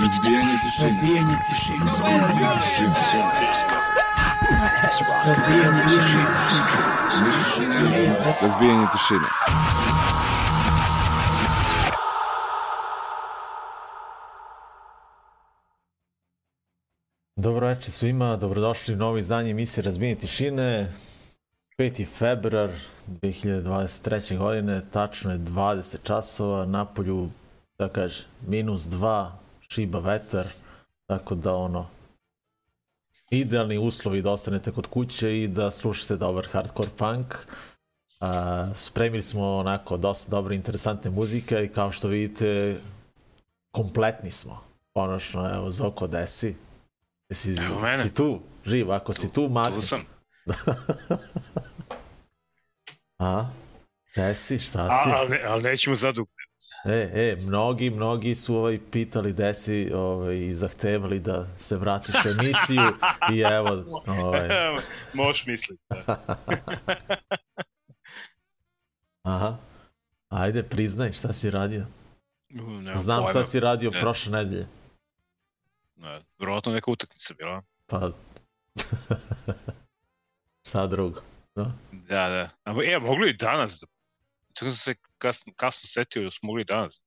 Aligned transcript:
Разбиение 0.00 0.58
тишины. 0.64 0.88
Разбиение 0.88 1.38
тишины. 1.48 1.84
Разбиение 5.24 5.86
тишины. 5.88 6.24
Разбиение 6.46 6.48
тишины. 7.28 7.66
Разбиение 8.40 8.88
тишины. 8.92 9.28
Dobro 17.36 17.66
večer 17.66 17.92
svima, 17.92 18.36
dobrodošli 18.36 18.94
u 18.94 18.96
novo 18.96 19.18
izdanje 19.18 19.50
emisije 19.50 19.84
Razbijenje 19.84 20.16
tišine. 20.18 20.92
5. 21.78 22.06
februar 22.06 22.70
2023. 23.06 24.38
godine, 24.38 24.82
tačno 24.90 25.32
je 25.32 25.38
20 25.38 25.96
časova, 26.02 26.64
napolju, 26.64 27.28
da 27.78 27.88
kaže, 27.88 28.24
minus 28.46 28.82
2, 28.82 29.30
šiba 29.74 29.98
vetar, 29.98 30.46
tako 31.06 31.34
da 31.34 31.54
ono, 31.54 31.86
idealni 33.30 33.78
uslovi 33.78 34.22
da 34.22 34.30
ostanete 34.30 34.72
kod 34.72 34.86
kuće 34.86 35.42
i 35.42 35.48
da 35.48 35.70
slušate 35.70 36.16
dobar 36.16 36.46
hardcore 36.46 36.88
punk. 36.96 37.34
A, 38.20 38.68
spremili 38.74 39.22
smo 39.22 39.56
onako 39.56 39.96
dosta 39.96 40.30
dobre 40.30 40.54
interesantne 40.54 41.10
muzike 41.10 41.64
i 41.64 41.68
kao 41.68 41.90
što 41.90 42.08
vidite, 42.08 42.80
kompletni 43.70 44.30
smo. 44.30 44.60
Konačno, 44.92 45.54
evo, 45.54 45.70
Zoko 45.70 46.06
desi. 46.06 46.54
Jesi, 47.28 47.50
mene. 47.82 47.98
si 47.98 48.14
tu, 48.14 48.40
živ, 48.64 48.92
ako 48.92 49.12
si 49.12 49.32
tu, 49.32 49.48
magni. 49.48 49.80
Tu 49.80 49.86
sam. 49.86 50.04
A? 53.18 53.46
Gde 54.14 54.34
si, 54.34 54.58
šta 54.58 54.86
A, 54.86 55.02
si? 55.02 55.10
ali, 55.10 55.28
ne- 55.30 55.42
ali 55.46 55.62
nećemo 55.62 55.96
zadug. 55.96 56.28
E, 56.84 57.10
e, 57.14 57.36
mnogi, 57.40 57.90
mnogi 57.90 58.34
su 58.34 58.56
ovaj, 58.56 58.80
pitali 58.90 59.32
gde 59.32 59.54
si 59.54 59.90
ovaj, 59.94 60.36
i 60.36 60.54
zahtevali 60.54 61.20
da 61.20 61.46
se 61.56 61.76
vratiš 61.76 62.14
u 62.14 62.28
emisiju 62.28 62.82
i 63.32 63.40
evo, 63.40 64.02
ovaj, 64.06 64.48
Možeš 65.14 65.46
misliti. 65.46 65.82
Da. 66.06 66.36
aha, 69.22 69.56
ajde, 70.28 70.62
priznaj 70.62 71.12
šta 71.12 71.32
si 71.32 71.50
radio. 71.50 71.86
Nemam 72.48 72.96
Znam 72.96 73.18
pojma. 73.18 73.30
šta 73.30 73.44
si 73.44 73.60
radio 73.60 73.90
Ne. 73.90 74.00
prošle 74.00 74.32
nedelje. 74.32 74.66
Ne, 75.96 76.20
Vjerojatno 76.38 76.72
neka 76.72 76.90
utakmica 76.90 77.34
bila. 77.34 77.62
Pa, 77.86 78.10
šta 80.68 80.86
drugo? 80.86 81.20
Da? 81.54 81.72
Da, 81.92 82.28
da. 82.28 82.50
A, 82.64 82.74
e, 82.84 82.98
mogli 82.98 83.30
i 83.30 83.36
danas. 83.36 83.84
Tako 84.54 84.70
sam 84.70 84.76
se 84.76 84.94
kasno, 85.24 85.52
kasno 85.56 85.86
setio 85.86 86.24
da 86.24 86.30
smo 86.30 86.46
mogli 86.46 86.64
danas. 86.64 87.02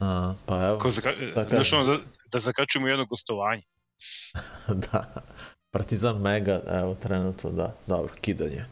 A, 0.00 0.34
pa 0.46 0.66
evo, 0.66 0.78
Kao 0.78 0.90
zaka... 0.90 1.12
Da 1.34 1.44
da, 1.44 1.48
znaš, 1.48 1.70
kažem. 1.70 1.80
ono, 1.80 1.96
da, 1.96 2.02
da 2.32 2.38
zakačimo 2.38 2.88
jedno 2.88 3.06
gostovanje. 3.06 3.62
da. 4.92 5.22
Partizan 5.70 6.20
Mega, 6.20 6.62
evo, 6.68 6.94
trenutno, 6.94 7.50
da, 7.50 7.74
dobro, 7.86 8.12
kidanje. 8.20 8.64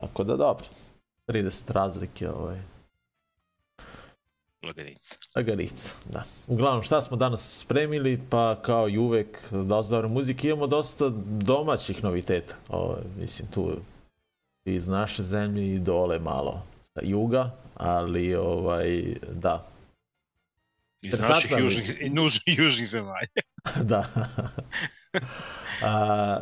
Tako 0.00 0.24
da, 0.24 0.36
dobro. 0.36 0.64
30 1.28 1.72
razlike, 1.72 2.28
ovaj, 2.28 2.58
Laganica. 4.66 5.16
Laganica, 5.36 5.94
da. 6.04 6.24
Uglavnom, 6.46 6.82
šta 6.82 7.02
smo 7.02 7.16
danas 7.16 7.60
spremili? 7.60 8.20
Pa, 8.30 8.56
kao 8.62 8.88
i 8.88 8.98
uvek, 8.98 9.38
dosta 9.50 9.94
dobre 9.94 10.08
muzike. 10.08 10.48
Imamo 10.48 10.66
dosta 10.66 11.08
domaćih 11.26 12.04
noviteta. 12.04 12.54
O, 12.68 12.96
mislim, 13.16 13.48
tu 13.48 13.76
iz 14.64 14.88
naše 14.88 15.22
zemlje 15.22 15.74
i 15.74 15.78
dole 15.78 16.18
malo 16.18 16.62
sa 16.94 17.00
juga, 17.02 17.50
ali, 17.74 18.34
ovaj, 18.34 19.04
da. 19.32 19.66
Iz 21.02 21.12
Interesantno 21.12 21.58
naših 21.58 21.76
južnih, 21.76 22.12
nužnih, 22.12 22.58
južnih 22.58 22.88
zemalja. 22.88 23.42
da. 23.90 24.06
A, 25.82 26.40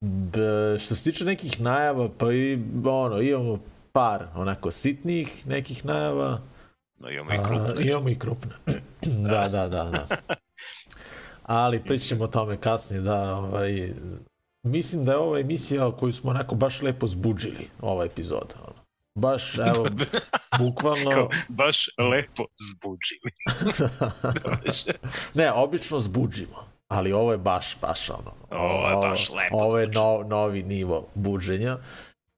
da, 0.00 0.78
što 0.78 0.94
se 0.94 1.04
tiče 1.04 1.24
nekih 1.24 1.60
najava, 1.60 2.08
pa 2.18 2.32
i, 2.32 2.58
ono, 2.84 3.20
imamo 3.20 3.58
par 3.92 4.26
onako 4.34 4.70
sitnih 4.70 5.46
nekih 5.46 5.84
najava. 5.84 6.40
No, 6.98 7.10
imamo 7.10 7.32
i 7.32 7.36
A, 7.36 7.42
krupne. 7.42 7.90
imamo 7.90 8.08
i 8.08 8.18
krupne. 8.18 8.52
da, 9.30 9.48
da, 9.48 9.68
da, 9.68 9.84
da. 9.84 10.06
Ali 11.42 11.84
pričamo 11.84 12.24
o 12.24 12.28
tome 12.28 12.56
kasnije, 12.56 13.00
da, 13.00 13.34
ovaj, 13.34 13.92
mislim 14.62 15.04
da 15.04 15.12
je 15.12 15.18
ova 15.18 15.40
emisija 15.40 15.90
koju 15.90 16.12
smo 16.12 16.30
onako 16.30 16.54
baš 16.54 16.82
lepo 16.82 17.06
zbuđili, 17.06 17.68
ova 17.80 18.04
epizoda. 18.04 18.54
Ono. 18.66 18.77
Baš, 19.18 19.58
evo, 19.58 19.88
bukvalno... 20.60 21.10
Kao, 21.10 21.28
baš 21.48 21.88
lepo 21.98 22.44
zbuđili. 22.70 23.30
ne, 25.40 25.52
obično 25.52 26.00
zbuđimo, 26.00 26.66
ali 26.88 27.12
ovo 27.12 27.32
je 27.32 27.38
baš, 27.38 27.80
baš 27.80 28.10
ono... 28.10 28.32
Ovo 28.50 28.88
je 28.88 28.96
baš 28.96 29.30
lepo 29.30 29.56
Ovo 29.56 29.78
je 29.78 29.86
no, 29.86 30.24
novi 30.28 30.62
nivo 30.62 31.06
buđenja, 31.14 31.78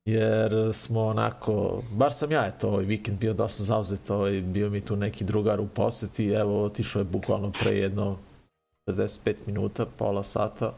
jer 0.04 0.52
smo 0.72 1.04
onako, 1.06 1.82
bar 1.92 2.12
sam 2.12 2.32
ja, 2.32 2.46
eto, 2.46 2.68
ovaj 2.68 2.84
vikend 2.84 3.18
bio 3.18 3.34
dosta 3.34 3.64
zauzet, 3.64 4.10
ovaj, 4.10 4.40
bio 4.40 4.70
mi 4.70 4.80
tu 4.80 4.96
neki 4.96 5.24
drugar 5.24 5.60
u 5.60 5.66
poseti, 5.68 6.28
evo, 6.28 6.64
otišao 6.64 7.00
je 7.00 7.04
bukvalno 7.04 7.52
pre 7.60 7.70
jedno 7.70 8.18
45 8.86 9.34
minuta, 9.46 9.86
pola 9.86 10.22
sata, 10.22 10.72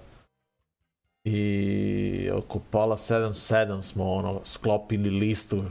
i 1.25 2.31
oko 2.35 2.59
pola 2.71 2.97
sedam, 2.97 3.35
sedam 3.35 3.83
smo 3.83 4.13
ono 4.13 4.41
sklopili 4.45 5.11
listu 5.11 5.65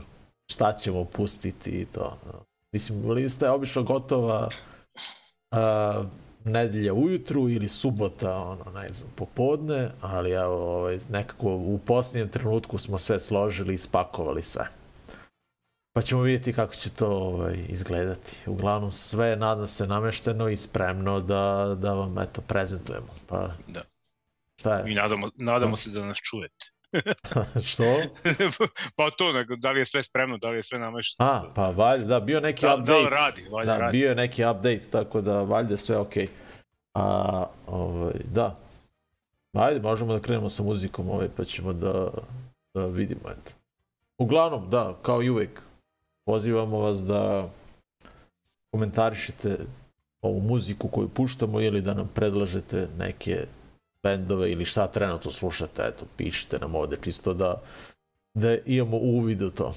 šta 0.50 0.72
ćemo 0.72 1.04
pustiti 1.04 1.70
i 1.70 1.84
to. 1.84 2.18
Mislim, 2.72 3.10
lista 3.10 3.46
je 3.46 3.52
obično 3.52 3.82
gotova 3.82 4.48
a, 5.50 6.04
nedelja 6.44 6.94
ujutru 6.94 7.48
ili 7.48 7.68
subota, 7.68 8.36
ono, 8.36 8.80
ne 8.80 8.88
znam, 8.88 9.12
popodne, 9.16 9.90
ali 10.00 10.30
evo, 10.30 10.78
ovaj, 10.78 10.98
nekako 11.10 11.54
u 11.54 11.80
posljednjem 11.86 12.28
trenutku 12.28 12.78
smo 12.78 12.98
sve 12.98 13.20
složili 13.20 13.74
i 13.74 13.78
spakovali 13.78 14.42
sve. 14.42 14.68
Pa 15.94 16.02
ćemo 16.02 16.22
vidjeti 16.22 16.52
kako 16.52 16.74
će 16.74 16.90
to 16.90 17.08
ovaj, 17.08 17.56
izgledati. 17.68 18.36
Uglavnom 18.46 18.92
sve 18.92 19.26
je, 19.26 19.36
nadam 19.36 19.66
se, 19.66 19.86
namešteno 19.86 20.48
i 20.48 20.56
spremno 20.56 21.20
da, 21.20 21.76
da 21.80 21.92
vam, 21.92 22.18
eto, 22.18 22.40
prezentujemo. 22.40 23.14
Pa, 23.26 23.50
Da. 23.68 23.82
šta 24.60 24.74
je? 24.74 24.92
I 24.92 24.94
nadamo, 24.94 25.30
nadamo 25.36 25.76
se 25.76 25.90
da 25.90 26.04
nas 26.04 26.18
čujete. 26.18 26.71
Što? 27.64 27.84
pa 28.96 29.10
to, 29.10 29.32
nego, 29.32 29.56
da 29.56 29.70
li 29.70 29.80
je 29.80 29.86
sve 29.86 30.02
spremno, 30.02 30.38
da 30.38 30.50
li 30.50 30.56
je 30.56 30.62
sve 30.62 30.78
namešteno. 30.78 31.30
A, 31.30 31.44
pa 31.54 31.70
valjda, 31.70 32.06
da, 32.06 32.20
bio 32.20 32.40
neki 32.40 32.62
Da- 32.62 32.74
update. 32.74 33.02
da 33.02 33.08
radi, 33.08 33.48
valjda 33.50 33.72
da, 33.72 33.78
radi. 33.78 33.98
bio 33.98 34.08
je 34.08 34.14
neki 34.14 34.44
update, 34.44 34.90
tako 34.92 35.20
da 35.20 35.42
valjda 35.42 35.76
sve 35.76 35.96
okej. 35.96 36.28
A, 36.94 37.44
ovaj, 37.66 38.14
da. 38.24 38.56
Ajde, 39.52 39.80
možemo 39.80 40.12
da 40.12 40.20
krenemo 40.20 40.48
sa 40.48 40.62
muzikom, 40.62 41.10
ovaj, 41.10 41.28
pa 41.36 41.44
ćemo 41.44 41.72
da, 41.72 42.08
da 42.74 42.86
vidimo, 42.86 43.20
eto. 43.30 43.52
Uglavnom, 44.18 44.70
da, 44.70 44.98
kao 45.02 45.22
i 45.22 45.30
uvek, 45.30 45.60
pozivamo 46.24 46.78
vas 46.78 46.98
da 46.98 47.44
komentarišete 48.70 49.58
ovu 50.22 50.40
muziku 50.40 50.88
koju 50.88 51.08
puštamo 51.08 51.60
ili 51.60 51.80
da 51.80 51.94
nam 51.94 52.10
predlažete 52.14 52.88
neke 52.98 53.44
bendove 54.02 54.52
ili 54.52 54.64
šta 54.64 54.86
trenutno 54.86 55.30
slušate, 55.30 55.82
eto, 55.86 56.04
pišite 56.16 56.58
nam 56.58 56.74
ovde 56.74 56.96
čisto 57.02 57.34
da, 57.34 57.62
da 58.34 58.56
imamo 58.66 58.96
uvid 58.96 59.42
u 59.42 59.50
to. 59.50 59.74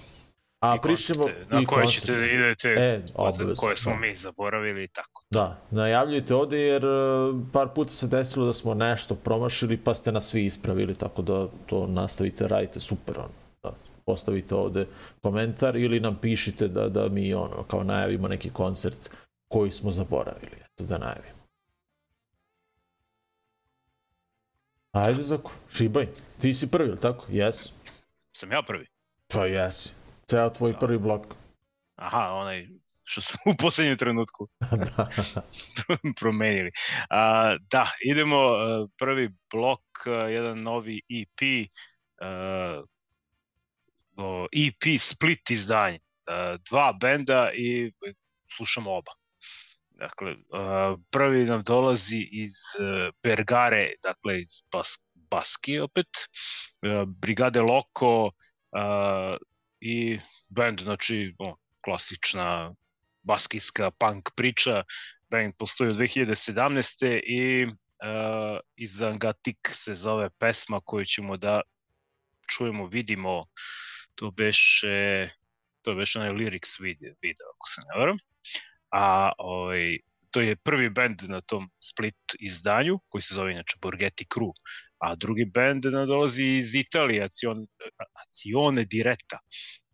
A 0.60 0.76
I 0.76 0.82
pričamo 0.82 1.24
koncerte, 1.24 1.56
na 1.56 1.62
i 1.62 1.66
koje 1.66 1.88
ćete 1.88 2.08
da 2.12 2.18
koncerte. 2.18 2.36
idete, 2.36 2.70
E, 2.70 3.02
koje, 3.14 3.30
obavezno, 3.30 3.56
koje 3.62 3.78
smo 3.78 3.92
da. 3.92 3.98
mi 4.00 4.16
zaboravili 4.16 4.84
i 4.84 4.88
tako. 4.88 5.24
Da, 5.30 5.62
najavljujte 5.72 6.36
ovde 6.36 6.60
jer 6.60 6.86
uh, 6.86 7.36
par 7.54 7.68
puta 7.76 7.92
se 7.92 8.08
desilo 8.08 8.46
da 8.46 8.54
smo 8.54 8.74
nešto 8.74 9.16
promašili 9.16 9.78
pa 9.78 9.94
ste 9.94 10.12
nas 10.12 10.28
svi 10.28 10.46
ispravili, 10.46 10.96
tako 10.96 11.22
da 11.22 11.48
to 11.66 11.88
nastavite, 11.88 12.48
radite 12.48 12.80
super 12.80 13.20
ono. 13.20 13.30
Da, 13.64 13.72
postavite 14.06 14.56
ovde 14.56 14.86
komentar 15.22 15.76
ili 15.76 16.00
nam 16.00 16.16
pišite 16.22 16.68
da, 16.68 16.90
da 16.90 17.10
mi 17.10 17.34
ono, 17.34 17.64
kao 17.64 17.84
najavimo 17.84 18.28
neki 18.28 18.50
koncert 18.50 19.10
koji 19.48 19.72
smo 19.72 19.92
zaboravili, 19.92 20.58
eto 20.66 20.84
da 20.84 20.98
najavimo. 20.98 21.35
Ajde, 24.96 25.22
Zako, 25.22 25.52
šibaj. 25.76 26.08
Ti 26.42 26.54
si 26.54 26.72
prvi, 26.72 26.90
ili 26.90 27.02
tako? 27.02 27.26
Jes. 27.30 27.70
Sam 28.34 28.52
ja 28.52 28.62
prvi. 28.62 28.88
Pa 29.28 29.46
jesi. 29.46 29.96
Ceo 30.26 30.50
tvoj 30.50 30.74
prvi 30.80 30.98
blok. 30.98 31.28
Aha, 31.96 32.32
onaj 32.34 32.68
što 33.04 33.22
smo 33.22 33.38
u 33.52 33.56
poslednjem 33.60 33.98
trenutku 33.98 34.48
da. 34.98 35.10
promenili. 36.20 36.72
A, 37.10 37.56
da, 37.72 37.92
idemo 38.06 38.38
a, 38.38 38.88
prvi 38.98 39.30
blok, 39.52 39.82
a, 40.06 40.10
jedan 40.12 40.62
novi 40.64 41.02
EP, 41.10 41.68
EP 44.52 45.00
split 45.00 45.52
izdanje. 45.52 46.00
Dva 46.70 46.94
benda 47.02 47.52
i 47.54 47.92
slušamo 48.58 48.92
oba. 48.92 49.12
Dakle, 50.00 50.36
a, 50.54 50.96
prvi 51.12 51.46
nam 51.46 51.64
dolazi 51.64 52.28
iz 52.32 52.54
a, 52.80 53.12
Bergare, 53.24 53.88
dakle 54.04 54.42
iz 54.42 54.62
Bas 54.72 55.00
Baski 55.14 55.80
opet, 55.80 56.08
a, 56.82 57.06
Brigade 57.08 57.62
Loko 57.62 58.32
a, 58.72 59.38
i 59.80 60.20
band, 60.50 60.82
znači, 60.82 61.36
o, 61.40 61.56
klasična 61.82 62.74
baskijska 63.24 63.92
punk 63.92 64.30
priča, 64.36 64.84
band 65.30 65.54
postoji 65.58 65.90
od 65.90 65.96
2017. 65.96 67.20
i 67.24 67.66
uh, 67.66 68.60
iz 68.76 69.02
Angatik 69.02 69.58
se 69.72 69.96
zove 69.96 70.30
pesma 70.40 70.82
koju 70.86 71.06
ćemo 71.06 71.38
da 71.38 71.62
čujemo, 72.50 72.86
vidimo, 72.86 73.46
to 74.16 74.32
beše, 74.32 75.30
to 75.82 75.96
beše 75.96 76.20
onaj 76.20 76.32
lyrics 76.32 76.82
video, 76.82 77.14
video 77.22 77.48
ako 77.56 77.68
se 77.68 77.82
ne 77.82 78.00
varam. 78.00 78.18
A 78.96 79.32
ovaj, 79.38 79.98
to 80.32 80.42
je 80.42 80.56
prvi 80.56 80.90
band 80.90 81.24
na 81.28 81.42
tom 81.42 81.70
split 81.80 82.36
izdanju, 82.40 83.00
koji 83.10 83.22
se 83.22 83.36
zove 83.36 83.52
inače 83.52 83.78
Borghetti 83.82 84.26
Crew, 84.36 84.52
a 84.98 85.16
drugi 85.16 85.46
band 85.46 85.84
dolazi 85.84 86.46
iz 86.46 86.76
Italije, 86.76 87.24
Acione, 87.24 87.66
Acione 88.24 88.86
Diretta. 88.86 89.40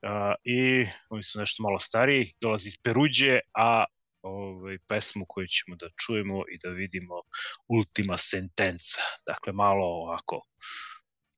Uh, 0.01 0.35
I 0.43 0.85
oni 1.09 1.23
su 1.23 1.39
nešto 1.39 1.63
malo 1.63 1.79
stariji, 1.79 2.33
dolazi 2.41 2.67
iz 2.67 2.77
Peruđe, 2.83 3.39
a 3.57 3.85
ovaj, 4.21 4.77
pesmu 4.87 5.25
koju 5.27 5.47
ćemo 5.47 5.75
da 5.75 5.89
čujemo 6.05 6.43
i 6.53 6.57
da 6.63 6.69
vidimo 6.69 7.21
Ultima 7.67 8.17
Sentenza. 8.17 9.01
Dakle, 9.25 9.53
malo 9.53 9.85
ovako 9.85 10.41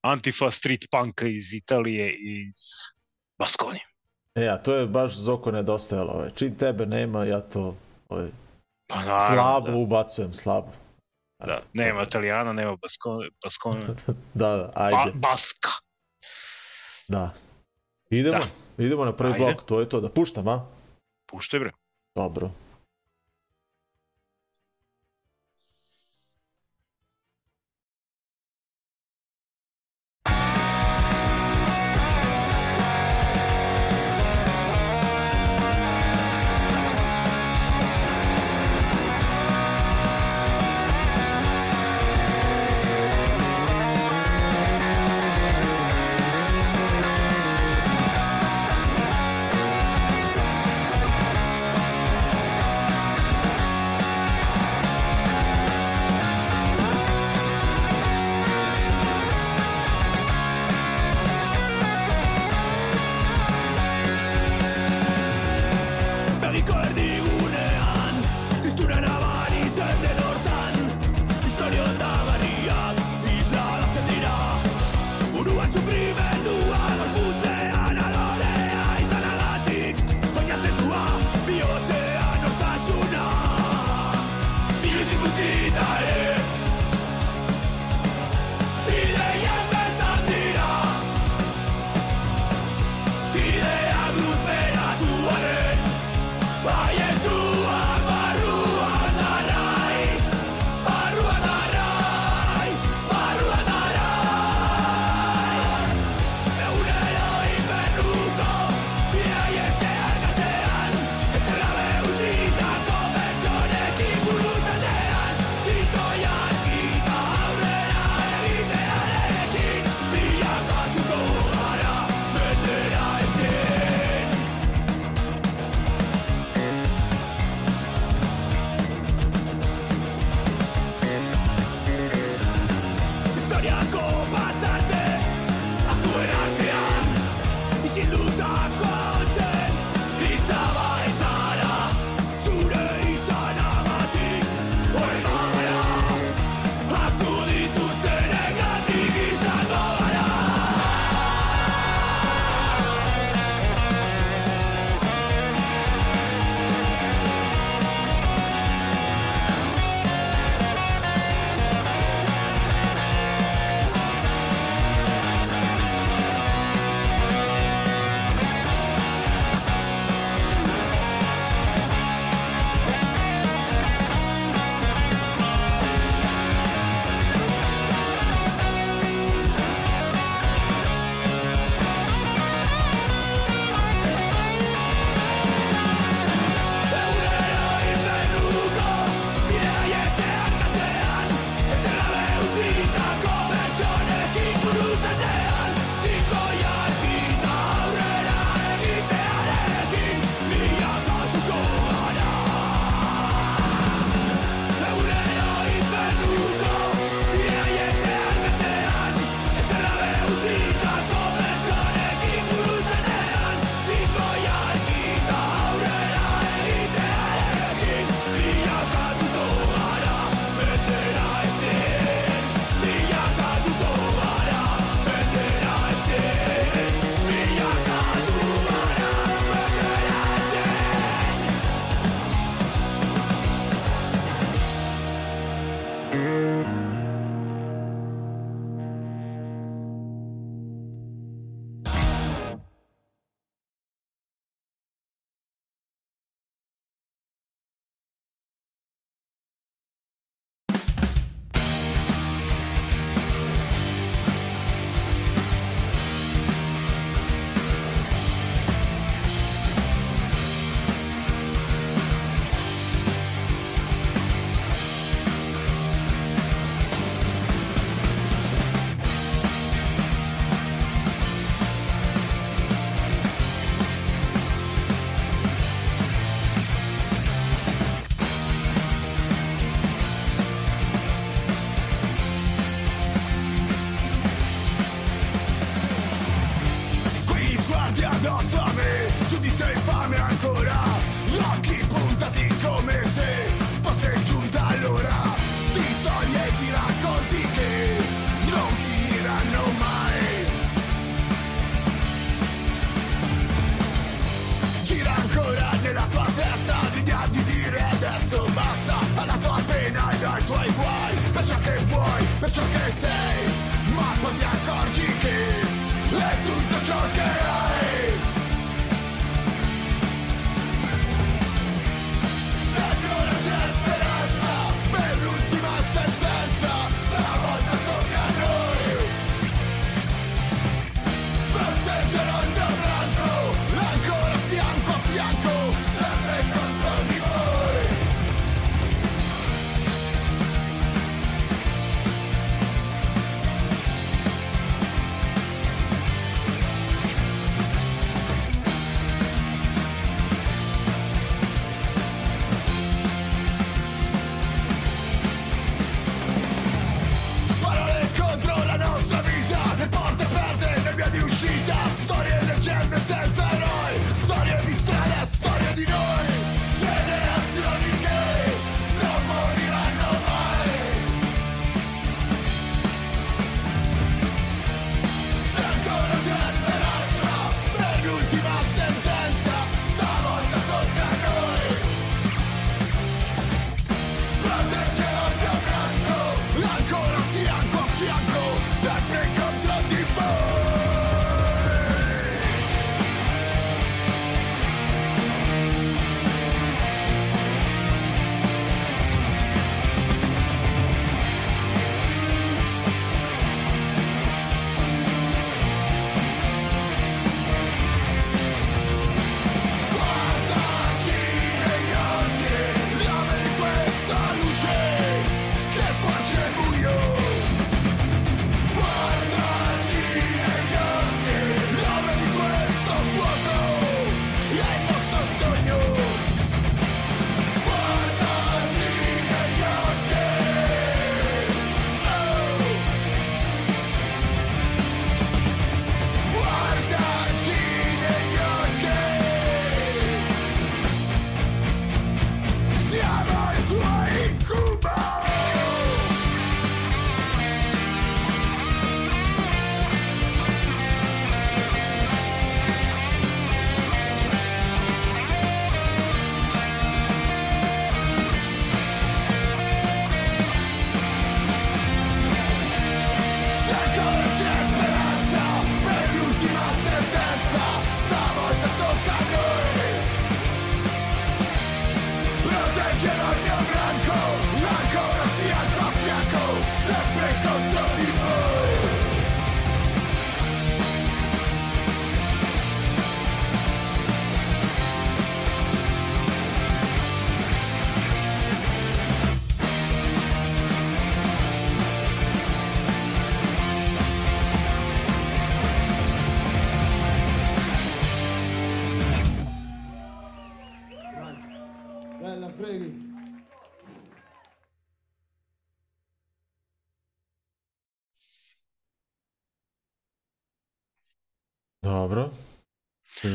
Antifa 0.01 0.51
street 0.51 0.85
punka 0.91 1.27
iz 1.27 1.53
Italije 1.53 2.15
iz 2.19 2.63
Baskonije. 3.39 3.92
E, 4.35 4.47
a 4.47 4.57
to 4.57 4.73
je 4.73 4.87
baš 4.87 5.13
Zoko 5.13 5.51
nedostajalo. 5.51 6.11
Ovaj. 6.11 6.29
Čim 6.31 6.55
tebe 6.55 6.85
nema, 6.85 7.25
ja 7.25 7.41
to 7.41 7.75
ovaj, 8.09 8.27
Pa 8.87 8.95
naravno, 8.95 9.17
slabo 9.27 9.67
da. 9.67 9.77
ubacujem, 9.77 10.33
slabo. 10.33 10.71
da. 11.39 11.59
Nema 11.73 12.01
Italijana, 12.03 12.53
nema 12.53 12.75
Baskone, 12.75 13.29
Baskone 13.43 13.85
Da, 14.33 14.47
da, 14.47 14.57
ba, 14.57 14.71
ajde. 14.75 15.11
Baska. 15.13 15.69
Da. 17.07 17.29
Idemo, 18.09 18.37
Da. 18.37 18.83
idemo 18.83 19.05
na 19.05 19.13
prvi 19.13 19.33
Ajde. 19.33 19.45
blok, 19.45 19.63
to 19.63 19.79
je 19.79 19.89
to. 19.89 20.01
Da 20.01 20.09
puštam, 20.09 20.47
a? 20.47 20.65
Puštaj 21.25 21.59
bre. 21.59 21.71
Dobro. 22.15 22.51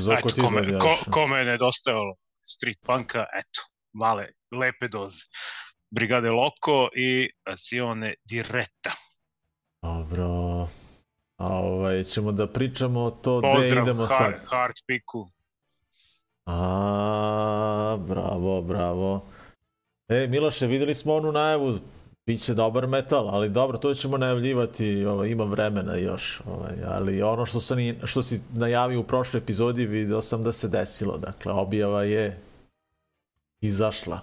Zoko 0.00 0.18
eto, 0.18 0.28
ti 0.28 0.40
kome, 0.40 0.78
ko, 0.78 0.96
kome 1.10 1.38
je 1.38 1.44
nedostajalo 1.44 2.14
street 2.44 2.78
punka, 2.86 3.26
eto, 3.34 3.60
male, 3.92 4.28
lepe 4.52 4.88
doze. 4.88 5.24
Brigade 5.90 6.30
Loco 6.30 6.88
i 6.96 7.30
Azione 7.44 8.14
Diretta. 8.24 8.92
Dobro. 9.82 10.68
A 11.36 11.58
ovaj, 11.58 12.04
ćemo 12.04 12.32
da 12.32 12.46
pričamo 12.46 13.10
to 13.10 13.38
gde 13.38 13.52
Pozdrav 13.54 13.84
idemo 13.84 14.06
hard, 14.06 14.40
sad. 14.40 14.48
hard 14.50 14.74
piku. 14.86 15.30
A, 16.46 17.96
bravo, 18.00 18.62
bravo. 18.62 19.26
E, 20.08 20.26
Miloše, 20.26 20.66
videli 20.66 20.94
smo 20.94 21.14
onu 21.14 21.32
najavu, 21.32 21.78
biće 22.28 22.54
dobar 22.54 22.86
metal, 22.86 23.28
ali 23.28 23.48
dobro, 23.48 23.78
to 23.78 23.94
ćemo 23.94 24.18
najavljivati, 24.18 25.04
ovaj, 25.04 25.28
ima 25.28 25.44
vremena 25.44 25.96
još, 25.96 26.40
ovaj, 26.46 26.74
ali 26.86 27.22
ono 27.22 27.46
što, 27.46 27.60
sam, 27.60 27.78
što 28.04 28.22
si 28.22 28.40
najavio 28.54 29.00
u 29.00 29.04
prošloj 29.04 29.38
epizodi, 29.38 29.86
video 29.86 30.20
sam 30.22 30.42
da 30.42 30.52
se 30.52 30.68
desilo, 30.68 31.18
dakle, 31.18 31.52
objava 31.52 32.04
je 32.04 32.40
izašla. 33.60 34.20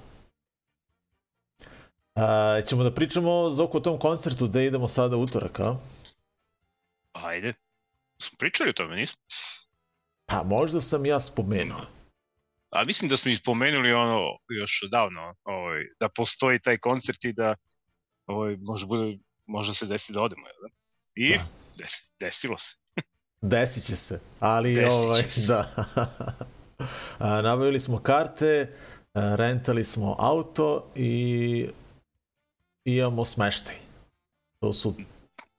A, 2.16 2.62
ćemo 2.68 2.84
da 2.84 2.92
pričamo 2.92 3.50
Zoku 3.50 3.78
o 3.78 3.82
tom 3.82 4.00
koncertu 4.00 4.48
gde 4.48 4.66
idemo 4.66 4.88
sada 4.88 5.18
utorak, 5.18 5.60
a? 5.60 5.76
Ajde. 7.14 7.54
Smo 8.22 8.38
pričali 8.38 8.70
o 8.70 8.74
tome, 8.74 8.96
nismo? 8.96 9.22
Pa 10.26 10.44
možda 10.44 10.82
sam 10.82 11.06
ja 11.06 11.20
spomenuo. 11.20 11.82
A 12.72 12.84
mislim 12.84 13.10
da 13.10 13.18
smo 13.18 13.32
ih 13.32 13.40
spomenuli 13.40 13.94
ono 13.94 14.38
još 14.50 14.84
odavno, 14.86 15.36
ovaj, 15.44 15.82
da 16.00 16.10
postoji 16.10 16.60
taj 16.60 16.78
koncert 16.78 17.26
i 17.26 17.34
da 17.34 17.56
ovaj, 18.28 18.58
može, 18.58 18.86
bude, 18.86 19.18
možda 19.46 19.74
se 19.74 19.86
desi 19.86 20.14
da 20.14 20.22
odemo. 20.22 20.42
Jel? 20.44 20.56
da? 20.62 20.68
I 21.16 21.38
Da. 21.38 21.44
des, 21.78 21.92
desilo 22.20 22.60
se. 22.60 22.76
Desit 23.42 23.84
će 23.84 23.96
se, 23.96 24.20
ali 24.40 24.76
Desit 24.76 24.92
ovaj, 24.96 25.24
se. 25.24 25.48
da. 25.48 25.68
A, 27.20 27.42
nabavili 27.42 27.80
smo 27.80 28.00
karte, 28.00 28.74
a, 29.14 29.36
rentali 29.36 29.84
smo 29.84 30.16
auto 30.20 30.92
i 30.96 31.68
imamo 32.86 33.26
smeštaj. 33.26 33.76
To 34.60 34.74
su 34.74 34.94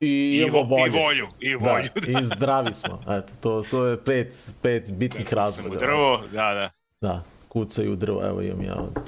i 0.01 0.43
imamo 0.43 0.63
vo- 0.63 0.69
volju. 0.69 0.93
I 0.93 0.99
volju. 0.99 1.27
I 1.41 1.55
volju. 1.55 1.89
Da, 2.07 2.21
i 2.21 2.23
zdravi 2.37 2.73
smo. 2.73 3.03
Eto, 3.09 3.33
to, 3.41 3.65
to 3.71 3.87
je 3.87 4.05
pet, 4.05 4.29
pet 4.63 4.93
bitnih 4.93 5.27
u 5.33 5.35
razloga. 5.35 5.79
drvo, 5.79 6.23
da, 6.23 6.55
da. 6.55 6.71
Da, 7.01 7.23
kucaju 7.49 7.93
u 7.93 7.97
drvo, 7.97 8.27
evo 8.27 8.41
imam 8.43 8.63
ja 8.63 8.75
ovde. 8.77 9.01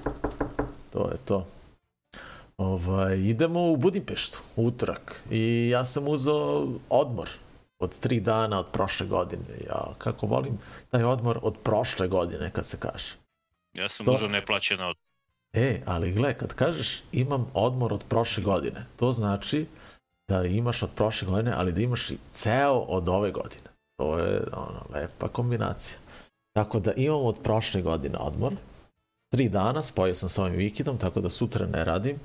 To 0.93 1.11
je 1.11 1.17
to. 1.19 1.47
Ovaj, 2.59 3.19
idemo 3.19 3.71
u 3.73 3.77
Budimpeštu, 3.77 4.39
utorak. 4.57 5.23
I 5.31 5.69
ja 5.69 5.85
sam 5.85 6.09
uzeo 6.09 6.69
odmor 6.91 7.29
od 7.79 7.99
tri 7.99 8.21
dana 8.21 8.59
od 8.61 8.67
prošle 8.73 9.07
godine. 9.07 9.45
Ja 9.67 9.95
kako 9.99 10.27
volim 10.27 10.59
taj 10.91 11.05
odmor 11.05 11.39
od 11.43 11.55
prošle 11.63 12.09
godine, 12.09 12.51
kad 12.51 12.67
se 12.67 12.77
kaže. 12.81 13.15
Ja 13.73 13.89
sam 13.89 14.07
To- 14.07 14.15
uzeo 14.15 14.29
neplaćeno 14.29 14.89
od... 14.89 14.97
E, 15.53 15.81
ali 15.87 16.13
gle, 16.13 16.35
kad 16.39 16.55
kažeš 16.55 17.03
imam 17.13 17.51
odmor 17.55 17.93
od 17.93 18.05
prošle 18.09 18.43
godine, 18.43 18.87
to 18.97 19.13
znači 19.13 19.67
da 20.29 20.45
imaš 20.45 20.83
od 20.83 20.91
prošle 20.95 21.29
godine, 21.29 21.53
ali 21.57 21.73
da 21.73 21.81
imaš 21.81 22.11
i 22.11 22.19
ceo 22.33 22.79
od 22.79 23.09
ove 23.09 23.31
godine. 23.31 23.69
To 23.97 24.19
je 24.19 24.41
ono, 24.53 24.81
lepa 24.95 25.29
kombinacija. 25.29 25.99
Tako 26.53 26.81
da 26.81 26.93
imam 26.93 27.25
od 27.25 27.39
prošle 27.43 27.83
godine 27.83 28.19
odmor. 28.19 28.53
Tri 29.29 29.49
dana, 29.49 29.83
spojio 29.83 30.15
sam 30.15 30.29
sa 30.29 30.43
ovim 30.43 30.57
vikidom, 30.57 30.99
tako 30.99 31.21
da 31.21 31.31
sutra 31.31 31.67
ne 31.67 31.85
radim. 31.85 32.17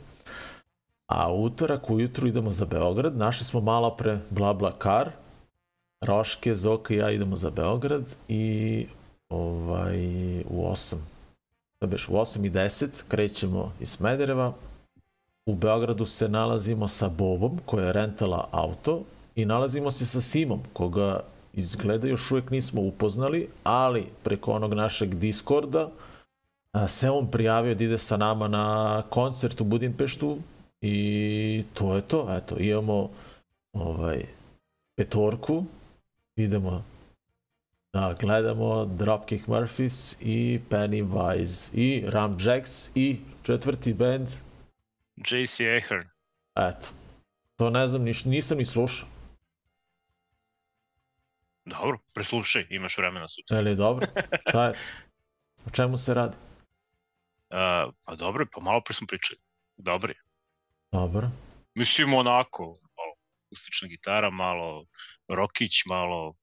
A 1.13 1.33
utorak 1.33 1.89
ujutru 1.89 2.27
idemo 2.27 2.51
za 2.51 2.65
Beograd. 2.65 3.17
Našli 3.17 3.45
smo 3.45 3.61
malo 3.61 3.95
pre 3.97 4.19
Blabla 4.29 4.71
Kar. 4.71 5.11
Roške, 6.05 6.55
Zoka 6.55 6.93
i 6.93 6.97
ja 6.97 7.11
idemo 7.11 7.35
za 7.35 7.49
Beograd 7.49 8.15
i 8.27 8.85
ovaj, 9.29 9.99
u 10.39 10.71
8 10.71 10.95
da 11.81 11.87
beš, 11.87 12.09
u 12.09 12.11
8 12.11 12.45
i 12.45 12.49
10 12.49 13.03
krećemo 13.07 13.71
iz 13.79 13.89
Smedereva. 13.89 14.53
U 15.45 15.55
Beogradu 15.55 16.05
se 16.05 16.29
nalazimo 16.29 16.87
sa 16.87 17.09
Bobom 17.09 17.59
koja 17.65 17.85
je 17.85 17.93
rentala 17.93 18.47
auto 18.51 19.01
i 19.35 19.45
nalazimo 19.45 19.91
se 19.91 20.05
sa 20.05 20.21
Simom 20.21 20.61
koga 20.73 21.19
izgleda 21.53 22.07
još 22.07 22.31
uvek 22.31 22.49
nismo 22.49 22.81
upoznali, 22.81 23.49
ali 23.63 24.05
preko 24.23 24.51
onog 24.51 24.73
našeg 24.73 25.15
Discorda 25.15 25.89
se 26.87 27.09
on 27.09 27.27
prijavio 27.31 27.75
da 27.75 27.83
ide 27.83 27.97
sa 27.97 28.17
nama 28.17 28.47
na 28.47 29.01
koncert 29.09 29.61
u 29.61 29.63
Budimpeštu 29.63 30.37
i 30.83 31.63
to 31.73 31.95
je 31.95 32.01
to. 32.01 32.27
Eto, 32.37 32.55
imamo 32.59 33.09
ovaj, 33.73 34.25
petorku, 34.95 35.65
idemo 36.35 36.83
da 37.93 38.15
gledamo 38.19 38.85
Dropkick 38.85 39.47
Murphys 39.47 40.15
i 40.21 40.59
Pennywise 40.69 41.69
i 41.73 42.03
Ram 42.07 42.37
Jacks 42.39 42.91
i 42.95 43.19
četvrti 43.45 43.93
band 43.93 44.29
JC 45.15 45.59
Ahern. 45.59 46.07
Eto. 46.55 46.87
To 47.55 47.69
ne 47.69 47.87
znam, 47.87 48.03
niš, 48.03 48.25
nisam 48.25 48.57
ni 48.57 48.65
slušao. 48.65 49.07
Dobro, 51.65 51.99
preslušaj, 52.13 52.67
imaš 52.69 52.97
vremena 52.97 53.27
sutra. 53.27 53.57
Je 53.57 53.63
li 53.63 53.75
dobro? 53.75 54.07
Šta 54.49 54.67
je? 54.67 54.73
O 55.65 55.69
čemu 55.69 55.97
se 55.97 56.13
radi? 56.13 56.37
Uh, 57.53 57.93
pa 58.03 58.15
dobro, 58.15 58.45
pa 58.53 58.61
malo 58.61 58.81
pre 58.81 58.93
smo 58.93 59.07
pričali. 59.07 59.39
Dobro 59.77 60.09
je. 60.09 60.22
Dobro. 60.93 61.29
Mislim 61.75 62.13
onako, 62.13 62.63
malo 62.97 63.13
akustična 63.45 63.87
gitara, 63.87 64.29
malo 64.29 64.85
rokić, 65.27 65.85
malo... 65.85 66.35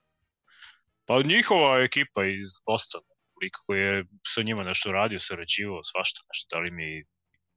Pa 1.05 1.23
njihova 1.23 1.81
ekipa 1.81 2.25
iz 2.25 2.49
Bostona, 2.67 3.05
lik 3.43 3.53
koji 3.67 3.81
je 3.81 4.05
sa 4.27 4.43
njima 4.43 4.65
nešto 4.65 4.93
radio, 4.93 5.21
sarađivao, 5.21 5.85
svašta 5.85 6.21
nešto, 6.29 6.57
da 6.57 6.61
li 6.61 6.71
mi 6.71 7.05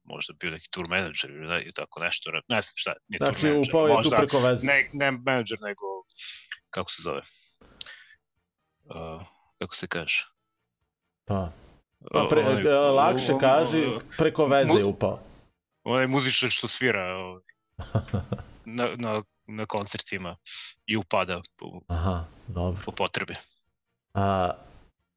možda 0.04 0.34
bio 0.40 0.50
neki 0.50 0.68
tour 0.70 0.88
manager 0.88 1.30
ili 1.30 1.46
ne, 1.46 1.70
tako 1.74 2.00
nešto, 2.00 2.30
ne 2.30 2.60
znam 2.62 2.72
šta, 2.74 2.92
nije 3.08 3.18
znači, 3.18 3.40
tour 3.40 3.52
manager. 3.52 3.68
upao 3.70 3.88
je 3.88 4.02
tu 4.02 4.10
preko 4.16 4.38
veze. 4.38 4.66
Ne, 4.66 4.90
ne 4.92 5.10
manager, 5.10 5.58
nego, 5.60 5.84
kako 6.70 6.90
se 6.90 7.02
zove? 7.02 7.22
Uh, 8.84 9.22
kako 9.58 9.74
se 9.74 9.86
kaže? 9.86 10.24
Pa, 11.24 11.52
pa 12.12 12.26
pre, 12.30 12.42
uh, 12.42 12.94
lakše 12.94 13.32
kaži, 13.40 13.86
preko 14.18 14.46
veze 14.46 14.78
je 14.78 14.84
upao. 14.84 15.33
Onaj 15.84 16.06
muzičar 16.06 16.50
što 16.50 16.68
svira 16.68 17.16
ovaj, 17.16 17.42
na, 18.76 18.88
na, 18.96 19.22
na 19.46 19.66
koncertima 19.66 20.36
i 20.86 20.96
upada 20.96 21.42
po, 21.56 21.80
Aha, 21.86 22.24
dobro. 22.48 22.82
po 22.84 22.92
potrebi. 22.92 23.34
A, 24.14 24.50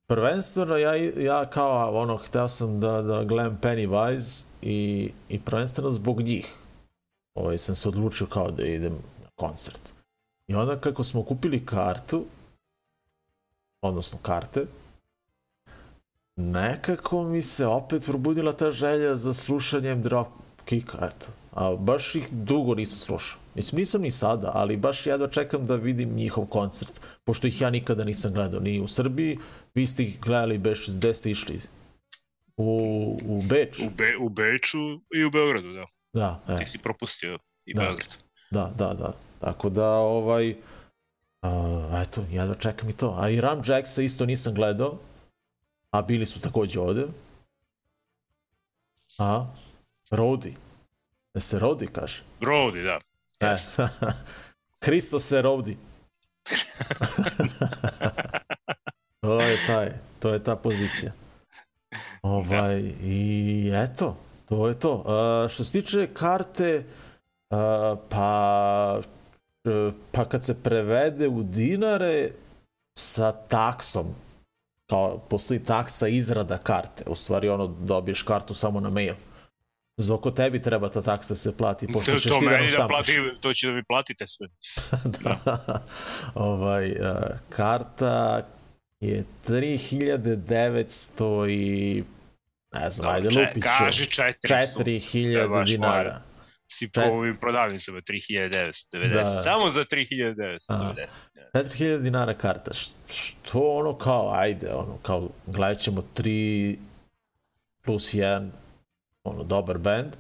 prvenstveno 0.07 0.77
ja, 0.77 0.95
ja 1.17 1.49
kao 1.49 2.01
ono, 2.01 2.17
hteo 2.17 2.47
sam 2.47 2.79
da, 2.79 3.01
da 3.01 3.23
gledam 3.23 3.59
Pennywise 3.61 4.45
i, 4.61 5.11
i 5.29 5.39
prvenstveno 5.39 5.91
zbog 5.91 6.21
njih. 6.21 6.53
Ovaj, 7.33 7.57
sam 7.57 7.75
se 7.75 7.89
odlučio 7.89 8.27
kao 8.27 8.51
da 8.51 8.65
idem 8.65 8.93
na 9.23 9.29
koncert. 9.35 9.93
I 10.47 10.55
onda 10.55 10.79
kako 10.79 11.03
smo 11.03 11.23
kupili 11.23 11.65
kartu, 11.65 12.25
odnosno 13.81 14.19
karte, 14.21 14.65
nekako 16.35 17.23
mi 17.23 17.41
se 17.41 17.65
opet 17.65 18.05
probudila 18.05 18.53
ta 18.53 18.71
želja 18.71 19.15
za 19.15 19.33
slušanjem 19.33 20.03
drop 20.03 20.27
kika, 20.67 20.97
eto. 20.97 21.31
A 21.51 21.75
baš 21.75 22.15
ih 22.15 22.27
dugo 22.31 22.75
nisam 22.75 22.97
slušao. 22.97 23.39
Mislim, 23.55 23.79
nisam 23.79 24.01
ni 24.01 24.11
sada, 24.11 24.51
ali 24.53 24.77
baš 24.77 25.05
jedva 25.05 25.27
čekam 25.27 25.65
da 25.65 25.75
vidim 25.75 26.13
njihov 26.15 26.45
koncert, 26.45 27.01
pošto 27.23 27.47
ih 27.47 27.61
ja 27.61 27.69
nikada 27.69 28.03
nisam 28.03 28.33
gledao, 28.33 28.59
ni 28.59 28.79
u 28.79 28.87
Srbiji, 28.87 29.37
vi 29.75 29.87
ste 29.87 30.03
ih 30.03 30.19
gledali, 30.19 30.57
beš, 30.57 30.89
gde 30.89 31.13
ste 31.13 31.31
išli? 31.31 31.59
U, 32.57 33.17
u 33.25 33.41
Beč? 33.49 33.79
U, 33.79 33.89
Be, 33.89 34.17
u 34.19 34.29
Beču 34.29 35.01
i 35.15 35.23
u 35.23 35.31
Beogradu, 35.31 35.73
da. 35.73 35.85
Da, 36.13 36.53
e. 36.53 36.57
Ti 36.57 36.65
si 36.65 36.77
propustio 36.77 37.37
i 37.65 37.73
Da. 37.73 37.81
Beograd. 37.81 38.17
Da, 38.51 38.71
da, 38.77 38.93
da. 38.93 39.13
Tako 39.39 39.69
da, 39.69 39.89
ovaj, 39.89 40.49
uh, 40.49 42.01
eto, 42.01 42.25
jedva 42.31 42.55
čekam 42.55 42.89
i 42.89 42.93
to. 42.93 43.15
A 43.19 43.29
i 43.29 43.41
Ram 43.41 43.61
Jacksa 43.65 44.01
isto 44.01 44.25
nisam 44.25 44.53
gledao, 44.53 44.97
a 45.91 46.01
bili 46.01 46.25
su 46.25 46.39
takođe 46.39 46.79
ovde. 46.79 47.07
A, 49.17 49.45
Rodi. 50.11 50.55
Da 51.33 51.41
se 51.41 51.59
Rodi 51.59 51.87
kaže. 51.87 52.23
Rodi, 52.41 52.81
da. 52.81 52.99
E. 53.39 53.45
Jeste. 53.45 53.87
Hristo 54.85 55.19
se 55.19 55.41
Rodi. 55.41 55.77
to 59.21 59.41
je 59.41 59.57
taj, 59.67 59.91
to 60.19 60.33
je 60.33 60.43
ta 60.43 60.55
pozicija. 60.55 61.11
Ovaj, 62.21 62.79
i 63.03 63.71
eto, 63.75 64.17
to 64.45 64.67
je 64.67 64.79
to. 64.79 64.93
Uh, 64.93 65.51
što 65.51 65.63
se 65.63 65.71
tiče 65.71 66.07
karte, 66.13 66.83
uh, 67.49 67.57
pa, 68.09 68.99
uh, 69.63 69.93
pa 70.11 70.25
kad 70.25 70.45
se 70.45 70.63
prevede 70.63 71.27
u 71.27 71.43
dinare 71.43 72.31
sa 72.97 73.31
taksom, 73.31 74.15
kao 74.89 75.17
postoji 75.17 75.63
taksa 75.63 76.07
izrada 76.07 76.57
karte, 76.57 77.03
u 77.07 77.15
stvari 77.15 77.49
ono 77.49 77.67
dobiješ 77.67 78.21
kartu 78.21 78.53
samo 78.53 78.79
na 78.79 78.89
mail. 78.89 79.15
Zoko 79.97 80.31
tebi 80.31 80.61
treba 80.61 80.89
ta 80.89 81.01
taksa 81.01 81.29
da 81.29 81.37
se 81.37 81.57
plati, 81.57 81.87
pošto 81.87 82.11
To, 82.11 82.19
ćeš 82.19 82.23
to 82.25 82.29
ti 82.39 82.45
da 82.45 82.51
nam 82.51 82.61
da 82.61 82.69
štampaš. 82.69 83.05
plati, 83.05 83.39
to 83.41 83.53
će 83.53 83.67
da 83.67 83.73
mi 83.73 83.83
platite 83.83 84.27
sve. 84.27 84.47
da. 85.15 85.35
ovaj, 86.35 86.91
uh, 86.91 86.97
karta 87.49 88.47
je 88.99 89.25
3900 89.43 91.49
i 91.49 92.03
ne 92.73 92.89
znam, 92.89 93.15
ajde 93.15 93.29
Če- 93.29 93.39
lupit 93.39 93.63
ću. 93.63 93.69
Kaži 93.79 94.05
400. 94.05 94.33
To 94.47 94.55
je 94.55 94.61
4000 94.95 95.49
baš 95.49 95.69
dinara. 95.69 96.21
Si 96.69 96.87
po 96.87 97.01
ovim 97.01 97.37
prodavnicama 97.37 98.01
3990. 98.01 99.13
Da. 99.13 99.25
Samo 99.25 99.69
za 99.69 99.81
3990. 99.81 101.07
4000 101.53 101.99
dinara 101.99 102.33
karta. 102.33 102.71
Što 103.09 103.59
ono 103.61 103.93
kao, 103.93 104.31
ajde, 104.31 104.69
ono, 104.69 104.97
kao 104.97 105.29
gledat 105.45 105.79
ćemo 105.79 106.03
3 106.15 106.77
plus 107.83 108.13
1, 108.13 108.49
ono, 109.27 109.43
dobar 109.43 109.77
band, 109.77 110.15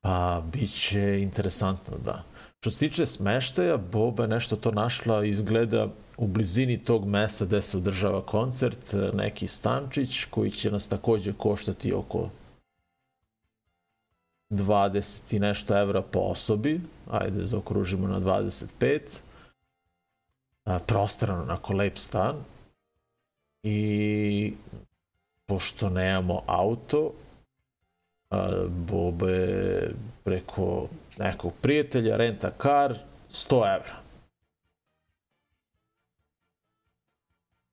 pa 0.00 0.42
bit 0.52 0.70
će 0.70 1.20
interesantno, 1.22 1.98
da. 2.04 2.22
Što 2.60 2.70
se 2.70 2.78
tiče 2.78 3.06
smeštaja, 3.06 3.76
Boba 3.76 4.26
nešto 4.26 4.56
to 4.56 4.70
našla, 4.70 5.24
izgleda 5.24 5.88
u 6.16 6.26
blizini 6.26 6.78
tog 6.84 7.06
mesta 7.06 7.44
gde 7.44 7.62
se 7.62 7.76
održava 7.76 8.22
koncert, 8.22 8.94
neki 9.14 9.48
stančić 9.48 10.24
koji 10.24 10.50
će 10.50 10.70
nas 10.70 10.88
takođe 10.88 11.32
koštati 11.32 11.92
oko 11.92 12.30
20 14.50 15.36
i 15.36 15.38
nešto 15.38 15.78
evra 15.78 16.02
po 16.02 16.18
osobi, 16.18 16.80
ajde 17.10 17.46
zaokružimo 17.46 18.08
na 18.08 18.20
25, 18.20 19.20
a, 20.64 20.78
prostrano, 20.78 21.42
onako 21.42 21.72
lep 21.72 21.98
stan. 21.98 22.36
I 23.62 24.54
pošto 25.46 25.90
nemamo 25.90 26.42
auto, 26.46 27.12
Bobe 28.68 29.90
preko 30.24 30.88
nekog 31.18 31.52
prijatelja 31.60 32.16
renta 32.16 32.50
kar 32.50 32.94
100 33.30 33.76
evra. 33.76 33.96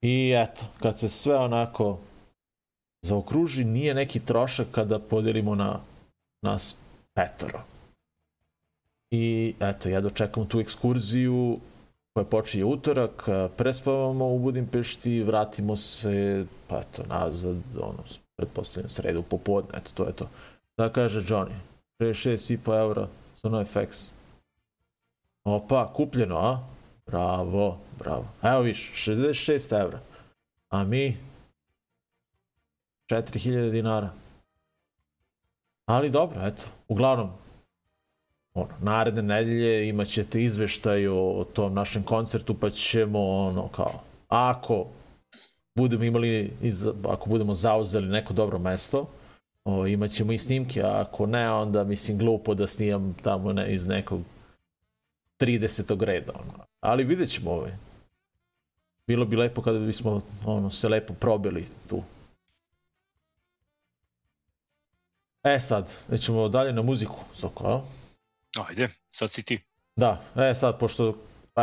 I 0.01 0.33
eto, 0.35 0.61
kad 0.79 0.99
se 0.99 1.09
sve 1.09 1.35
onako 1.35 1.99
zaokruži, 3.01 3.63
nije 3.63 3.93
neki 3.93 4.19
trošak 4.19 4.67
kada 4.71 4.99
podelimo 4.99 5.55
na 5.55 5.79
nas 6.41 6.77
petoro. 7.13 7.59
I 9.11 9.53
eto, 9.59 9.89
ja 9.89 10.01
dočekam 10.01 10.47
tu 10.47 10.59
ekskurziju 10.59 11.59
koja 12.13 12.25
počinje 12.25 12.65
utorak, 12.65 13.27
prespavamo 13.57 14.27
u 14.27 14.39
Budimpešti, 14.39 15.23
vratimo 15.23 15.75
se, 15.75 16.45
pa 16.67 16.79
eto, 16.79 17.03
nazad, 17.09 17.57
ono, 17.81 18.03
pretpostavljam 18.39 18.89
sredu 18.89 19.23
popodne, 19.23 19.69
eto, 19.77 19.91
to 19.93 20.07
je 20.07 20.13
to. 20.13 20.29
Da 20.77 20.89
kaže 20.89 21.21
Johnny, 21.21 21.59
66,5 21.99 22.79
eura 22.79 23.07
za 23.35 23.49
NoFX. 23.49 24.11
Opa, 25.43 25.93
kupljeno, 25.93 26.37
a? 26.37 26.59
Bravo, 27.05 27.77
bravo. 27.99 28.27
Evo 28.43 28.61
viš, 28.61 28.91
66 28.95 29.81
evra. 29.81 29.99
A 30.69 30.83
mi 30.83 31.17
4000 33.11 33.71
dinara. 33.71 34.09
Ali 35.85 36.09
dobro, 36.09 36.39
eto. 36.45 36.63
Uglavnom, 36.87 37.29
ono, 38.53 38.73
naredne 38.81 39.21
nedelje 39.21 39.89
imat 39.89 40.07
ćete 40.07 40.43
izveštaj 40.43 41.07
o 41.07 41.45
tom 41.53 41.73
našem 41.73 42.03
koncertu, 42.03 42.53
pa 42.53 42.69
ćemo, 42.69 43.19
ono, 43.19 43.67
kao, 43.67 44.01
ako 44.27 44.85
budemo 45.79 46.03
imali, 46.03 46.53
iz, 46.61 46.87
ako 46.87 47.29
budemo 47.29 47.53
zauzeli 47.53 48.07
neko 48.07 48.33
dobro 48.33 48.59
mesto, 48.59 49.07
o, 49.65 49.87
imat 49.87 50.11
ćemo 50.11 50.31
i 50.31 50.37
snimke, 50.37 50.81
a 50.83 51.01
ako 51.01 51.25
ne, 51.25 51.51
onda 51.51 51.83
mislim 51.83 52.17
glupo 52.17 52.53
da 52.53 52.67
snimam 52.67 53.15
tamo 53.23 53.53
ne, 53.53 53.73
iz 53.73 53.87
nekog 53.87 54.21
30. 55.39 56.03
reda. 56.03 56.33
Ono. 56.33 56.65
Ali 56.79 57.03
vidjet 57.03 57.29
ćemo 57.29 57.51
ovaj. 57.51 57.71
Bilo 59.07 59.25
bi 59.25 59.35
lepo 59.35 59.61
kada 59.61 59.79
bismo 59.79 60.21
ono, 60.45 60.69
se 60.69 60.89
lepo 60.89 61.13
probili 61.13 61.65
tu. 61.87 62.03
E 65.43 65.59
sad, 65.59 65.95
ćemo 66.21 66.49
dalje 66.49 66.73
na 66.73 66.81
muziku, 66.81 67.17
Zoko, 67.35 67.67
a? 67.67 67.81
Ajde, 68.67 68.89
sad 69.11 69.31
si 69.31 69.43
ti. 69.43 69.59
Da, 69.95 70.21
e 70.35 70.55
sad, 70.55 70.79
pošto 70.79 71.15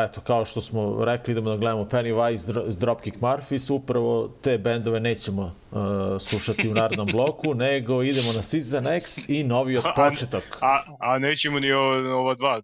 eto, 0.05 0.21
kao 0.21 0.45
što 0.45 0.61
smo 0.61 1.05
rekli, 1.05 1.33
idemo 1.33 1.51
da 1.51 1.57
gledamo 1.57 1.85
Pennywise 1.85 2.77
Dropkick 2.79 3.17
Murphys, 3.21 3.73
upravo 3.73 4.31
te 4.43 4.59
bendove 4.59 5.01
nećemo 5.01 5.43
uh, 5.43 5.81
slušati 6.21 6.69
u 6.69 6.75
narednom 6.75 7.07
bloku, 7.07 7.55
nego 7.65 8.03
idemo 8.03 8.33
na 8.33 8.43
Season 8.43 8.87
X 8.87 9.29
i 9.29 9.45
novi 9.45 9.77
od 9.77 9.85
početok. 9.97 10.45
A, 10.61 10.67
a, 10.67 10.83
a 10.99 11.19
nećemo 11.19 11.61
ni 11.61 11.73
ova 11.73 12.35
dva, 12.35 12.61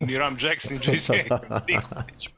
ni 0.00 0.18
Ram 0.18 0.36
Jackson, 0.40 0.76
ni 0.76 0.80
niko 1.68 1.94
nećemo. 1.94 2.36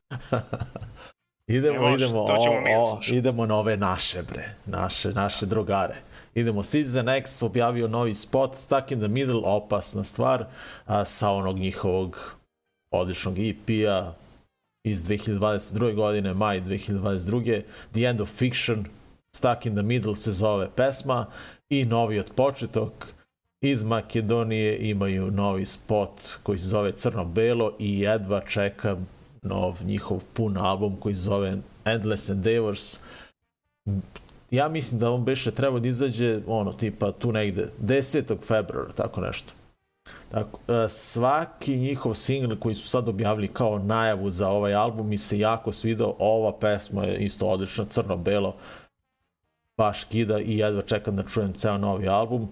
idemo, 1.46 1.80
može, 1.80 2.04
idemo, 2.04 2.20
o, 2.20 2.92
o, 2.92 3.00
idemo 3.12 3.46
na 3.46 3.58
ove 3.58 3.76
naše, 3.76 4.22
bre, 4.22 4.54
naše, 4.66 5.08
naše 5.08 5.46
drugare. 5.46 5.94
Idemo, 6.34 6.62
Season 6.62 7.08
X 7.08 7.42
objavio 7.42 7.88
novi 7.88 8.14
spot, 8.14 8.54
Stuck 8.54 8.90
in 8.90 8.98
the 8.98 9.08
Middle, 9.08 9.40
opasna 9.44 10.04
stvar, 10.04 10.44
a, 10.86 11.04
sa 11.04 11.30
onog 11.30 11.58
njihovog 11.58 12.36
odličnog 13.00 13.38
EP-a 13.38 14.12
iz 14.84 15.02
2022. 15.04 15.94
godine, 15.94 16.34
maj 16.34 16.60
2022. 16.60 17.62
The 17.92 18.00
End 18.00 18.20
of 18.20 18.28
Fiction, 18.28 18.84
Stuck 19.36 19.66
in 19.66 19.74
the 19.74 19.82
Middle 19.82 20.16
se 20.16 20.32
zove 20.32 20.68
pesma 20.76 21.26
i 21.68 21.84
novi 21.84 22.18
od 22.18 22.30
početok 22.36 22.92
iz 23.60 23.84
Makedonije 23.84 24.78
imaju 24.78 25.30
novi 25.30 25.64
spot 25.64 26.38
koji 26.42 26.58
se 26.58 26.66
zove 26.66 26.92
Crno-Belo 26.92 27.72
i 27.78 28.00
jedva 28.00 28.40
čekam 28.40 29.06
nov 29.42 29.78
njihov 29.84 30.20
pun 30.32 30.56
album 30.56 30.96
koji 30.96 31.14
se 31.14 31.20
zove 31.20 31.56
Endless 31.84 32.28
Endeavors. 32.28 32.98
Ja 34.50 34.68
mislim 34.68 35.00
da 35.00 35.10
on 35.10 35.24
beše 35.24 35.50
treba 35.50 35.80
da 35.80 35.88
izađe 35.88 36.40
ono 36.46 36.72
tipa 36.72 37.12
tu 37.12 37.32
negde 37.32 37.66
10. 37.82 38.36
februara, 38.46 38.92
tako 38.92 39.20
nešto. 39.20 39.52
Tako, 40.30 40.58
e, 40.72 40.88
svaki 40.88 41.76
njihov 41.76 42.14
singl 42.14 42.54
koji 42.60 42.74
su 42.74 42.88
sad 42.88 43.08
objavili 43.08 43.52
kao 43.52 43.78
najavu 43.78 44.30
za 44.30 44.48
ovaj 44.48 44.74
album 44.74 45.08
mi 45.08 45.18
se 45.18 45.38
jako 45.38 45.72
svidao. 45.72 46.16
Ova 46.18 46.58
pesma 46.58 47.04
je 47.04 47.18
isto 47.18 47.46
odlična, 47.48 47.84
crno-belo, 47.84 48.56
baš 49.76 50.04
kida 50.04 50.38
i 50.40 50.58
jedva 50.58 50.82
čekam 50.82 51.16
da 51.16 51.22
čujem 51.22 51.52
ceo 51.52 51.78
novi 51.78 52.08
album. 52.08 52.48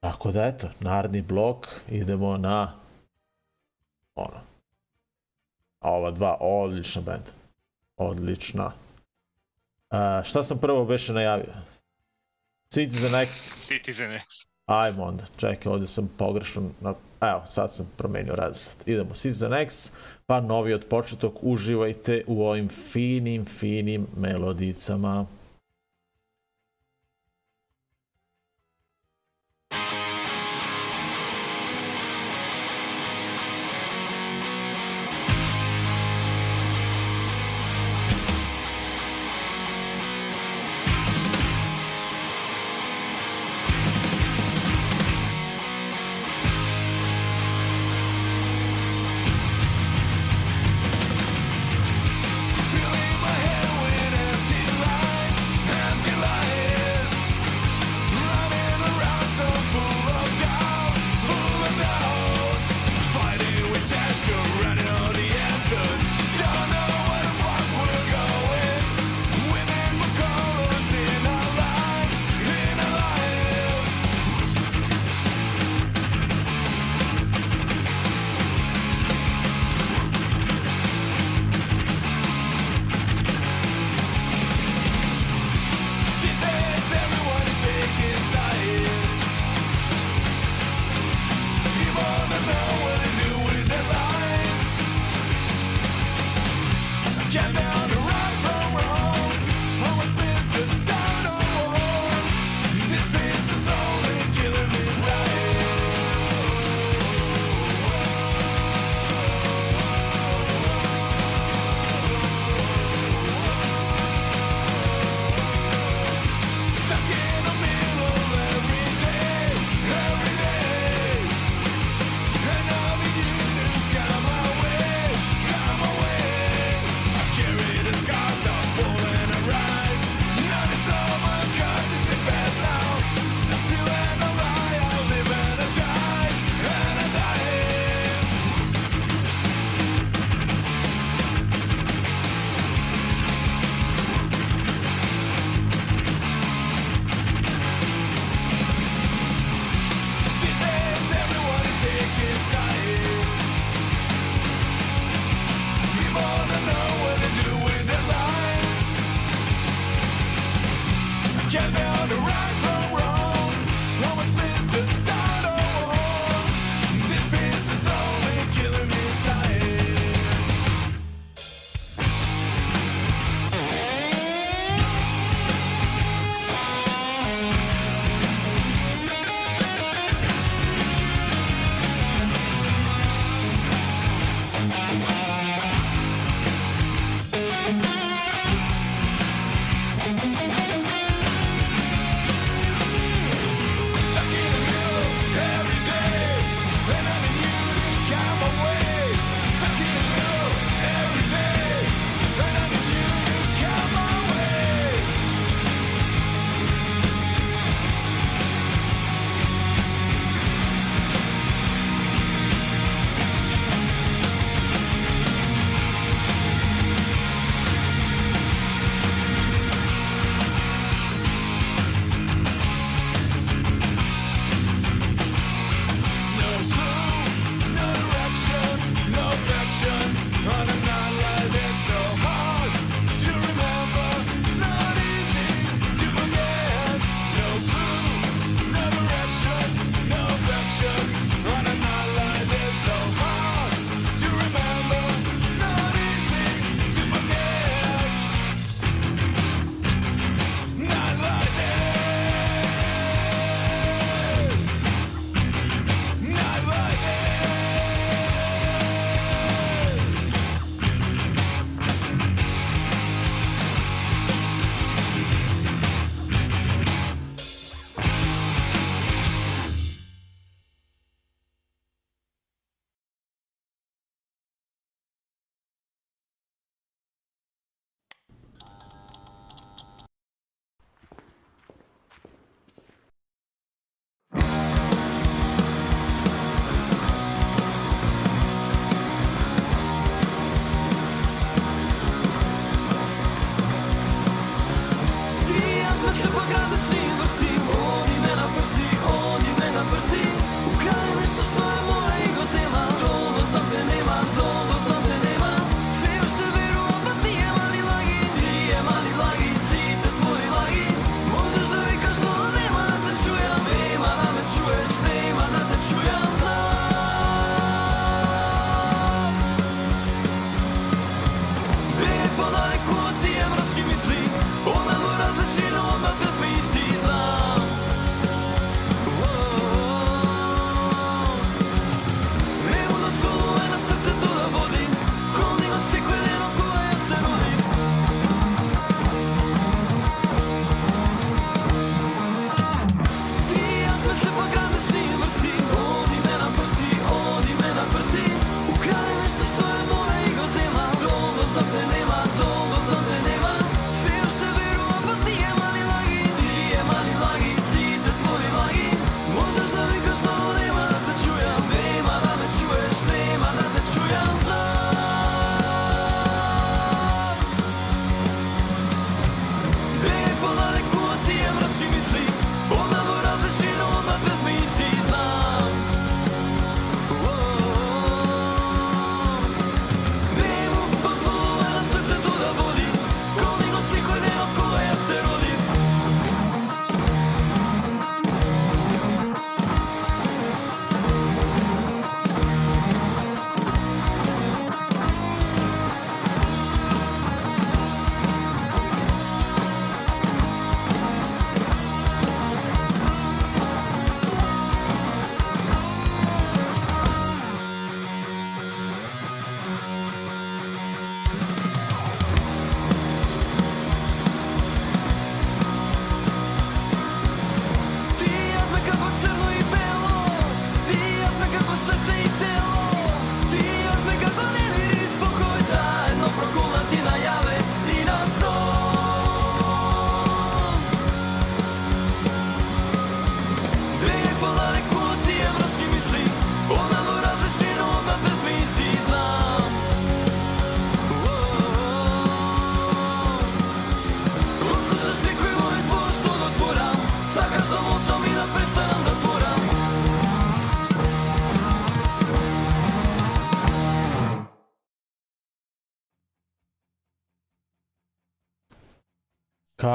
Tako 0.00 0.32
da 0.32 0.44
eto, 0.44 0.68
naredni 0.80 1.22
blok, 1.22 1.66
idemo 1.88 2.36
na 2.36 2.72
ono. 4.14 4.40
A 5.80 5.90
ova 5.92 6.10
dva, 6.10 6.36
odlična 6.40 7.02
benda. 7.02 7.30
Odlična. 7.96 8.72
A, 9.90 10.22
šta 10.24 10.42
sam 10.42 10.58
prvo 10.58 10.84
beše 10.84 11.12
najavio? 11.12 11.54
Citizen 12.70 13.14
X. 13.14 13.56
Citizen 13.66 14.12
X. 14.12 14.47
Ajmo 14.68 15.04
onda, 15.04 15.24
čekaj, 15.36 15.72
ovde 15.72 15.86
sam 15.86 16.10
pogrešno, 16.16 16.62
na... 16.80 16.94
evo, 17.20 17.42
sad 17.46 17.72
sam 17.72 17.90
promenio 17.96 18.34
redoslet. 18.34 18.88
Idemo, 18.88 19.14
Season 19.14 19.54
X, 19.54 19.92
pa 20.26 20.40
novi 20.40 20.74
od 20.74 20.84
početok, 20.84 21.34
uživajte 21.42 22.24
u 22.26 22.44
ovim 22.44 22.68
finim, 22.68 23.44
finim 23.44 24.06
melodicama. 24.16 25.26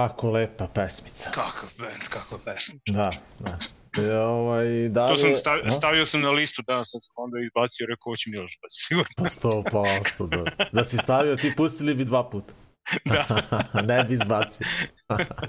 Kako 0.08 0.32
lepa 0.32 0.68
pesmica. 0.68 1.32
Kakav 1.32 1.70
band, 1.78 2.04
kakva 2.10 2.38
pesma. 2.46 2.80
Da, 2.86 3.12
da. 3.40 3.58
E, 3.98 4.16
ovaj, 4.16 4.90
da 4.90 5.04
To 5.04 5.18
sam 5.18 5.38
stavio, 5.38 5.72
stavio 5.72 6.06
sam 6.06 6.22
na 6.22 6.32
listu, 6.32 6.62
danas 6.68 6.92
sam 6.92 7.02
se 7.02 7.12
onda 7.16 7.38
izbacio, 7.40 7.86
rekao, 7.90 8.12
hoće 8.12 8.30
Miloš 8.30 8.58
baci, 8.62 8.84
sigurno. 8.88 9.14
Pa 9.18 9.28
sto 9.28 9.64
posto, 9.72 10.28
da. 10.28 10.44
Da 10.72 10.84
si 10.84 10.98
stavio, 10.98 11.36
ti 11.36 11.54
pustili 11.58 11.96
bi 11.96 12.06
dva 12.06 12.30
puta. 12.30 12.54
Da. 13.06 13.26
ne 13.88 14.04
bi 14.04 14.14
izbacio. 14.14 14.68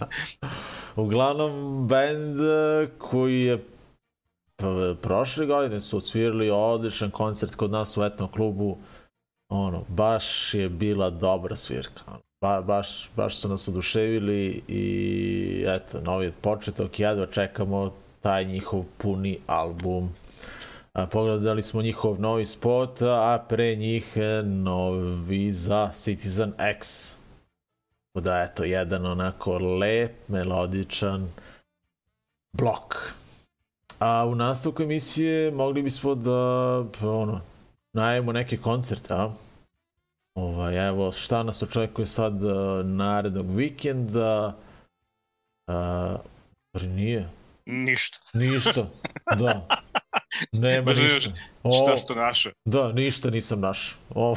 Uglavnom, 1.05 1.87
band 1.89 2.41
eh, 2.41 2.89
koji 2.99 3.41
je 3.41 3.65
prošle 5.03 5.47
godine 5.47 5.81
su 5.81 5.97
odsvirali 5.97 6.51
odličan 6.51 7.11
koncert 7.11 7.55
kod 7.55 7.71
nas 7.71 7.97
u 7.97 8.05
etnom 8.05 8.29
klubu. 8.29 8.79
Ono, 9.49 9.85
baš 9.89 10.55
je 10.55 10.69
bila 10.69 11.11
dobra 11.11 11.57
svirka. 11.57 12.03
ono. 12.07 12.21
Ba, 12.45 12.63
baš, 12.63 13.11
baš 13.17 13.37
su 13.37 13.49
nas 13.49 13.69
oduševili 13.69 14.63
i 14.69 15.65
eto, 15.69 16.01
novi 16.01 16.33
početok, 16.41 17.01
jedva 17.01 17.27
čekamo 17.27 17.93
taj 18.21 18.45
njihov 18.45 18.85
puni 18.99 19.39
album. 19.47 20.11
A, 20.93 21.07
pogledali 21.07 21.63
smo 21.63 21.83
njihov 21.83 22.21
novi 22.21 22.47
spot, 22.47 23.03
a 23.03 23.45
pre 23.49 23.77
njih 23.77 24.17
e, 24.17 24.43
novi 24.43 25.53
za 25.53 25.91
Citizen 25.95 26.53
X. 26.59 27.13
Da, 28.15 28.41
eto, 28.41 28.65
jedan 28.65 29.07
onako 29.07 29.59
lep, 29.59 30.29
melodičan 30.29 31.31
blok. 32.53 33.13
A 33.99 34.27
u 34.27 34.35
nastavku 34.35 34.83
emisije 34.83 35.51
mogli 35.51 35.83
bismo 35.83 36.15
da, 36.15 36.85
ono, 37.03 37.41
najavimo 37.93 38.33
neke 38.33 38.57
koncerte, 38.57 39.15
a? 39.15 39.31
Ovaj, 40.35 40.89
evo, 40.89 41.13
šta 41.13 41.43
nas 41.43 41.63
očekuje 41.63 42.07
sad 42.07 42.43
uh, 42.45 42.87
narednog 42.87 43.57
vikenda? 43.57 44.57
Uh, 45.69 46.21
nije, 46.83 47.29
Ništa. 47.67 48.19
ništa, 48.35 48.87
da. 49.39 49.69
Nema 50.53 50.85
Baš 50.85 50.99
ništa. 50.99 51.31
Šta 51.61 51.97
si 51.97 52.07
to 52.07 52.15
našao? 52.15 52.53
Da, 52.65 52.93
ništa 52.93 53.31
nisam 53.31 53.61
našao. 53.61 53.99
Ovo, 54.15 54.37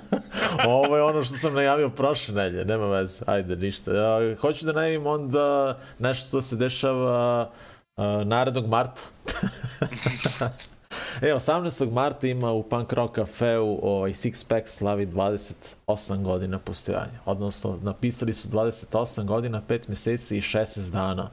ovo 0.68 0.96
je 0.96 1.02
ono 1.02 1.22
što 1.24 1.34
sam 1.36 1.54
najavio 1.54 1.90
prošle 1.90 2.34
nedelje, 2.34 2.64
nema 2.64 2.86
veze, 2.86 3.24
ajde, 3.26 3.56
ništa. 3.56 3.92
Ja, 3.92 4.36
hoću 4.36 4.66
da 4.66 4.72
najavim 4.72 5.06
onda 5.06 5.78
nešto 5.98 6.28
što 6.28 6.42
se 6.42 6.56
dešava 6.56 7.50
uh, 7.96 8.04
narednog 8.26 8.66
marta. 8.66 9.00
e, 11.22 11.26
18. 11.26 11.90
marta 11.92 12.26
ima 12.26 12.52
u 12.52 12.62
Punk 12.62 12.92
Rock 12.92 13.14
Cafeu 13.14 13.78
ovaj 13.82 14.10
Six 14.10 14.48
Pack 14.48 14.68
slavi 14.68 15.06
28 15.06 16.22
godina 16.22 16.58
postojanja. 16.58 17.20
Odnosno, 17.24 17.78
napisali 17.82 18.32
su 18.32 18.48
28 18.48 19.24
godina, 19.24 19.62
5 19.68 19.80
meseci 19.88 20.36
i 20.36 20.40
16 20.40 20.92
dana 20.92 21.30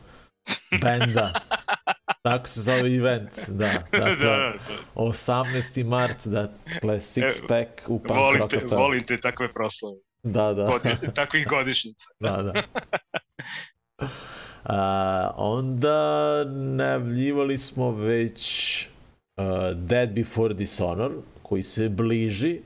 benda. 0.82 1.34
Tako 2.24 2.48
se 2.48 2.62
zove 2.62 2.96
event, 2.96 3.30
da. 3.48 3.68
da, 3.92 3.98
Dakle, 4.00 4.16
da, 4.16 4.36
da. 4.36 4.54
18. 4.96 5.84
mart, 5.84 6.28
dakle, 6.28 6.96
Six 6.96 7.48
Pack 7.48 7.70
u 7.88 8.00
Punk 8.00 8.20
Volim 8.20 8.40
Rock 8.42 8.52
te, 8.52 8.60
Cafeu. 8.60 8.78
volim 8.78 9.06
te 9.06 9.20
takve 9.22 9.54
proslave. 9.54 9.98
Da, 10.24 10.54
da. 10.54 10.66
Godi, 10.66 11.14
takvih 11.16 11.48
godišnjica. 11.48 12.06
da, 12.20 12.42
da. 12.42 12.64
A, 14.64 15.32
onda 15.36 16.44
najavljivali 16.46 17.58
smo 17.58 17.92
već 17.92 18.88
uh, 19.38 19.78
Dead 19.78 20.14
Before 20.14 20.54
Dishonor, 20.54 21.12
koji 21.42 21.64
se 21.64 21.90
bliži. 21.90 22.60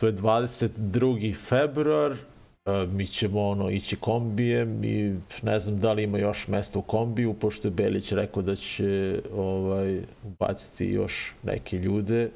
To 0.00 0.06
je 0.06 0.12
22. 0.12 1.34
februar. 1.34 2.12
Uh, 2.12 2.92
mi 2.92 3.06
ćemo 3.06 3.48
ono 3.48 3.70
ići 3.70 3.96
kombijem 3.96 4.84
i 4.84 5.14
ne 5.42 5.58
znam 5.58 5.80
da 5.80 5.92
li 5.92 6.02
ima 6.02 6.18
još 6.18 6.48
mesta 6.48 6.78
u 6.78 6.82
kombiju, 6.82 7.34
pošto 7.34 7.68
je 7.68 7.72
Belić 7.72 8.12
rekao 8.12 8.42
da 8.42 8.56
će 8.56 9.20
ovaj, 9.36 10.00
ubaciti 10.24 10.86
još 10.86 11.34
neke 11.42 11.78
ljude. 11.78 12.30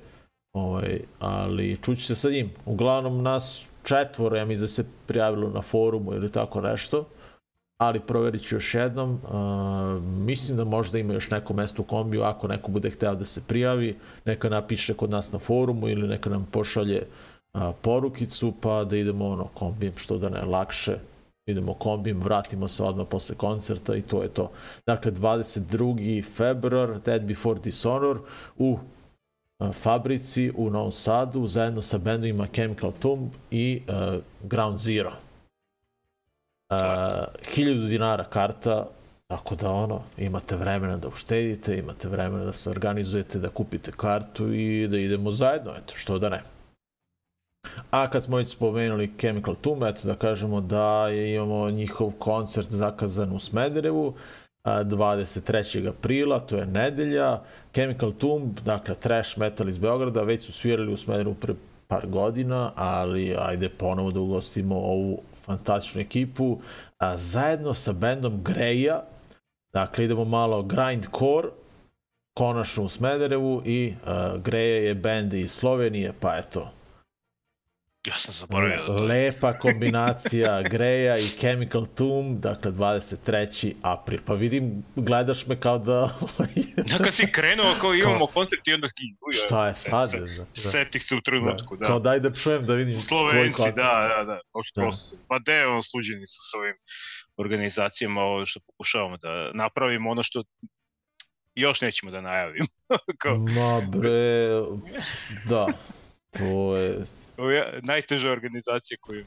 Ovaj, 0.53 1.01
ali 1.19 1.79
čući 1.83 2.03
se 2.03 2.15
sa 2.15 2.31
njim. 2.31 2.51
Uglavnom 2.67 3.23
nas 3.23 3.67
četvoro, 3.85 4.37
ja 4.37 4.45
mislim 4.45 4.65
da 4.65 4.69
se 4.69 4.85
prijavilo 5.07 5.51
na 5.51 5.63
forumu 5.63 6.15
ili 6.15 6.33
tako 6.33 6.61
nešto, 6.61 7.09
ali 7.81 8.01
proverit 8.01 8.43
ću 8.43 8.57
još 8.57 8.75
jednom. 8.75 9.11
Uh, 9.13 10.03
mislim 10.03 10.57
da 10.57 10.65
možda 10.65 10.99
ima 10.99 11.13
još 11.15 11.31
neko 11.31 11.55
mesto 11.55 11.83
u 11.83 11.85
kombiju, 11.85 12.23
ako 12.23 12.49
neko 12.49 12.71
bude 12.71 12.91
hteo 12.91 13.15
da 13.15 13.25
se 13.25 13.41
prijavi, 13.47 13.99
neka 14.25 14.49
napiše 14.49 14.95
kod 14.95 15.11
nas 15.11 15.33
na 15.33 15.39
forumu 15.39 15.89
ili 15.89 16.09
neka 16.09 16.31
nam 16.31 16.49
pošalje 16.51 17.07
uh, 17.55 17.63
porukicu, 17.83 18.53
pa 18.61 18.85
da 18.85 18.97
idemo 18.97 19.29
ono 19.29 19.45
kombijem, 19.45 19.93
što 19.97 20.19
da 20.19 20.29
ne 20.29 20.45
lakše 20.45 20.99
idemo 21.47 21.75
kombijem, 21.75 22.21
vratimo 22.21 22.69
se 22.69 22.85
odmah 22.85 23.07
posle 23.11 23.37
koncerta 23.37 23.97
i 23.97 24.03
to 24.03 24.23
je 24.23 24.29
to. 24.29 24.51
Dakle, 24.87 25.13
22. 25.13 26.25
februar, 26.37 27.01
Dead 27.05 27.23
Before 27.23 27.61
Dishonor, 27.61 28.19
u 28.59 28.79
a, 29.59 29.73
fabrici 29.73 30.53
u 30.57 30.71
Novom 30.71 30.93
Sadu 30.93 31.47
zajedno 31.47 31.83
sa 31.83 31.99
bendovima 31.99 32.47
Chemical 32.47 32.93
Tomb 32.93 33.33
i 33.51 33.83
uh, 33.89 34.23
Ground 34.43 34.79
Zero. 34.79 35.30
Uh, 36.71 36.77
1000 36.77 37.89
dinara 37.89 38.25
karta, 38.25 38.87
tako 39.27 39.55
da 39.55 39.71
ono, 39.71 40.03
imate 40.19 40.57
vremena 40.57 40.97
da 40.97 41.09
uštedite, 41.09 41.79
imate 41.79 42.09
vremena 42.09 42.45
da 42.45 42.53
se 42.53 42.71
organizujete, 42.71 43.39
da 43.39 43.49
kupite 43.49 43.93
kartu 43.97 44.53
i 44.53 44.89
da 44.89 44.99
idemo 44.99 45.31
zajedno, 45.31 45.73
eto, 45.77 45.95
što 45.97 46.19
da 46.19 46.29
ne. 46.29 46.43
A 47.91 48.11
kad 48.11 48.23
smo 48.23 48.37
već 48.37 48.49
spomenuli 48.49 49.13
Chemical 49.19 49.55
Tomb, 49.55 49.83
eto 49.83 50.09
da 50.09 50.15
kažemo 50.15 50.61
da 50.61 51.09
je, 51.09 51.35
imamo 51.35 51.71
njihov 51.71 52.11
koncert 52.19 52.71
zakazan 52.71 53.33
u 53.33 53.39
Smederevu, 53.39 54.15
a, 54.65 54.85
23. 54.85 55.89
aprila, 55.89 56.41
to 56.41 56.57
je 56.57 56.67
nedelja. 56.67 57.41
Chemical 57.75 58.13
Tomb, 58.13 58.61
dakle 58.65 58.95
trash 58.95 59.39
metal 59.39 59.69
iz 59.69 59.79
Beograda, 59.79 60.23
već 60.23 60.45
su 60.45 60.53
svirali 60.53 60.93
u 60.93 60.97
Smederevu 60.97 61.35
pre 61.35 61.55
par 61.89 62.07
godina, 62.07 62.73
ali 62.75 63.37
ajde 63.39 63.69
ponovo 63.69 64.11
da 64.11 64.21
ugostimo 64.21 64.77
ovu 64.77 65.19
fantastičnu 65.51 66.01
ekipu 66.01 66.59
a, 66.99 67.17
zajedno 67.17 67.75
sa 67.75 67.93
bendom 67.93 68.43
Greja. 68.43 69.03
Dakle, 69.73 70.05
idemo 70.05 70.25
malo 70.25 70.63
grindcore, 70.63 71.49
konačno 72.39 72.85
u 72.85 72.89
Smederevu 72.89 73.63
i 73.65 73.95
a, 74.05 74.37
Greja 74.39 74.89
je 74.89 74.95
bend 74.95 75.35
iz 75.35 75.53
Slovenije, 75.53 76.13
pa 76.21 76.37
eto, 76.39 76.71
Ja 78.07 78.15
sam 78.15 78.35
zaboravio 78.35 78.85
da. 78.85 78.93
Lepa 78.93 79.53
kombinacija 79.53 80.63
Greja 80.73 81.19
i 81.19 81.29
Chemical 81.29 81.87
Tomb, 81.87 82.39
dakle 82.41 82.71
23. 82.73 83.75
april. 83.83 84.21
Pa 84.27 84.35
vidim, 84.35 84.85
gledaš 84.97 85.47
me 85.47 85.61
kao 85.61 85.79
da... 85.79 86.19
Ja 86.93 86.99
kad 86.99 87.15
si 87.15 87.33
krenuo, 87.33 87.75
kao 87.81 87.95
imamo 87.95 88.27
koncert 88.27 88.69
i 88.69 88.73
onda 88.73 88.89
ski... 88.89 89.03
Šta 89.47 89.67
je 89.67 89.75
sad? 89.75 90.11
Da, 90.11 90.19
da. 90.19 90.47
Setih 90.55 91.03
se 91.03 91.15
u 91.15 91.21
trenutku, 91.21 91.77
da. 91.77 91.87
Kao 91.87 92.01
daj 92.01 92.21
da 92.21 92.35
čujem 92.35 92.67
da 92.67 92.75
vidim 92.75 92.95
koji 92.95 93.03
Slovenci, 93.03 93.57
koncert. 93.57 93.77
da, 93.77 94.15
da, 94.17 94.25
da. 94.25 94.41
Uopšte 94.55 94.81
Da. 94.81 94.87
prosto. 94.87 95.17
Pa 95.29 95.39
de 95.39 95.53
je 95.53 95.67
on 95.67 95.83
sluđeni 95.83 96.27
sa 96.27 96.41
svojim 96.51 96.75
organizacijama, 97.37 98.21
ovo 98.21 98.47
što 98.47 98.61
pokušavamo 98.67 99.17
da 99.17 99.51
napravimo, 99.55 100.11
ono 100.11 100.23
što 100.23 100.43
još 101.55 101.81
nećemo 101.81 102.13
da 102.13 102.21
najavimo. 102.21 102.67
kao, 103.23 103.37
Ma 103.39 103.81
bre, 103.81 104.49
da. 105.49 105.67
To 106.39 106.77
je... 106.77 106.99
ovo 107.39 107.51
je 107.51 107.81
najteža 107.83 108.31
organizacija 108.31 108.99
koju... 109.01 109.25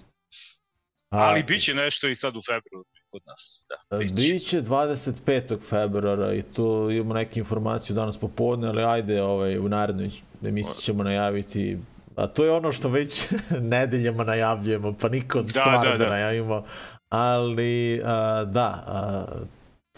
A, 1.09 1.17
Ali 1.17 1.43
bit 1.43 1.63
će 1.63 1.73
nešto 1.73 2.07
i 2.07 2.15
sad 2.15 2.35
u 2.35 2.41
februaru 2.41 2.85
kod 3.09 3.21
nas. 3.25 3.65
Da, 3.89 3.97
bit 3.97 4.07
će. 4.07 4.13
Biće 4.13 4.61
25. 4.61 5.59
februara 5.69 6.33
i 6.33 6.41
tu 6.41 6.89
imamo 6.91 7.13
neke 7.13 7.39
informacije 7.39 7.95
danas 7.95 8.17
popodne, 8.17 8.67
ali 8.67 8.83
ajde 8.83 9.21
ovaj, 9.21 9.57
u 9.57 9.69
narednoj 9.69 10.09
emisiji 10.41 10.83
ćemo 10.83 11.03
najaviti 11.03 11.77
A 12.15 12.27
to 12.27 12.45
je 12.45 12.51
ono 12.51 12.71
što 12.71 12.89
već 12.89 13.27
nedeljama 13.75 14.23
najavljujemo, 14.23 14.93
pa 15.01 15.09
niko 15.09 15.39
od 15.39 15.45
Da, 15.45 15.49
stvari 15.49 15.87
da, 15.87 15.91
da, 15.91 15.97
da 15.97 16.03
da. 16.03 16.09
najavimo. 16.09 16.63
Ali, 17.09 18.01
a, 18.05 18.43
da, 18.45 18.83
a, 18.87 19.25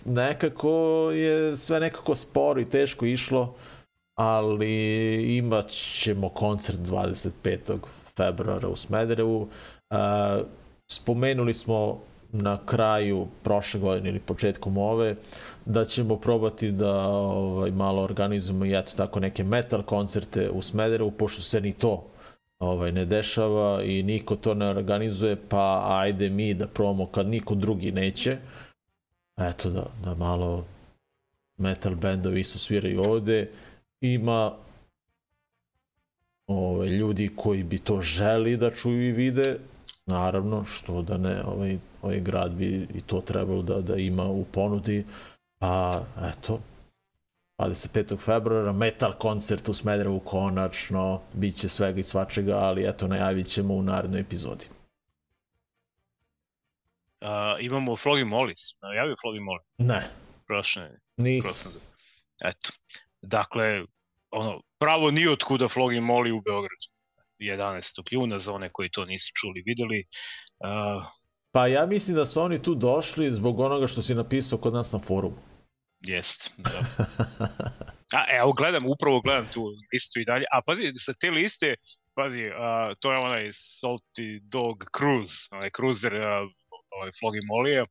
nekako 0.06 1.10
je 1.14 1.58
sve 1.58 1.80
nekako 1.80 2.16
sporo 2.16 2.62
i 2.62 2.70
teško 2.70 3.06
išlo, 3.06 3.56
ali 4.16 5.38
imat 5.38 5.70
ćemo 5.70 6.30
koncert 6.30 6.80
25. 6.80 7.78
februara 8.18 8.68
u 8.68 8.76
Smederevu. 8.76 9.48
A, 9.90 10.42
spomenuli 10.88 11.54
smo 11.54 12.00
na 12.32 12.66
kraju 12.66 13.28
prošle 13.44 13.80
godine 13.80 14.10
ili 14.10 14.20
početkom 14.20 14.78
ove 14.78 15.16
da 15.66 15.86
ćemo 15.86 16.16
probati 16.16 16.72
da 16.72 17.08
ovaj, 17.08 17.72
malo 17.72 18.02
organizujemo 18.02 18.66
i 18.66 18.78
eto 18.78 18.94
tako 18.98 19.20
neke 19.20 19.44
metal 19.44 19.84
koncerte 19.84 20.50
u 20.50 20.62
Smederevu, 20.62 21.12
pošto 21.12 21.42
se 21.42 21.62
ni 21.62 21.74
to 21.74 22.06
ovaj, 22.60 22.92
ne 22.92 23.06
dešava 23.06 23.84
i 23.84 24.04
niko 24.04 24.36
to 24.36 24.54
ne 24.54 24.70
organizuje, 24.70 25.36
pa 25.50 25.84
ajde 25.88 26.30
mi 26.30 26.54
da 26.54 26.68
probamo 26.68 27.06
kad 27.06 27.28
niko 27.28 27.56
drugi 27.56 27.92
neće. 27.92 28.38
Eto 29.38 29.70
da, 29.70 29.86
da 30.04 30.16
malo 30.16 30.66
metal 31.58 31.96
bendovi 31.96 32.44
su 32.44 32.60
sviraju 32.60 33.04
ovde. 33.04 33.50
Ima 34.14 34.52
ovaj, 36.48 36.88
ljudi 36.88 37.32
koji 37.36 37.64
bi 37.64 37.80
to 37.80 38.02
želi 38.02 38.58
da 38.58 38.72
čuju 38.72 39.08
i 39.08 39.12
vide, 39.12 39.58
naravno, 40.06 40.66
što 40.66 41.02
da 41.02 41.18
ne, 41.18 41.44
ovaj, 41.44 41.78
ovaj 42.02 42.20
grad 42.20 42.52
bi 42.52 42.88
i 42.94 43.02
to 43.02 43.22
trebalo 43.22 43.62
da, 43.62 43.82
da 43.82 43.96
ima 43.96 44.24
u 44.26 44.46
ponudi, 44.46 45.06
pa 45.60 46.04
eto, 46.22 46.60
25. 47.58 48.18
februara, 48.20 48.72
metal 48.72 49.14
koncert 49.14 49.70
u 49.70 49.74
Smederevu 49.74 50.20
konačno, 50.20 51.22
bit 51.34 51.56
će 51.56 51.70
svega 51.70 52.00
i 52.00 52.04
svačega, 52.04 52.58
ali 52.58 52.90
eto, 52.90 53.08
najavit 53.08 53.48
ćemo 53.48 53.74
u 53.74 53.82
narednoj 53.82 54.22
epizodi. 54.22 54.66
Uh, 57.22 57.30
imamo 57.60 57.96
Flogi 57.96 58.24
Mollis. 58.24 58.76
Najavio 58.82 59.16
Flogi 59.22 59.40
Mollis. 59.40 59.66
Ne, 59.78 60.10
Prošle. 60.48 60.90
nisam. 61.18 61.72
prošle. 61.72 61.82
Eto. 62.44 62.70
Dakle, 63.22 63.86
ono, 64.36 64.62
pravo 64.80 65.12
ni 65.12 65.28
od 65.28 65.44
kuda 65.44 65.68
Flogi 65.68 66.00
Molly 66.00 66.32
u 66.32 66.42
Beogradu. 66.42 66.86
11. 67.40 68.04
juna, 68.12 68.40
za 68.40 68.54
one 68.54 68.70
koji 68.72 68.90
to 68.90 69.06
nisu 69.06 69.32
čuli, 69.36 69.64
videli. 69.66 70.04
Uh, 70.60 71.04
Pa 71.56 71.68
ja 71.68 71.86
mislim 71.86 72.16
da 72.16 72.26
su 72.26 72.42
oni 72.42 72.62
tu 72.62 72.76
došli 72.76 73.32
zbog 73.32 73.60
onoga 73.60 73.88
što 73.88 74.02
si 74.02 74.16
napisao 74.16 74.60
kod 74.60 74.74
nas 74.74 74.92
na 74.92 75.00
forumu. 75.00 75.38
jest, 76.00 76.52
da. 76.58 76.80
A, 78.18 78.38
evo, 78.38 78.52
gledam, 78.54 78.86
upravo 78.86 79.22
gledam 79.22 79.46
tu 79.54 79.72
listu 79.94 80.20
i 80.20 80.26
dalje. 80.26 80.46
A 80.52 80.62
pazi, 80.66 80.92
sa 80.96 81.14
te 81.14 81.32
liste, 81.32 81.76
pazi, 82.16 82.42
uh, 82.42 82.96
to 83.00 83.12
je 83.12 83.18
onaj 83.18 83.48
Salty 83.48 84.40
Dog 84.42 84.84
Cruise, 84.98 85.48
onaj 85.52 85.70
cruiser 85.76 86.14
uh, 86.14 86.52
ovaj 86.90 87.12
Flogi 87.20 87.40
Molije, 87.48 87.82
uh, 87.82 87.88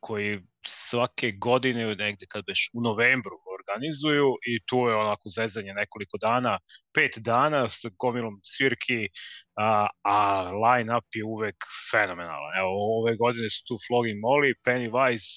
koji 0.00 0.40
svake 0.66 1.32
godine, 1.32 1.94
negde 1.94 2.26
kad 2.28 2.44
beš 2.46 2.70
u 2.72 2.80
novembru 2.80 3.36
organizuju 3.72 4.28
i 4.46 4.60
tu 4.66 4.76
je 4.76 4.96
onako 4.96 5.28
zezanje 5.28 5.72
nekoliko 5.74 6.18
dana, 6.18 6.58
pet 6.94 7.18
dana 7.18 7.68
sa 7.70 7.88
gomilom 7.98 8.40
svirki, 8.44 9.08
a, 9.56 9.88
a 10.04 10.18
line-up 10.64 11.06
je 11.14 11.24
uvek 11.24 11.56
fenomenalan. 11.90 12.52
Evo, 12.58 12.70
ove 12.98 13.16
godine 13.16 13.50
su 13.50 13.64
tu 13.68 13.78
Flogging 13.86 14.18
Molly, 14.26 14.52
Pennywise, 14.66 15.30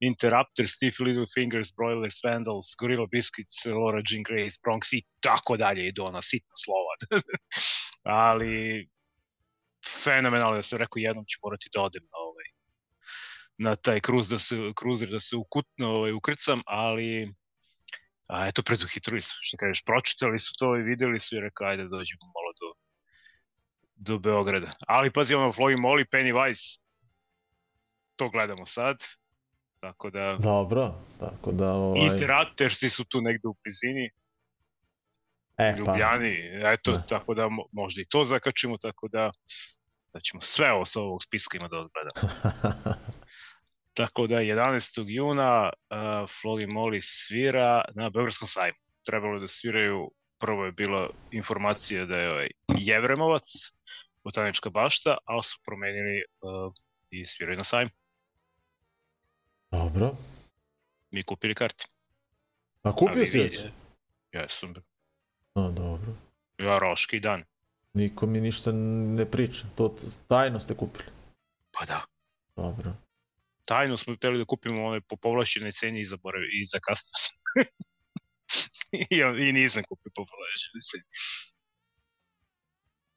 Interrupter, 0.00 0.68
Stiff 0.68 1.00
Little 1.00 1.26
Fingers, 1.34 1.70
Broilers, 1.78 2.18
Vandals, 2.24 2.68
Gorilla 2.80 3.06
Biscuits, 3.12 3.64
Laura 3.66 4.02
Jean 4.08 4.22
Grace, 4.22 4.56
Bronx 4.62 4.92
i 4.92 5.02
tako 5.20 5.56
dalje 5.56 5.86
idu 5.86 6.04
ona 6.04 6.22
sitna 6.22 6.54
slova. 6.64 6.94
Ali 8.26 8.88
fenomenalno, 10.04 10.56
ja 10.56 10.62
sam 10.62 10.78
rekao 10.78 11.00
jednom 11.00 11.24
ću 11.28 11.38
morati 11.44 11.70
da 11.74 11.82
odem 11.82 12.02
na 12.02 12.18
ovaj 12.28 12.48
na 13.60 13.76
taj 13.76 14.00
kruz 14.00 14.28
da 14.28 14.38
se 14.38 14.56
kruzer 14.76 15.08
da 15.08 15.20
se 15.20 15.36
ukutno 15.36 15.88
ovaj 15.88 16.12
ukrcam, 16.12 16.62
ali 16.66 17.34
a 18.32 18.48
eto 18.48 18.62
preduhitrili 18.62 19.22
su, 19.22 19.34
što 19.40 19.56
kažeš, 19.56 19.84
pročitali 19.84 20.40
su 20.40 20.52
to 20.58 20.76
i 20.76 20.82
videli 20.82 21.20
su 21.20 21.36
i 21.36 21.40
rekao 21.40 21.66
ajde 21.66 21.82
dođemo 21.82 22.24
malo 22.24 22.52
do 22.60 22.80
do 24.02 24.18
Beograda. 24.18 24.72
Ali 24.86 25.12
pazi 25.12 25.34
ono 25.34 25.52
Floyd 25.52 25.78
Molly, 25.78 26.04
Pennywise 26.12 26.80
to 28.16 28.30
gledamo 28.30 28.66
sad. 28.66 28.96
Tako 29.80 30.10
da 30.10 30.36
Dobro, 30.40 30.94
tako 31.20 31.52
da... 31.52 31.72
Ovaj... 31.72 32.00
Interruptersi 32.06 32.90
su 32.90 33.04
tu 33.04 33.20
negde 33.20 33.48
u 33.48 33.54
blizini, 33.64 34.10
e, 35.56 35.72
pa, 35.72 35.78
Ljubljani, 35.78 36.36
eto, 36.64 36.92
Da. 36.92 37.02
tako 37.02 37.34
da 37.34 37.44
mo- 37.44 37.68
možda 37.72 38.02
i 38.02 38.08
to 38.08 38.24
zakačimo, 38.24 38.78
tako 38.78 39.08
da 39.08 39.30
sad 40.06 40.22
ćemo 40.22 40.40
sve 40.40 40.72
ovo 40.72 40.84
sa 40.84 41.00
ovog 41.00 41.22
spiska 41.22 41.58
ima 41.58 41.68
da 41.68 41.76
odgledamo. 41.78 42.34
Tako 43.94 44.26
da 44.26 44.36
11. 44.36 45.04
juna 45.06 45.70
uh, 45.72 46.30
Flogi 46.40 46.66
Molly 46.66 47.00
svira 47.02 47.84
na 47.94 48.10
Beogradskom 48.10 48.48
sajmu. 48.48 48.78
Trebalo 49.06 49.34
je 49.34 49.40
da 49.40 49.48
sviraju, 49.48 50.10
prvo 50.38 50.64
je 50.64 50.72
bila 50.72 51.10
informacija 51.30 52.06
da 52.06 52.16
je 52.16 52.30
ovaj 52.30 52.48
Jevremovac, 52.78 53.44
botanička 54.24 54.70
bašta, 54.70 55.16
ali 55.24 55.42
su 55.42 55.58
promenili 55.64 56.24
uh, 56.40 56.72
i 57.10 57.24
sviraju 57.24 57.56
na 57.56 57.64
sajmu. 57.64 57.90
Dobro. 59.70 60.14
Mi 61.10 61.22
kupili 61.22 61.54
karti. 61.54 61.86
A 62.82 62.96
kupio 62.96 63.26
si 63.26 63.38
već? 63.38 63.60
Jesam. 64.32 64.74
A, 65.54 65.70
dobro. 65.70 66.12
Ja 66.58 66.78
roški 66.78 67.20
dan. 67.20 67.44
Niko 67.92 68.26
mi 68.26 68.40
ništa 68.40 68.72
ne 68.72 69.30
priča. 69.30 69.66
To 69.76 69.96
tajno 70.28 70.60
ste 70.60 70.74
kupili. 70.74 71.08
Pa 71.72 71.84
da. 71.84 72.04
Dobro. 72.56 72.92
Tajno 73.70 73.98
smo 73.98 74.14
hteli 74.14 74.38
da 74.38 74.44
kupimo 74.44 74.86
one 74.86 75.00
po 75.00 75.16
povlašćenoj 75.16 75.72
ceni 75.72 76.00
i 76.00 76.06
zaboravio 76.06 76.48
i 76.52 76.64
zakasnio 76.64 77.12
sam. 77.14 77.36
I, 79.10 79.48
I 79.48 79.52
nisam 79.52 79.82
kupio 79.88 80.12
po 80.14 80.26
povlašćenoj 80.26 80.80
ceni. 80.90 81.04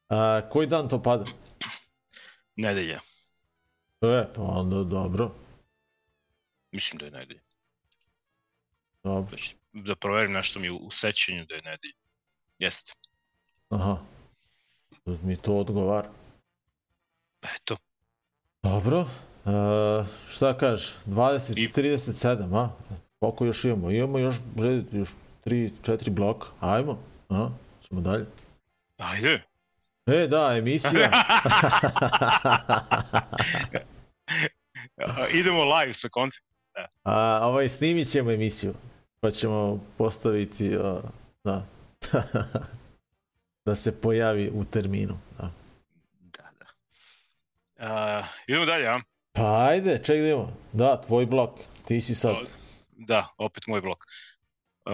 A, 0.10 0.50
koji 0.50 0.68
dan 0.68 0.90
to 0.90 1.02
pada? 1.02 1.26
Nedelja. 2.56 3.00
E, 4.02 4.34
pa 4.36 4.42
onda 4.42 4.84
dobro. 4.84 5.36
Mislim 6.72 7.00
da 7.00 7.06
je 7.06 7.12
nedelja. 7.12 7.42
Dobro. 9.04 9.38
Da 9.74 9.96
proverim 9.96 10.32
nešto 10.32 10.60
mi 10.60 10.70
u, 10.70 10.78
u 10.78 10.92
sećanju 10.92 11.46
da 11.46 11.56
je 11.56 11.62
nedelja. 11.62 11.98
Jeste. 12.60 12.94
Aha. 13.70 13.98
Mi 15.06 15.38
to 15.38 15.58
odgovara. 15.58 16.10
Eto. 17.56 17.78
Dobro. 18.64 19.08
E, 19.46 19.50
šta 20.30 20.58
kažeš? 20.58 20.96
20, 21.06 21.54
I- 21.58 21.68
37, 21.68 22.56
a? 22.56 22.70
Koliko 23.20 23.46
još 23.46 23.64
imamo? 23.66 23.92
Imamo 23.92 24.18
još, 24.18 24.36
još 24.92 25.10
3, 25.46 25.72
4 25.84 26.10
bloka. 26.10 26.48
Ajmo. 26.60 27.00
Aha, 27.30 27.50
ćemo 27.88 28.02
dalje. 28.02 28.26
Ajde. 28.98 29.44
E, 30.06 30.28
da, 30.28 30.56
emisija. 30.58 31.12
A, 34.98 35.28
Idemo 35.34 35.64
live 35.64 35.94
sa 35.94 36.10
koncertom. 36.10 36.50
A, 37.04 37.40
ovaj, 37.44 37.70
snimit 37.70 38.12
ćemo 38.12 38.32
emisiju. 38.32 38.74
Pa 39.20 39.32
ćemo 39.32 39.80
postaviti, 39.98 40.78
a, 40.78 41.02
da. 41.44 41.66
da 43.66 43.76
se 43.76 44.02
pojavi 44.02 44.52
u 44.54 44.66
terminu. 44.66 45.18
Da. 45.38 45.52
Da, 46.20 46.44
da. 46.60 46.66
A, 47.94 48.24
idemo 48.48 48.66
dalje, 48.66 48.88
a? 48.88 49.00
Pa 49.34 49.66
ajde, 49.70 49.98
ček 49.98 50.22
da 50.22 50.28
imamo. 50.28 50.54
Da, 50.74 51.02
tvoj 51.02 51.26
blok. 51.26 51.60
Ti 51.86 52.02
si 52.02 52.16
sad. 52.16 52.36
Da, 52.92 53.28
opet 53.38 53.68
moj 53.68 53.82
blok. 53.82 54.04
Uh, 54.86 54.94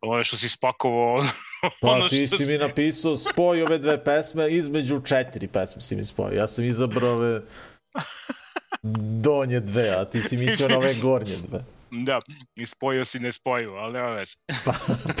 ovo 0.00 0.18
je 0.18 0.24
što 0.24 0.36
si 0.36 0.48
spakovao 0.48 1.24
Pa 1.80 1.88
ono 1.88 2.08
ti 2.08 2.26
što 2.26 2.36
si 2.36 2.46
mi 2.46 2.58
napisao 2.58 3.16
spoj 3.16 3.62
ove 3.62 3.78
dve 3.78 4.04
pesme 4.04 4.48
između 4.48 5.00
četiri 5.00 5.48
pesme 5.48 5.82
si 5.82 5.96
mi 5.96 6.04
spojio. 6.04 6.38
Ja 6.38 6.46
sam 6.46 6.64
izabrao 6.64 7.12
ove 7.12 7.40
donje 9.22 9.60
dve, 9.60 9.88
a 9.88 10.04
ti 10.04 10.22
si 10.22 10.36
mislio 10.36 10.68
na 10.68 10.76
ove 10.76 10.94
gornje 10.94 11.36
dve. 11.36 11.64
Da, 11.92 12.20
i 12.56 12.66
spojio 12.66 13.04
si 13.04 13.18
ne 13.20 13.32
spojio, 13.32 13.74
ali 13.74 13.92
nema 13.92 14.08
veze. 14.08 14.32
Pa, 14.64 14.72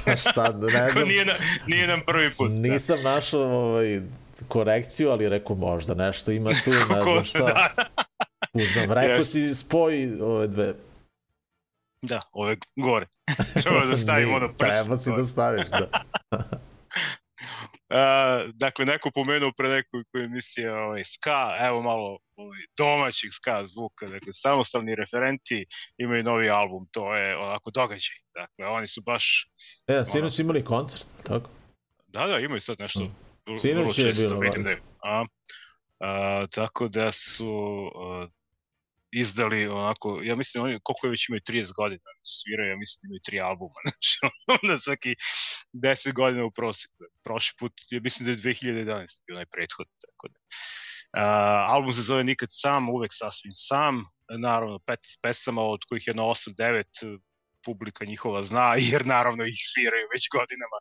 pa 0.04 0.16
šta, 0.16 0.52
ne 0.52 0.90
znam. 0.90 1.08
nije, 1.08 1.24
na, 1.24 1.32
nije 1.66 1.86
nam 1.86 2.00
prvi 2.06 2.34
put. 2.34 2.50
da. 2.50 2.60
Nisam 2.60 3.02
našao 3.02 3.42
ovaj, 3.42 4.00
korekciju, 4.48 5.10
ali 5.10 5.28
rekao 5.28 5.56
možda 5.56 5.94
nešto 5.94 6.32
ima 6.32 6.50
tu, 6.64 6.70
ne 6.70 7.02
znam 7.02 7.24
šta. 7.24 7.38
Da, 7.38 7.74
Uznam, 8.52 8.92
rekao 8.92 9.16
Jeste. 9.16 9.24
si 9.24 9.54
spoj 9.54 10.20
ove 10.22 10.46
dve. 10.46 10.74
da, 12.02 12.22
ove 12.32 12.56
gore. 12.76 13.06
Treba 13.62 13.84
da 13.84 13.96
stavimo 13.96 14.36
ono 14.36 14.48
prst. 14.48 14.82
Treba 14.82 14.96
si 14.96 15.10
da 15.16 15.24
staviš, 15.24 15.66
da. 15.68 15.90
Uh, 17.90 18.50
dakle, 18.54 18.84
neko 18.84 19.10
pomenuo 19.14 19.52
pre 19.56 19.68
nekoliko 19.68 20.18
emisija 20.18 20.74
ovaj, 20.74 21.04
ska, 21.04 21.56
evo 21.60 21.82
malo 21.82 22.18
ovaj, 22.36 22.58
domaćih 22.76 23.30
ska 23.32 23.66
zvuka, 23.66 24.06
dakle, 24.06 24.32
samostalni 24.32 24.94
referenti 24.94 25.66
imaju 25.98 26.24
novi 26.24 26.50
album, 26.50 26.86
to 26.90 27.14
je 27.14 27.36
onako 27.36 27.70
događaj. 27.70 28.16
Dakle, 28.34 28.66
oni 28.66 28.88
su 28.88 29.02
baš, 29.02 29.50
E, 29.86 30.04
sinoć 30.04 30.36
su 30.36 30.42
imali 30.42 30.64
koncert, 30.64 31.06
tako? 31.26 31.50
da, 32.06 32.26
da, 32.26 32.38
imaju 32.38 32.60
sad 32.60 32.76
nešto 32.80 33.00
Mm. 33.48 33.56
Sinoć 33.56 33.98
je 33.98 34.12
bilo, 34.12 34.38
vidim 34.38 34.62
da. 34.62 34.68
da 34.68 34.70
je. 34.70 34.82
A, 35.02 35.24
a, 36.00 36.46
tako 36.50 36.88
da 36.88 37.12
su 37.12 37.90
a, 37.94 38.26
izdali 39.12 39.66
onako, 39.66 40.20
ja 40.22 40.36
mislim 40.36 40.64
oni 40.64 40.80
koliko 40.82 41.06
je 41.06 41.10
već 41.10 41.28
imaju 41.28 41.40
30 41.40 41.72
godina 41.74 42.10
sviraju, 42.22 42.70
ja 42.70 42.76
mislim 42.76 43.00
da 43.00 43.06
imaju 43.06 43.20
tri 43.24 43.40
albuma, 43.40 43.80
znači 43.90 44.18
onda 44.62 44.78
svaki 44.78 45.14
10 45.72 46.12
godina 46.12 46.44
u 46.44 46.50
proseku. 46.50 46.94
Prošli 47.24 47.54
put, 47.58 47.72
ja 47.90 48.00
mislim 48.00 48.26
da 48.26 48.32
je 48.32 48.38
2011 48.38 49.22
bio 49.26 49.36
onaj 49.36 49.46
prethod, 49.54 49.86
tako 50.06 50.28
da. 50.28 50.38
Uh, 51.10 51.74
album 51.74 51.92
se 51.92 52.02
zove 52.02 52.24
Nikad 52.24 52.48
sam, 52.52 52.88
uvek 52.88 53.10
sasvim 53.12 53.52
sam, 53.54 54.04
naravno 54.38 54.78
15 54.78 54.96
pesama, 55.22 55.62
od 55.62 55.80
kojih 55.88 56.06
jedno 56.06 56.22
8-9 56.22 57.18
publika 57.64 58.04
njihova 58.04 58.42
zna, 58.44 58.74
jer 58.90 59.06
naravno 59.06 59.44
ih 59.44 59.58
sviraju 59.72 60.06
već 60.14 60.28
godinama. 60.32 60.78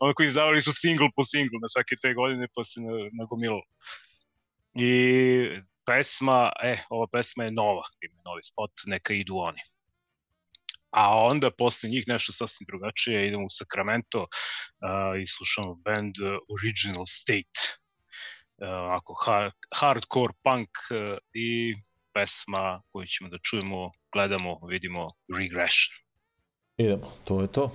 Ono 0.00 0.14
koji 0.14 0.26
izdavali 0.26 0.62
su 0.62 0.72
single 0.74 1.08
po 1.16 1.24
single 1.24 1.58
na 1.62 1.68
svake 1.68 1.94
dve 2.02 2.14
godine, 2.14 2.48
pa 2.54 2.64
se 2.64 2.80
na, 2.80 2.92
nagomilalo. 3.20 3.66
I 4.74 4.90
pesma, 5.90 6.52
e, 6.62 6.76
ova 6.90 7.06
pesma 7.12 7.44
je 7.44 7.50
nova, 7.50 7.82
ima 8.00 8.22
novi 8.24 8.42
spot, 8.42 8.70
neka 8.86 9.14
idu 9.14 9.36
oni. 9.36 9.62
A 10.90 11.18
onda 11.18 11.50
posle 11.50 11.90
njih 11.90 12.04
nešto 12.06 12.32
sasvim 12.32 12.66
drugačije, 12.66 13.26
idemo 13.26 13.44
u 13.46 13.50
Sacramento 13.50 14.20
uh, 14.22 15.20
i 15.22 15.26
slušamo 15.26 15.74
band 15.74 16.14
uh, 16.18 16.38
Original 16.54 17.06
State. 17.06 17.60
ako 18.90 19.14
hard, 19.24 19.52
hardcore 19.74 20.34
punk 20.44 20.68
uh, 20.90 21.18
i 21.34 21.74
pesma 22.14 22.82
koju 22.92 23.06
ćemo 23.06 23.30
da 23.30 23.38
čujemo, 23.38 23.90
gledamo, 24.12 24.60
vidimo 24.68 25.08
Regression. 25.38 25.94
Idemo, 26.76 27.06
to 27.24 27.40
je 27.40 27.52
to. 27.52 27.70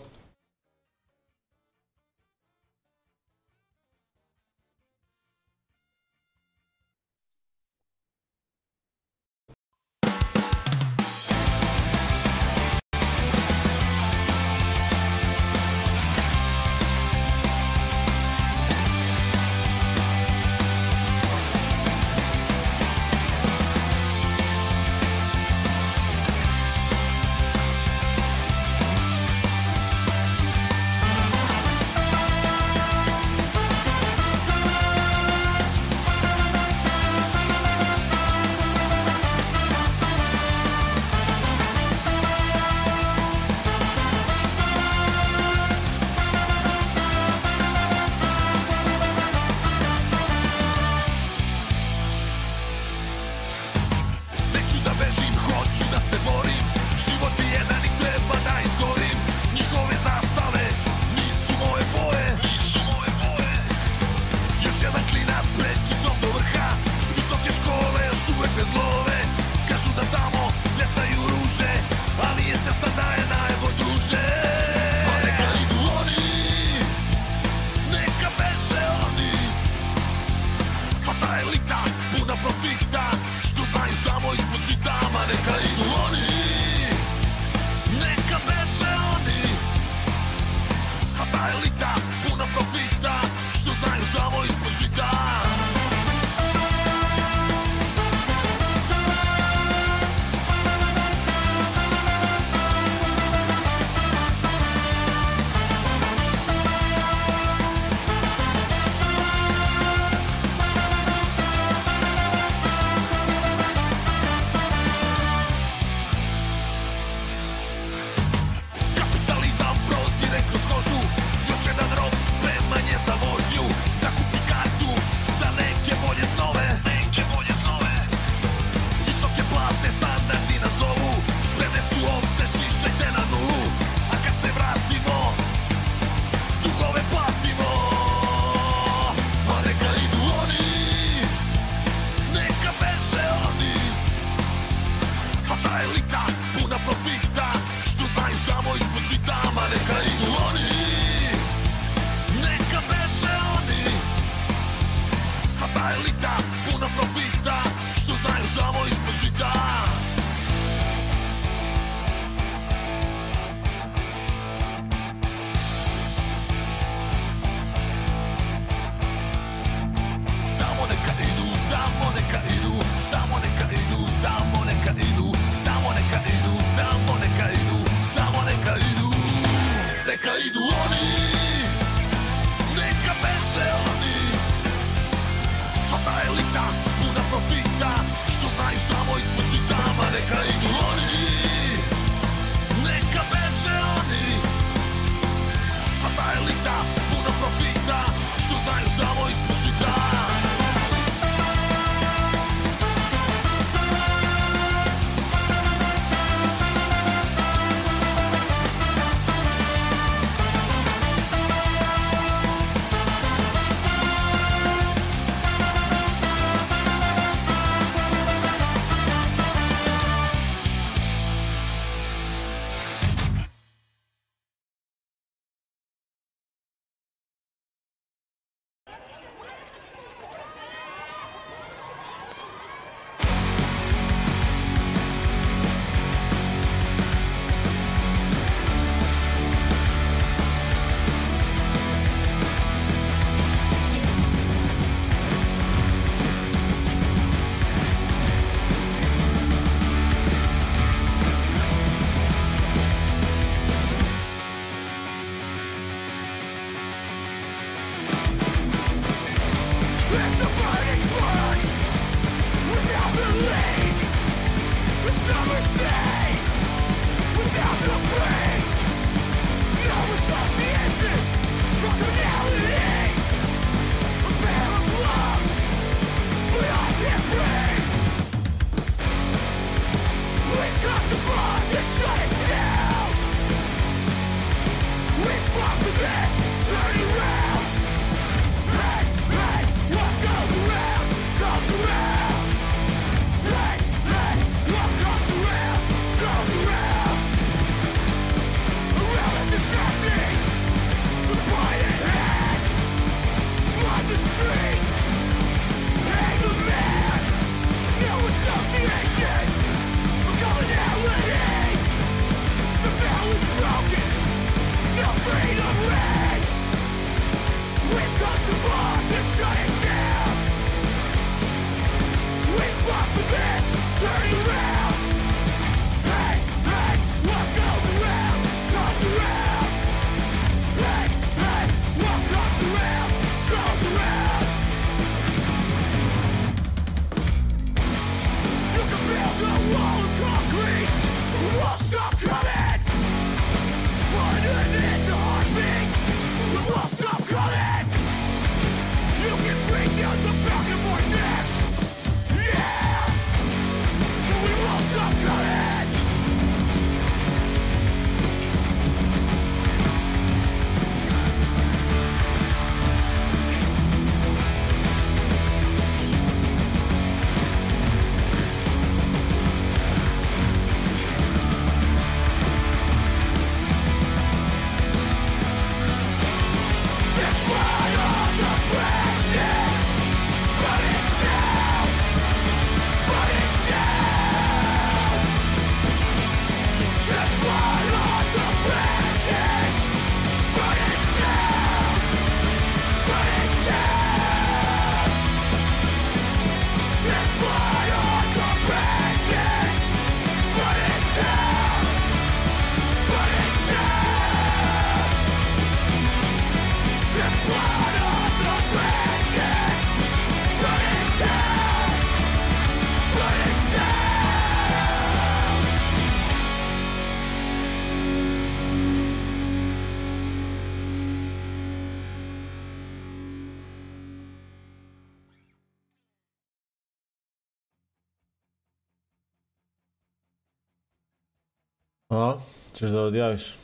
A, 432.75 432.77
ćeš 432.77 432.89
da 432.89 433.01
odjaviš? 433.01 433.55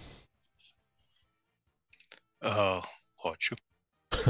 Uh, 2.41 2.83
hoću. 3.21 3.55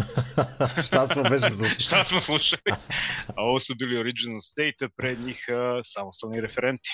Šta 0.87 1.07
smo 1.07 1.23
beže 1.23 1.49
slušali? 1.49 1.81
Šta 1.81 2.03
smo 2.03 2.21
slušali? 2.21 2.61
A 3.27 3.43
ovo 3.43 3.59
su 3.59 3.75
bili 3.75 3.99
Original 3.99 4.41
State, 4.41 4.89
pred 4.97 5.19
njih 5.19 5.45
uh, 5.49 5.81
samostalni 5.83 6.41
referenti. 6.41 6.89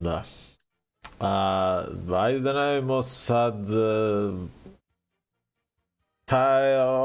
Da. 0.00 0.24
A, 1.20 1.84
ajde 2.14 2.40
da 2.40 2.52
najavimo 2.52 3.02
sad 3.02 3.70
e, 3.70 4.32
pa 6.24 6.58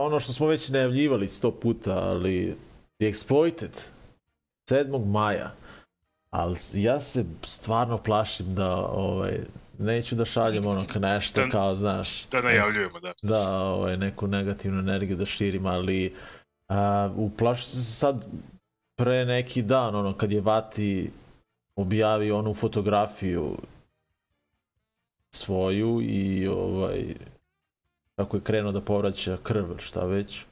ono 0.05 0.19
što 0.19 0.33
smo 0.33 0.47
već 0.47 0.69
najavljivali 0.69 1.27
sto 1.27 1.51
puta, 1.51 1.97
ali 1.97 2.57
The 2.99 3.05
Exploited 3.05 3.81
7. 4.69 5.05
maja. 5.05 5.51
Ali 6.29 6.57
ja 6.73 6.99
se 6.99 7.25
stvarno 7.43 7.97
plašim 7.97 8.55
da 8.55 8.75
ovaj, 8.75 9.39
neću 9.79 10.15
da 10.15 10.25
šaljem 10.25 10.65
ono 10.65 10.85
nešto 10.99 11.41
Da- 11.41 11.49
kao, 11.49 11.75
znaš, 11.75 12.25
Da 12.31 12.41
najavljujemo, 12.41 12.99
da. 12.99 13.13
da 13.21 13.49
ovaj, 13.49 13.97
neku 13.97 14.27
negativnu 14.27 14.79
energiju 14.79 15.17
da 15.17 15.25
širim, 15.25 15.65
ali 15.65 16.15
a, 16.69 17.09
uplašio 17.15 17.63
sam 17.65 17.81
se 17.81 17.91
sad 17.93 18.25
pre 18.95 19.25
neki 19.25 19.61
dan, 19.61 19.95
ono, 19.95 20.13
kad 20.13 20.31
je 20.31 20.41
Vati 20.41 21.11
objavio 21.75 22.37
onu 22.39 22.53
fotografiju 22.53 23.57
svoju 25.35 26.01
i 26.01 26.47
ovaj, 26.47 27.03
kako 28.15 28.37
je 28.37 28.43
krenuo 28.43 28.71
da 28.71 28.81
povraća 28.81 29.37
krv, 29.43 29.77
šta 29.77 30.05
već, 30.05 30.45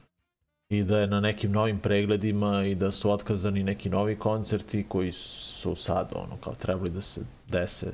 i 0.68 0.82
da 0.82 0.98
je 0.98 1.06
na 1.06 1.20
nekim 1.20 1.52
novim 1.52 1.78
pregledima 1.78 2.64
i 2.64 2.74
da 2.74 2.90
su 2.90 3.10
otkazani 3.10 3.62
neki 3.62 3.90
novi 3.90 4.18
koncerti 4.18 4.86
koji 4.88 5.12
su 5.12 5.74
sad, 5.76 6.08
ono, 6.14 6.36
kao 6.44 6.54
trebali 6.54 6.90
da 6.90 7.00
se 7.00 7.20
dese 7.48 7.92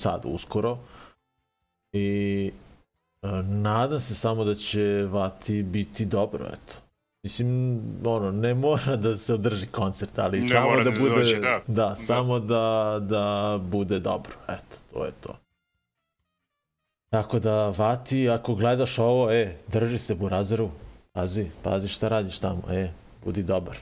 sad 0.00 0.22
uskoro. 0.24 0.78
I 1.92 2.50
E, 3.22 3.42
Nadam 3.42 4.00
se 4.00 4.14
samo 4.14 4.44
da 4.44 4.54
će 4.54 5.06
Vati 5.10 5.62
biti 5.62 6.04
dobro, 6.04 6.46
eto. 6.46 6.74
Mislim, 7.22 7.80
ono, 8.04 8.30
ne 8.30 8.54
mora 8.54 8.96
da 8.96 9.16
se 9.16 9.34
održi 9.34 9.66
koncert, 9.66 10.18
ali 10.18 10.40
Ne 10.40 10.48
samo 10.48 10.76
da 10.76 10.90
da 10.90 10.98
bude, 10.98 11.14
dođe, 11.14 11.40
da. 11.40 11.60
da, 11.66 11.96
samo 11.96 12.38
da, 12.40 12.98
da 13.00 13.58
bude 13.62 13.98
dobro, 13.98 14.32
eto, 14.48 14.76
to 14.92 15.04
je 15.04 15.12
to. 15.20 15.36
Tako 17.10 17.38
da, 17.38 17.68
Vati, 17.68 18.30
ako 18.30 18.54
gledaš 18.54 18.98
ovo, 18.98 19.32
e, 19.32 19.56
drži 19.68 19.98
se 19.98 20.14
Burazeru, 20.14 20.70
pazi, 21.12 21.46
pazi 21.62 21.88
šta 21.88 22.08
radiš 22.08 22.38
tamo, 22.38 22.62
e, 22.70 22.90
budi 23.24 23.42
dobar. 23.42 23.76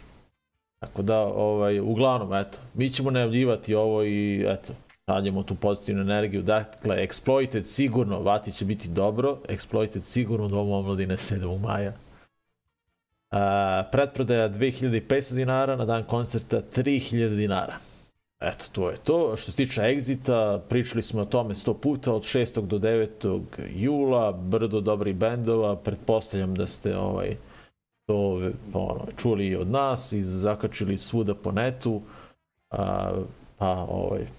Tako 0.79 1.03
da, 1.03 1.19
ovaj, 1.21 1.81
uglavnom, 1.81 2.35
eto, 2.35 2.59
mi 2.75 2.91
ćemo 2.91 3.11
najavljivati 3.11 3.75
ovo 3.75 4.03
i, 4.05 4.45
eto, 4.49 4.73
šaljemo 5.09 5.42
tu 5.42 5.54
pozitivnu 5.54 6.02
energiju. 6.02 6.42
Dakle, 6.42 7.06
Exploited 7.06 7.62
sigurno, 7.62 8.20
Vati 8.20 8.52
će 8.52 8.64
biti 8.64 8.88
dobro, 8.88 9.38
Exploited 9.48 10.00
sigurno 10.00 10.48
Domu 10.48 10.74
omladine 10.74 11.16
7. 11.16 11.61
maja. 11.61 11.92
A, 13.30 13.84
pretprodaja 13.92 14.48
2500 14.48 15.34
dinara, 15.34 15.76
na 15.76 15.84
dan 15.84 16.04
koncerta 16.04 16.62
3000 16.76 17.36
dinara. 17.36 17.76
Eto, 18.40 18.64
to 18.72 18.90
je 18.90 18.96
to. 18.96 19.36
Što 19.36 19.50
se 19.50 19.56
tiče 19.56 19.80
Exita, 19.80 20.61
pričali 20.68 21.02
smo 21.02 21.20
o 21.22 21.24
tome 21.24 21.54
100 21.54 21.74
puta, 21.80 22.12
od 22.12 22.22
6. 22.22 22.66
do 22.66 22.78
9. 22.78 23.40
jula, 23.74 24.32
brdo 24.32 24.80
dobrih 24.80 25.14
bendova, 25.14 25.76
pretpostavljam 25.76 26.54
da 26.54 26.66
ste 26.66 26.96
ovaj, 26.96 27.36
to 28.06 28.40
ono, 28.72 29.06
čuli 29.16 29.46
i 29.46 29.56
od 29.56 29.70
nas 29.70 30.12
i 30.12 30.22
zakačili 30.22 30.98
svuda 30.98 31.34
po 31.34 31.52
netu, 31.52 32.02
a, 32.70 33.12
pa 33.59 33.86
ovaj, 33.88 34.38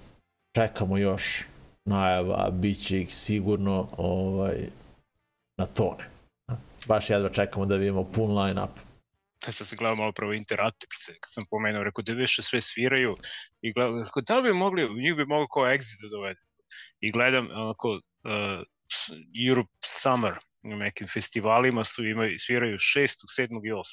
čekamo 0.59 0.97
još 0.97 1.43
najava, 1.85 2.49
bit 2.51 2.87
će 2.87 3.01
ih 3.01 3.15
sigurno 3.15 3.87
ovaj, 3.97 4.57
na 5.57 5.65
tone. 5.65 6.03
Baš 6.87 7.09
jedva 7.09 7.29
čekamo 7.29 7.65
da 7.65 7.75
vidimo 7.75 8.03
pun 8.11 8.37
line-up. 8.37 8.69
Ja 9.47 9.51
sam 9.51 9.65
se 9.65 9.75
gledao 9.75 9.95
malo 9.95 10.11
prvo 10.11 10.33
Interactive, 10.33 11.19
kad 11.19 11.31
sam 11.31 11.45
pomenuo, 11.49 11.83
rekao 11.83 12.03
da 12.03 12.13
više 12.13 12.43
sve 12.43 12.61
sviraju 12.61 13.15
i 13.61 13.73
gledam, 13.73 14.03
rekao 14.03 14.21
da 14.21 14.37
li 14.37 14.43
bi 14.43 14.53
mogli, 14.53 14.81
njih 14.81 15.15
bi 15.15 15.25
mogli 15.25 15.47
kao 15.53 15.63
exit 15.63 16.01
da 16.01 16.09
dovede. 16.17 16.39
I 16.99 17.11
gledam 17.11 17.47
onako 17.51 17.89
uh, 17.89 18.63
Europe 19.47 19.85
Summer 19.85 20.33
na 20.63 20.75
nekim 20.75 21.07
festivalima 21.07 21.83
su 21.85 22.05
imaju, 22.05 22.39
sviraju 22.39 22.77
6., 22.77 22.99
7. 23.39 23.67
i 23.67 23.71
8. 23.71 23.83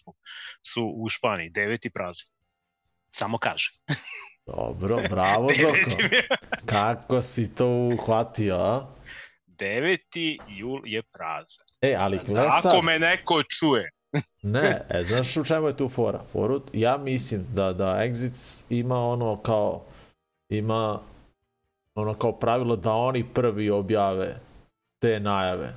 su 0.62 0.92
u 0.96 1.08
Španiji, 1.08 1.50
deveti 1.50 1.90
prazan. 1.90 2.26
Samo 3.12 3.38
kaže. 3.38 3.70
Dobro, 4.47 4.99
bravo 5.11 5.49
Zoko. 5.61 6.03
Kako 6.66 7.22
si 7.22 7.55
to 7.55 7.66
uhvatio, 7.66 8.57
a? 8.57 8.86
9. 9.47 10.38
jul 10.49 10.80
je 10.84 11.03
prazan. 11.03 11.66
E, 11.80 11.97
ali 12.01 12.20
gle 12.26 12.40
Ako 12.40 12.61
sad, 12.61 12.84
me 12.84 12.99
neko 12.99 13.42
čuje, 13.42 13.90
ne, 14.55 14.86
e, 14.90 15.03
znaš 15.03 15.36
u 15.36 15.44
čemu 15.44 15.66
je 15.66 15.76
tu 15.76 15.88
fora? 15.88 16.18
Foru, 16.32 16.62
ja 16.72 16.97
mislim 16.97 17.47
da, 17.55 17.72
da 17.72 17.84
Exit 17.84 18.64
ima 18.70 18.99
ono 18.99 19.36
kao, 19.36 19.82
ima 20.49 21.01
ono 21.94 22.14
kao 22.14 22.32
pravilo 22.32 22.76
da 22.76 22.92
oni 22.92 23.24
prvi 23.34 23.70
objave 23.70 24.36
te 24.99 25.20
najave. 25.20 25.74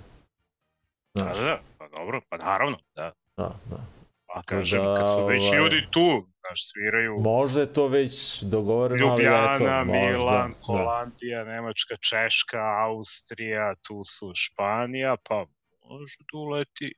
da, 1.13 1.23
Znaš, 1.23 1.37
da, 1.37 1.43
da, 1.43 1.59
pa 1.77 1.87
dobro, 1.87 2.21
pa 2.29 2.37
naravno, 2.37 2.77
da. 2.95 3.11
da, 3.37 3.51
da. 3.69 3.77
Pa 4.25 4.41
kažem, 4.45 4.85
da, 4.85 4.95
kad 4.95 5.05
su 5.05 5.25
već 5.25 5.41
ovaj, 5.41 5.57
ljudi 5.57 5.87
tu, 5.91 6.28
znaš, 6.39 6.71
sviraju 6.71 7.19
Možda 7.19 7.61
je 7.61 7.73
to 7.73 7.87
već 7.87 8.41
dogovoreno, 8.41 9.07
ali 9.07 9.23
eto, 9.23 9.63
možda. 9.63 9.83
Milan, 9.83 10.51
da. 10.51 10.57
Holandija, 10.65 11.43
Nemačka, 11.43 11.95
Češka, 11.95 12.57
Austrija, 12.85 13.75
tu 13.87 14.03
su 14.05 14.31
Španija, 14.35 15.15
pa 15.29 15.45
može 15.89 16.17
tu 16.31 16.37
uleti. 16.37 16.93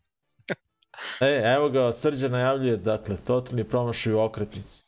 E, 1.22 1.54
evo 1.56 1.70
ga, 1.70 1.94
Srđa 1.94 2.28
najavljuje, 2.28 2.78
dakle, 2.78 3.18
totalni 3.18 3.64
promašaj 3.70 4.14
u 4.14 4.20
okretnici. 4.20 4.84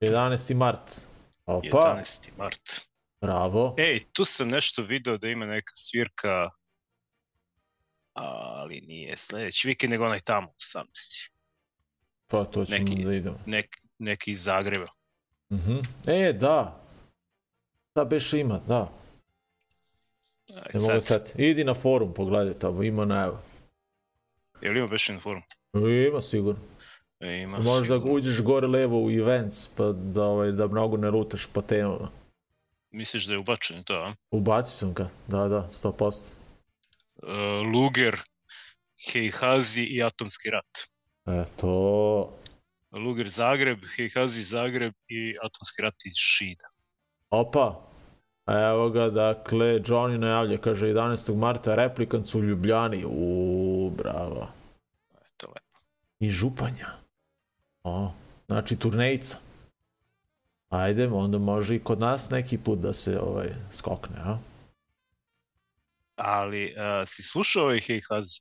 11. 0.00 0.54
mart. 0.54 1.00
Opa, 1.46 1.96
11. 1.98 2.28
mart. 2.38 2.80
bravo. 3.20 3.74
Ej, 3.78 4.04
tu 4.12 4.24
sam 4.24 4.48
nešto 4.48 4.82
video 4.82 5.18
da 5.18 5.28
ima 5.28 5.46
neka 5.46 5.72
svirka, 5.76 6.50
ali 8.12 8.80
nije 8.80 9.16
sledeći 9.16 9.68
vikend, 9.68 9.90
nego 9.90 10.04
onaj 10.04 10.20
tamo, 10.20 10.48
18. 10.74 11.33
Pa 12.26 12.44
to 12.44 12.64
ćemo 12.64 12.78
neki- 12.80 13.04
da 13.04 13.14
idemo. 13.14 13.38
Nek, 13.46 13.66
neki 13.98 14.30
iz 14.32 14.42
Zagreba. 14.42 14.86
Mhm. 15.52 15.76
E, 16.06 16.32
da. 16.32 16.80
Da, 17.94 18.04
beš 18.04 18.32
ima, 18.32 18.60
da. 18.68 18.92
Aj, 20.50 20.70
Ne 20.74 20.80
mogu 20.80 20.92
sad, 20.92 21.04
sad. 21.04 21.32
Idi 21.36 21.64
na 21.64 21.74
forum, 21.74 22.14
pogledaj 22.14 22.54
tamo, 22.54 22.82
ima 22.82 23.04
najava. 23.04 23.40
je 24.60 24.70
li 24.70 24.78
ima 24.78 24.88
baš 24.88 25.08
na 25.08 25.20
forum? 25.20 25.42
Ima 26.08 26.22
sigurno. 26.22 26.60
E, 27.20 27.38
ima. 27.38 27.58
Možda 27.58 27.94
sigurno. 27.94 28.12
uđeš 28.14 28.40
gore 28.40 28.66
levo 28.66 29.04
u 29.04 29.10
events, 29.10 29.68
pa 29.68 29.92
da, 29.92 30.22
ovaj, 30.22 30.52
da 30.52 30.66
mnogo 30.66 30.96
ne 30.96 31.10
lutaš 31.10 31.46
po 31.46 31.62
temama. 31.62 32.08
Misliš 32.90 33.24
da 33.24 33.32
je 33.32 33.38
ubačen 33.38 33.84
to, 33.84 33.94
a? 33.94 34.14
Ubacio 34.30 34.70
sam 34.70 34.94
ga, 34.94 35.08
da, 35.26 35.48
da, 35.48 35.68
100%. 35.72 36.30
Uh, 37.16 37.28
Luger, 37.74 38.20
Heihazi 39.12 39.82
i 39.82 40.02
Atomski 40.02 40.50
rat. 40.50 40.88
To... 41.56 42.32
Luger 42.92 43.28
Zagreb, 43.28 43.78
Heihazi 43.96 44.42
Zagreb 44.42 44.94
i 45.08 45.36
Atomski 45.42 45.82
rat 45.82 45.94
iz 46.04 46.14
Šida. 46.16 46.68
Opa, 47.30 47.80
evo 48.46 48.90
ga, 48.90 49.10
dakle, 49.10 49.66
Johnny 49.66 50.18
najavlja, 50.18 50.58
kaže 50.58 50.86
11. 50.86 51.36
marta 51.36 51.74
replikant 51.74 52.34
u 52.34 52.42
Ljubljani. 52.42 53.04
Uuu, 53.04 53.90
bravo. 53.90 54.48
Eto, 55.14 55.46
lepo. 55.48 55.78
I 56.20 56.28
Županja. 56.28 56.88
O, 57.82 58.12
znači 58.46 58.78
turnejica. 58.78 59.38
Ajde, 60.68 61.08
onda 61.08 61.38
može 61.38 61.76
i 61.76 61.84
kod 61.84 62.00
nas 62.00 62.30
neki 62.30 62.58
put 62.58 62.78
da 62.78 62.92
se 62.92 63.20
ovaj 63.20 63.48
skokne, 63.72 64.16
a? 64.18 64.38
Ali, 66.16 66.64
uh, 66.64 67.08
si 67.08 67.22
slušao 67.22 67.62
ovaj 67.62 67.80
Heihazi? 67.80 68.40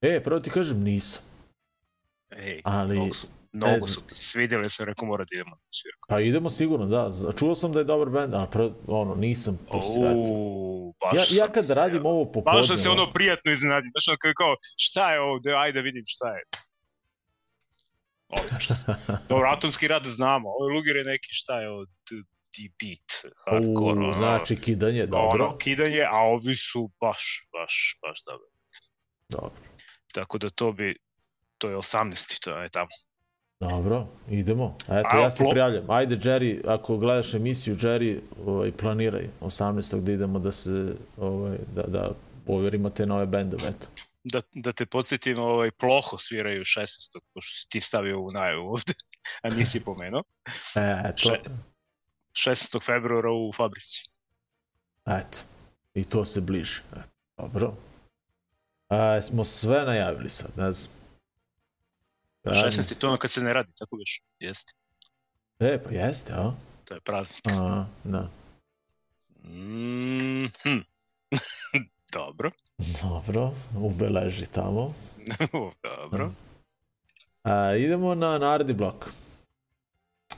E, 0.00 0.22
prvo 0.22 0.40
ti 0.40 0.50
kažem, 0.50 0.82
nisam. 0.82 1.31
Ej, 2.36 2.60
Ali- 2.64 2.96
mnogo 2.96 3.14
su, 3.14 3.26
mnogo 3.52 3.86
su 3.86 4.00
svidjeli 4.10 4.70
se, 4.70 4.84
rekao 4.84 5.06
mora 5.06 5.24
da 5.24 5.28
idemo 5.32 5.50
na 5.50 5.62
svirku. 5.72 6.06
Pa 6.08 6.20
idemo 6.20 6.50
sigurno, 6.50 6.86
da. 6.86 7.10
Čuo 7.38 7.54
sam 7.54 7.72
da 7.72 7.78
je 7.78 7.84
dobar 7.84 8.08
band, 8.08 8.34
ali 8.34 8.46
prvo, 8.50 8.74
ono, 8.86 9.14
nisam 9.14 9.58
pustio. 9.70 10.02
Ja, 11.12 11.18
ja 11.30 11.44
sam 11.44 11.52
kad 11.52 11.66
se- 11.66 11.74
radim 11.74 12.06
ovo 12.06 12.24
popodne... 12.24 12.58
Baš 12.58 12.66
sam 12.66 12.76
se 12.76 12.88
ono 12.88 13.12
prijatno 13.12 13.52
iznenadio. 13.52 13.90
Znaš, 13.90 14.08
ono 14.08 14.16
kao, 14.16 14.32
kao, 14.36 14.56
šta 14.76 15.12
je 15.12 15.20
ovo, 15.20 15.38
da, 15.38 15.50
ajde 15.50 15.78
da 15.78 15.84
vidim 15.84 16.04
šta 16.06 16.28
je. 16.28 16.42
Odlično. 18.28 18.76
Dobro, 19.28 19.48
atomski 19.48 19.88
rad 19.88 20.02
znamo, 20.06 20.48
ovo 20.48 20.68
je 20.68 20.74
Luger 20.74 20.96
je 20.96 21.04
neki 21.04 21.28
šta 21.30 21.60
je 21.60 21.70
od 21.70 21.88
D-beat, 22.56 23.34
hardcore, 23.46 23.98
U, 24.00 24.02
ono, 24.02 24.14
znači 24.14 24.56
kidanje, 24.56 25.06
dobro. 25.06 25.44
ono, 25.44 25.58
kidanje, 25.58 26.02
a 26.10 26.16
ovi 26.18 26.56
su 26.56 26.90
baš, 27.00 27.48
baš, 27.52 27.98
baš 28.02 28.22
dobro. 28.24 28.46
Dobro. 29.28 29.62
Tako 30.12 30.38
da 30.38 30.50
to 30.50 30.72
bi, 30.72 30.96
to 31.62 31.68
je 31.70 31.76
18. 31.76 32.40
to 32.42 32.50
je 32.58 32.68
tamo. 32.68 32.88
Dobro, 33.60 34.06
idemo. 34.30 34.76
Eto, 34.88 35.08
A, 35.12 35.18
ja 35.18 35.30
se 35.30 35.44
prijavljam. 35.50 35.90
Ajde, 35.90 36.16
Jerry, 36.16 36.60
ako 36.66 36.96
gledaš 36.98 37.34
emisiju, 37.34 37.74
Jerry, 37.74 38.20
ovaj, 38.46 38.72
planiraj 38.72 39.28
18. 39.40 40.00
da 40.00 40.12
idemo 40.12 40.38
da 40.38 40.52
se, 40.52 40.94
ovaj, 41.16 41.58
da, 41.74 41.82
da 41.82 42.10
overimo 42.46 42.90
te 42.90 43.06
nove 43.06 43.26
bendove, 43.26 43.68
eto. 43.68 43.86
Da, 44.24 44.42
da 44.54 44.72
te 44.72 44.86
podsjetim, 44.86 45.38
ovaj, 45.38 45.70
ploho 45.70 46.18
sviraju 46.18 46.64
16. 46.64 47.20
pošto 47.34 47.52
si 47.54 47.68
ti 47.68 47.80
stavio 47.80 48.20
u 48.20 48.30
najavu 48.32 48.68
ovde, 48.68 48.94
a 49.42 49.50
nisi 49.50 49.84
pomenuo. 49.84 50.22
E, 50.74 50.80
eto, 51.08 51.22
Še- 51.22 52.50
16. 52.50 52.82
februara 52.84 53.30
u 53.30 53.52
fabrici. 53.56 54.02
eto. 55.06 55.38
I 55.94 56.04
to 56.04 56.24
se 56.24 56.40
bliži. 56.40 56.80
Eto, 56.92 57.08
dobro. 57.38 57.74
A, 58.88 59.22
smo 59.22 59.44
sve 59.44 59.84
najavili 59.84 60.30
sad, 60.30 60.50
ne 60.56 60.72
znam. 60.72 61.01
A 62.44 62.50
16. 62.50 62.90
je 62.90 62.98
to 62.98 63.08
ono 63.08 63.16
kad 63.16 63.30
se 63.30 63.40
ne 63.40 63.52
radi, 63.52 63.72
tako 63.78 63.96
biš? 63.96 64.22
Jeste. 64.38 64.72
E, 65.58 65.78
pa 65.84 65.90
jeste, 65.90 66.32
a? 66.32 66.52
To 66.84 66.94
je 66.94 67.00
praznik. 67.00 67.42
A, 67.46 67.86
da. 68.04 68.28
Mm 69.44 70.46
-hmm. 70.46 70.84
Dobro. 72.12 72.50
Dobro, 73.02 73.52
ubeleži 73.76 74.46
tamo. 74.46 74.90
Dobro. 76.00 76.30
A, 77.44 77.74
idemo 77.74 78.14
na 78.14 78.38
naredni 78.38 78.72
blok. 78.74 79.10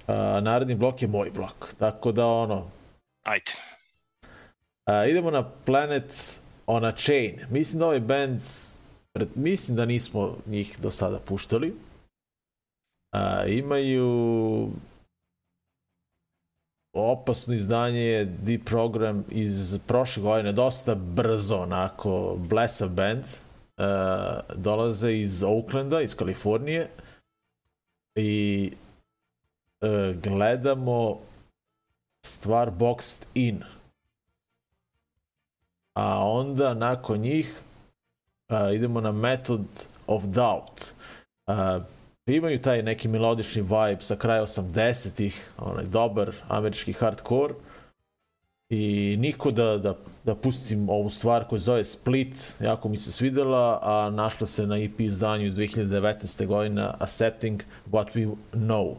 A, 0.07 0.41
naredni 0.41 0.75
blok 0.75 1.03
je 1.03 1.09
moj 1.09 1.31
blok, 1.31 1.75
tako 1.79 2.13
da 2.13 2.27
ono, 2.27 2.71
Ajde. 3.23 3.53
a, 4.85 5.07
idemo 5.07 5.31
na 5.31 5.51
Planet 5.65 6.41
on 6.67 6.85
a 6.85 6.93
Chain. 6.93 7.41
Mislim 7.51 7.81
da 7.81 7.87
ovaj 7.87 8.01
band, 8.01 8.41
mislim 9.35 9.77
da 9.77 9.85
nismo 9.85 10.37
njih 10.47 10.79
do 10.81 10.91
sada 10.91 11.19
puštali. 11.19 11.75
A, 13.15 13.45
imaju 13.47 14.71
opasno 16.93 17.55
izdanje 17.55 18.25
Deep 18.25 18.65
Program 18.65 19.25
iz 19.31 19.79
prošle 19.87 20.23
godine, 20.23 20.53
dosta 20.53 20.95
brzo, 20.95 21.57
onako, 21.57 22.37
blesav 22.39 22.89
band. 22.89 23.25
Uh, 23.77 24.57
dolaze 24.57 25.13
iz 25.13 25.43
Oaklanda, 25.43 26.01
iz 26.01 26.17
Kalifornije 26.17 26.91
i 28.15 28.73
uh, 29.81 30.17
gledamo 30.23 31.19
stvar 32.27 32.71
Boxed 32.71 33.25
In. 33.35 33.63
A 35.95 36.19
onda 36.29 36.75
nakon 36.75 37.19
njih 37.19 37.61
uh, 38.49 38.75
idemo 38.75 39.01
na 39.01 39.13
Method 39.13 39.67
of 40.07 40.25
Doubt. 40.25 40.95
Uh, 41.47 41.83
imaju 42.27 42.59
taj 42.59 42.83
neki 42.83 43.09
melodični 43.09 43.63
vibe 43.63 44.01
sa 44.01 44.17
kraja 44.17 44.43
80-ih, 44.43 45.51
onaj 45.59 45.85
dobar 45.85 46.33
američki 46.49 46.93
hardcore 46.93 47.55
i 48.69 49.17
niko 49.19 49.51
da, 49.51 49.79
da, 49.79 49.95
da 50.25 50.35
pustim 50.35 50.89
ovu 50.89 51.11
stvar 51.11 51.45
koja 51.45 51.59
zove 51.59 51.85
Split, 51.85 52.55
jako 52.61 52.89
mi 52.89 52.97
se 52.97 53.13
svidela, 53.13 53.79
a 53.83 54.11
našla 54.11 54.47
se 54.47 54.67
na 54.67 54.79
EP 54.79 55.01
izdanju 55.01 55.47
iz 55.47 55.55
2019. 55.55 56.47
godina 56.47 56.95
Accepting 57.01 57.63
What 57.91 58.07
We 58.15 58.35
Know. 58.53 58.95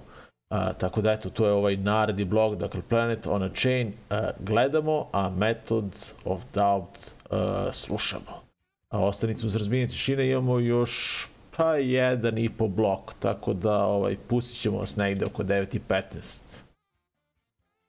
A, 0.49 0.73
tako 0.73 1.01
da 1.01 1.11
eto, 1.11 1.30
to 1.30 1.47
je 1.47 1.53
ovaj 1.53 1.78
naredni 1.78 2.26
blog, 2.26 2.55
dakle 2.55 2.82
Planet 2.89 3.28
on 3.28 3.43
a 3.43 3.49
Chain 3.49 3.93
a, 4.09 4.30
gledamo, 4.39 5.07
a 5.11 5.30
Method 5.30 6.13
of 6.26 6.43
Doubt 6.53 6.97
a, 7.30 7.69
slušamo. 7.73 8.41
A 8.89 9.05
ostanicu 9.05 9.47
uz 9.47 9.55
razbijenje 9.55 9.88
tišine 9.88 10.30
imamo 10.30 10.59
još 10.59 11.28
pa 11.58 11.76
jedan 11.76 12.38
i 12.38 12.49
po 12.49 12.68
blok, 12.68 13.14
tako 13.20 13.53
da 13.53 13.86
ovaj, 13.86 14.18
pustit 14.28 14.62
ćemo 14.62 14.78
vas 14.78 14.95
negde 14.95 15.26
oko 15.26 15.43
9.15. 15.43 16.41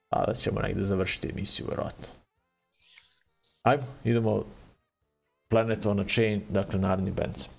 A 0.09 0.27
da 0.27 0.35
ćemo 0.35 0.61
negde 0.61 0.85
završiti 0.85 1.29
emisiju, 1.31 1.67
verovatno. 1.71 2.07
Ajmo, 3.63 3.85
idemo 4.05 4.45
Planet 5.49 5.87
on 5.87 6.01
a 6.01 6.05
Chain, 6.05 6.43
dakle 6.49 6.81
naredni 6.81 7.11
band. 7.11 7.56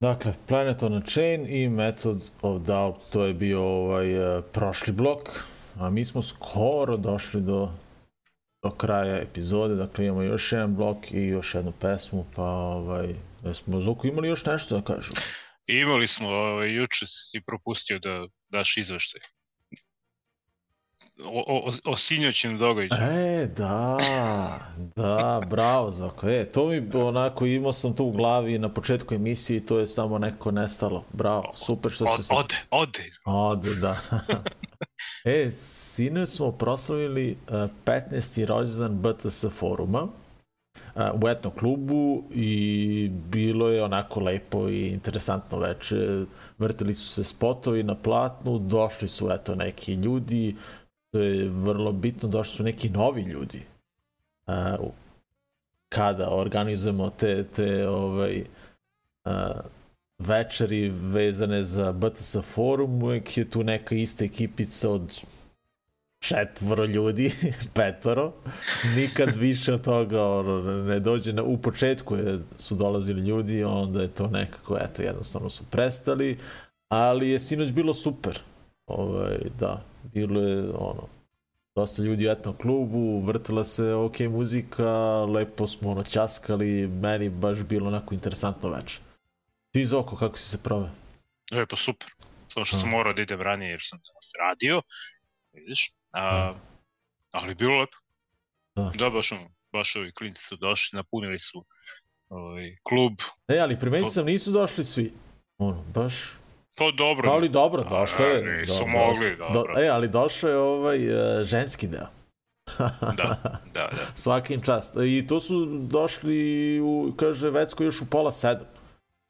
Dakle, 0.00 0.34
Planet 0.46 0.82
on 0.82 0.94
a 0.94 1.00
Chain 1.00 1.46
i 1.48 1.68
Method 1.68 2.30
of 2.42 2.62
Doubt, 2.62 2.96
to 3.12 3.24
je 3.24 3.34
bio 3.34 3.62
ovaj, 3.62 4.38
uh, 4.38 4.44
prošli 4.52 4.92
blok, 4.92 5.18
a 5.78 5.90
mi 5.90 6.04
smo 6.04 6.22
skoro 6.22 6.96
došli 6.96 7.40
do, 7.40 7.72
do 8.62 8.70
kraja 8.70 9.22
epizode, 9.22 9.74
dakle 9.74 10.06
imamo 10.06 10.22
još 10.22 10.52
jedan 10.52 10.76
blok 10.76 11.12
i 11.12 11.26
još 11.26 11.54
jednu 11.54 11.72
pesmu, 11.80 12.26
pa 12.34 12.42
ovaj, 12.42 13.14
smo 13.54 13.80
Zuku 13.80 14.06
imali 14.06 14.28
još 14.28 14.44
nešto 14.44 14.76
da 14.76 14.94
kažemo? 14.94 15.20
Imali 15.66 16.08
smo, 16.08 16.28
ovaj, 16.28 16.74
juče 16.74 17.06
si 17.06 17.40
propustio 17.46 17.98
da 17.98 18.26
daš 18.48 18.76
izveštaj. 18.76 19.20
O, 21.24 21.44
o, 21.46 21.72
o, 21.84 21.96
sinjoćem 21.96 22.58
događaju. 22.58 23.02
E, 23.02 23.46
da, 23.46 23.98
da, 24.96 25.40
bravo 25.50 25.90
Zoko. 25.90 26.28
E, 26.28 26.44
to 26.44 26.68
mi 26.68 26.90
onako 26.94 27.46
imao 27.46 27.72
sam 27.72 27.94
to 27.94 28.04
u 28.04 28.12
glavi 28.12 28.58
na 28.58 28.68
početku 28.68 29.14
emisije 29.14 29.56
i 29.56 29.66
to 29.66 29.78
je 29.78 29.86
samo 29.86 30.18
neko 30.18 30.50
nestalo. 30.50 31.04
Bravo, 31.12 31.52
super 31.54 31.92
što 31.92 32.06
se... 32.06 32.22
sad- 32.22 32.36
ode, 32.38 32.54
ode. 32.70 33.10
Ode, 33.24 33.74
da. 33.74 33.96
e, 35.24 35.50
sinoć 35.50 36.28
smo 36.28 36.52
proslavili 36.52 37.36
uh, 37.48 37.54
15. 37.84 38.44
rođendan 38.46 38.98
BTS 39.02 39.44
foruma 39.58 40.02
uh, 40.02 40.10
u 41.22 41.28
etnom 41.28 41.52
klubu 41.54 42.24
i 42.30 43.08
bilo 43.12 43.68
je 43.68 43.84
onako 43.84 44.20
lepo 44.20 44.68
i 44.68 44.86
interesantno 44.88 45.58
veče. 45.58 46.24
Vrtili 46.58 46.94
su 46.94 47.06
se 47.08 47.24
spotovi 47.24 47.82
na 47.82 47.94
platnu, 47.94 48.58
došli 48.58 49.08
su 49.08 49.30
eto 49.30 49.54
neki 49.54 49.94
ljudi, 49.94 50.56
to 51.16 51.22
je 51.22 51.48
vrlo 51.48 51.92
bitno, 51.92 52.28
došli 52.28 52.56
su 52.56 52.62
neki 52.62 52.90
novi 52.90 53.22
ljudi. 53.22 53.62
Uh, 54.46 54.54
kada 55.88 56.30
organizujemo 56.30 57.10
te, 57.10 57.44
te 57.44 57.88
ovaj, 57.88 58.44
uh, 59.24 59.32
večeri 60.18 60.88
vezane 60.88 61.62
za 61.62 61.92
BTS 61.92 62.36
forum, 62.54 63.02
uvek 63.02 63.36
je 63.36 63.50
tu 63.50 63.64
neka 63.64 63.94
ista 63.94 64.24
ekipica 64.24 64.90
od 64.90 65.20
četvoro 66.18 66.84
ljudi, 66.84 67.32
petoro. 67.74 68.32
Nikad 68.96 69.34
više 69.34 69.74
od 69.74 69.84
toga 69.84 70.26
ono, 70.26 70.62
ne 70.82 71.00
dođe. 71.00 71.32
Na, 71.32 71.42
u 71.42 71.58
početku 71.58 72.16
je, 72.16 72.38
su 72.56 72.74
dolazili 72.74 73.20
ljudi, 73.20 73.64
onda 73.64 74.02
je 74.02 74.08
to 74.08 74.28
nekako, 74.28 74.78
eto, 74.80 75.02
jednostavno 75.02 75.48
su 75.48 75.64
prestali, 75.70 76.38
ali 76.88 77.30
je 77.30 77.38
sinoć 77.38 77.72
bilo 77.72 77.94
super. 77.94 78.38
Ovaj, 78.86 79.38
da, 79.58 79.82
bilo 80.12 80.40
je 80.40 80.70
ono, 80.74 81.08
dosta 81.74 82.02
ljudi 82.02 82.28
u 82.28 82.30
etnom 82.30 82.56
klubu, 82.56 83.20
vrtila 83.20 83.64
se 83.64 83.92
ok 83.92 84.20
muzika, 84.20 84.88
lepo 85.24 85.66
smo 85.66 85.90
ono 85.90 86.02
ćaskali, 86.04 86.86
meni 86.86 87.28
baš 87.28 87.58
bilo 87.62 87.88
onako 87.88 88.14
interesantno 88.14 88.70
večer. 88.70 89.00
Ti 89.70 89.86
Zoko, 89.86 90.16
kako 90.16 90.38
si 90.38 90.48
se 90.48 90.62
proveo? 90.62 90.90
E, 91.52 91.66
pa 91.70 91.76
super. 91.76 92.08
Samo 92.48 92.64
što 92.64 92.76
sam 92.76 92.88
morao 92.88 93.12
da 93.12 93.22
idem 93.22 93.40
ranije 93.40 93.70
jer 93.70 93.80
sam 93.82 93.98
danas 93.98 94.32
radio. 94.40 94.82
Vidiš? 95.52 95.92
A, 96.12 96.54
ali 97.30 97.54
bilo 97.54 97.80
lepo. 97.80 97.96
Da. 98.74 98.92
Da, 98.94 99.10
baš, 99.10 99.32
ono, 99.32 99.50
baš 99.72 99.96
ovi 99.96 100.12
klinci 100.12 100.42
su 100.42 100.56
došli, 100.56 100.96
napunili 100.96 101.38
su 101.38 101.64
ovaj, 102.28 102.76
klub. 102.82 103.12
Ne, 103.48 103.58
ali 103.58 103.80
primetio 103.80 104.04
To- 104.04 104.10
sam, 104.10 104.26
nisu 104.26 104.50
došli 104.50 104.84
svi. 104.84 105.12
Ono, 105.58 105.82
baš... 105.94 106.14
To 106.76 106.92
dobro. 106.92 107.30
Ali 107.30 107.48
dobro, 107.48 107.84
došlo 107.84 108.24
je. 108.26 108.42
ne, 108.42 108.60
nisu 108.60 108.72
do- 108.74 108.86
mogli, 108.86 109.36
do- 109.36 109.48
dobro. 109.52 109.72
e, 109.76 109.88
ali 109.88 110.08
došao 110.08 110.50
je 110.50 110.56
ovaj 110.56 111.10
uh, 111.10 111.42
ženski 111.42 111.86
deo. 111.86 112.06
Da, 112.78 112.90
da, 113.74 113.90
da. 113.90 113.90
Svakim 114.14 114.60
čast. 114.60 114.94
I 114.96 115.26
to 115.26 115.40
su 115.40 115.66
došli, 115.80 116.36
u, 116.80 117.12
kaže 117.16 117.50
Vecko, 117.50 117.84
još 117.84 118.00
u 118.00 118.10
pola 118.10 118.32
sedam. 118.32 118.66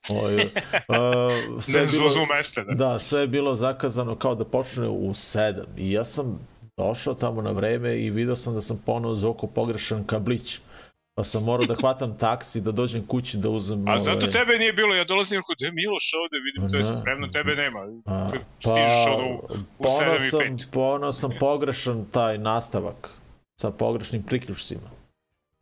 Ovaj, 0.08 0.36
uh, 0.36 0.42
sve 1.60 1.80
Ne 1.80 1.86
bilo, 1.86 2.26
mesta, 2.26 2.64
da. 2.64 2.74
da, 2.74 2.98
sve 2.98 3.20
je 3.20 3.26
bilo 3.26 3.54
zakazano 3.54 4.16
kao 4.16 4.34
da 4.34 4.44
počne 4.44 4.88
u 4.88 5.14
sedam. 5.14 5.66
I 5.76 5.92
ja 5.92 6.04
sam 6.04 6.48
došao 6.76 7.14
tamo 7.14 7.42
na 7.42 7.50
vreme 7.50 7.98
i 7.98 8.10
video 8.10 8.36
sam 8.36 8.54
da 8.54 8.60
sam 8.60 8.82
ponovo 8.86 9.14
za 9.14 9.28
oko 9.28 9.46
pogrešan 9.46 10.04
kablić. 10.04 10.60
Pa 11.18 11.24
sam 11.24 11.44
morao 11.44 11.66
da 11.66 11.74
hvatam 11.74 12.18
taksi, 12.18 12.60
da 12.60 12.72
dođem 12.72 13.06
kući 13.06 13.38
da 13.38 13.50
uzmem... 13.50 13.88
A 13.88 13.98
zato 13.98 14.18
ovaj, 14.18 14.30
tebe 14.30 14.58
nije 14.58 14.72
bilo, 14.72 14.94
ja 14.94 15.04
dolazim 15.04 15.42
kod 15.46 15.56
je 15.60 15.72
Miloš 15.72 16.12
ovde, 16.14 16.36
vidim, 16.44 16.70
to 16.70 16.76
je 16.76 16.82
Da. 16.82 17.00
spremno, 17.00 17.28
tebe 17.28 17.56
nema. 17.56 17.80
A, 18.04 18.30
pa, 18.62 18.70
stižeš 18.70 19.06
ono 19.06 19.28
u, 19.28 19.34
u 19.34 19.82
ponao 19.82 20.14
7 20.18 20.26
i 20.26 20.30
sam, 20.30 20.40
5. 20.40 20.70
ponao 20.72 21.12
sam 21.12 21.30
pogrešan 21.40 22.04
taj 22.12 22.38
nastavak 22.38 23.10
sa 23.60 23.70
pogrešnim 23.70 24.22
priključcima. 24.22 24.90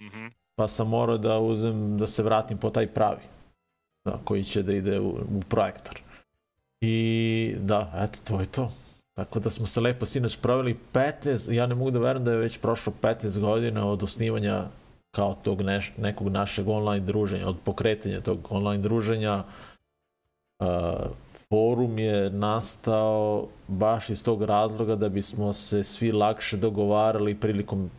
Mhm. 0.03 0.27
Pa 0.57 0.69
sam 0.69 0.89
morao 0.89 1.19
da 1.19 1.39
uzem, 1.39 1.99
da 1.99 2.07
se 2.07 2.23
vratim 2.23 2.59
po 2.59 2.71
taj 2.71 2.87
pravi. 2.87 3.23
Da, 4.05 4.21
koji 4.25 4.45
će 4.45 4.63
da 4.63 4.73
ide 4.73 5.01
u, 5.01 5.09
u 5.09 5.41
projektor. 5.49 6.01
I 6.81 7.55
da, 7.59 7.93
eto, 7.97 8.19
to 8.25 8.41
je 8.41 8.47
to. 8.47 8.73
Tako 9.17 9.41
da 9.41 9.51
smo 9.51 9.67
se 9.67 9.81
lepo 9.81 10.07
sinoć 10.07 10.37
proveli 10.37 10.77
15, 10.93 11.53
ja 11.53 11.67
ne 11.67 11.75
mogu 11.75 11.91
da 11.91 11.99
verujem 11.99 12.25
da 12.25 12.33
je 12.33 12.39
već 12.39 12.59
prošlo 12.59 12.93
15 13.03 13.41
godina 13.41 13.87
od 13.87 14.03
osnivanja 14.03 14.65
kao 15.15 15.35
tog 15.43 15.62
neš, 15.62 15.93
nekog 15.99 16.29
našeg 16.29 16.69
online 16.69 17.07
druženja, 17.07 17.49
od 17.49 17.57
pokretanja 17.65 18.21
tog 18.21 18.39
online 18.51 18.83
druženja. 18.83 19.45
Uh, 20.61 20.67
forum 21.49 21.99
je 21.99 22.31
nastao 22.31 23.47
baš 23.69 24.11
iz 24.11 24.25
tog 24.25 24.43
razloga 24.43 24.97
da 24.97 25.09
bismo 25.09 25.53
se 25.53 25.85
svi 25.85 26.12
lakše 26.12 26.57
dogovarali 26.57 27.41
prilikom 27.41 27.91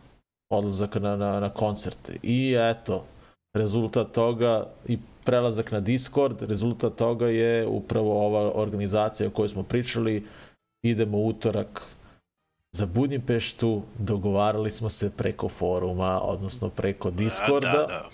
odlazaka 0.50 1.00
na, 1.00 1.16
na, 1.16 1.40
na 1.40 1.50
koncerte. 1.50 2.18
I 2.24 2.56
eto, 2.60 3.06
rezultat 3.54 4.12
toga 4.12 4.68
i 4.88 4.98
prelazak 5.24 5.72
na 5.72 5.80
Discord, 5.80 6.42
rezultat 6.42 6.96
toga 6.96 7.28
je 7.28 7.68
upravo 7.68 8.26
ova 8.26 8.52
organizacija 8.56 9.28
o 9.28 9.32
kojoj 9.32 9.50
smo 9.50 9.64
pričali. 9.64 10.28
Idemo 10.84 11.18
utorak 11.18 11.82
za 12.76 12.86
Budimpeštu, 12.86 13.82
dogovarali 14.00 14.72
smo 14.72 14.90
se 14.90 15.12
preko 15.18 15.50
foruma, 15.50 16.22
odnosno 16.22 16.70
preko 16.70 17.12
Discorda. 17.12 17.72
Da, 17.72 17.78
da, 17.78 17.88
da. 17.88 18.10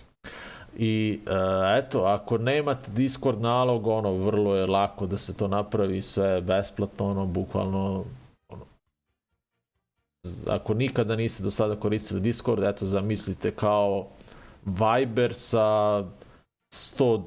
I 0.77 1.19
uh, 1.25 1.31
eto, 1.77 2.03
ako 2.03 2.37
nemate 2.37 2.91
Discord 2.91 3.41
nalog, 3.41 3.87
ono, 3.87 4.13
vrlo 4.13 4.55
je 4.55 4.65
lako 4.65 5.05
da 5.05 5.17
se 5.17 5.33
to 5.33 5.47
napravi, 5.47 6.01
sve 6.01 6.27
je 6.27 6.41
besplatno, 6.41 7.09
ono, 7.09 7.25
bukvalno 7.25 8.05
ono, 8.49 8.65
ako 10.47 10.73
nikada 10.73 11.15
niste 11.15 11.43
do 11.43 11.51
sada 11.51 11.75
koristili 11.75 12.21
Discord, 12.21 12.63
eto 12.63 12.85
zamislite 12.85 13.51
kao 13.51 14.07
Viber 14.65 15.33
sa 15.33 16.03
100 16.73 17.21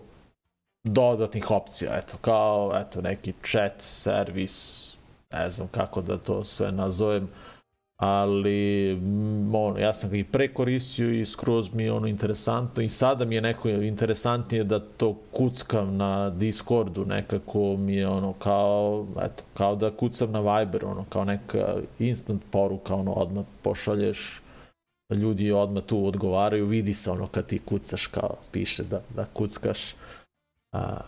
dodatnih 0.85 1.51
opcija, 1.51 1.99
eto, 1.99 2.17
kao 2.21 2.73
eto, 2.75 3.01
neki 3.01 3.33
chat, 3.43 3.75
servis, 3.79 4.94
ne 5.35 5.51
znam 5.51 5.69
kako 5.69 6.03
da 6.03 6.19
to 6.19 6.45
sve 6.45 6.73
nazovem, 6.73 7.29
ali 7.97 8.93
m, 8.93 9.55
ono, 9.55 9.79
ja 9.79 9.93
sam 9.93 10.11
ga 10.11 10.17
i 10.17 10.25
pre 10.25 10.55
koristio 10.55 11.11
i 11.11 11.25
skroz 11.25 11.75
mi 11.75 11.83
je 11.83 11.93
ono 11.93 12.07
interesantno 12.07 12.83
i 12.83 12.89
sada 12.89 13.25
mi 13.25 13.35
je 13.35 13.41
neko 13.41 13.69
interesantnije 13.69 14.65
da 14.65 14.81
to 14.81 15.17
kuckam 15.33 15.97
na 15.97 16.31
Discordu 16.31 17.05
nekako 17.07 17.77
mi 17.77 17.95
je 17.95 18.09
ono 18.09 18.33
kao 18.33 19.07
eto, 19.23 19.43
kao 19.55 19.77
da 19.77 19.91
kucam 19.91 20.33
na 20.33 20.41
Viber 20.41 20.85
ono 20.85 21.05
kao 21.09 21.25
neka 21.25 21.77
instant 21.99 22.43
poruka 22.51 22.95
ono 22.95 23.13
odmah 23.13 23.45
pošalješ 23.63 24.41
ljudi 25.11 25.53
odmah 25.53 25.83
tu 25.83 26.07
odgovaraju 26.07 26.67
vidi 26.67 26.95
se 26.95 27.11
ono 27.11 27.27
kad 27.27 27.47
ti 27.47 27.59
kucaš 27.59 28.07
kao 28.07 28.37
piše 28.53 28.85
da, 28.85 29.01
da 29.17 29.25
kuckaš 29.25 29.95
a, 30.73 31.01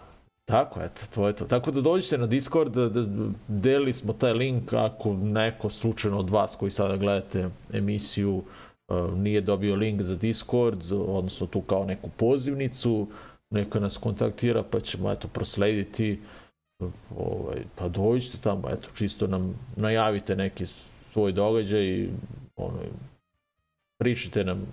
Tako, 0.48 0.80
eto, 0.82 1.00
to 1.14 1.26
je 1.26 1.36
to. 1.36 1.44
Tako 1.44 1.70
da 1.70 1.80
dođite 1.80 2.18
na 2.18 2.26
Discord, 2.26 2.74
da, 2.74 2.88
da, 2.88 3.28
delili 3.48 3.92
smo 3.92 4.12
taj 4.12 4.32
link 4.32 4.72
ako 4.72 5.14
neko 5.14 5.70
slučajno 5.70 6.18
od 6.18 6.30
vas 6.30 6.56
koji 6.56 6.70
sada 6.70 6.96
gledate 6.96 7.48
emisiju 7.72 8.42
uh, 8.88 9.12
nije 9.18 9.40
dobio 9.40 9.74
link 9.74 10.02
za 10.02 10.16
Discord, 10.16 10.92
odnosno 10.92 11.46
tu 11.46 11.60
kao 11.60 11.84
neku 11.84 12.10
pozivnicu, 12.16 13.06
neka 13.50 13.80
nas 13.80 13.96
kontaktira 13.96 14.62
pa 14.62 14.80
ćemo 14.80 15.12
eto 15.12 15.28
proslediti 15.28 16.20
ovaj, 17.16 17.62
pa 17.74 17.88
dođite 17.88 18.38
tamo, 18.38 18.70
eto, 18.70 18.88
čisto 18.94 19.26
nam 19.26 19.58
najavite 19.76 20.36
neki 20.36 20.66
svoj 21.12 21.32
događaj 21.32 21.84
i 21.84 22.08
ono, 22.56 22.78
pričajte 23.98 24.44
nam, 24.44 24.66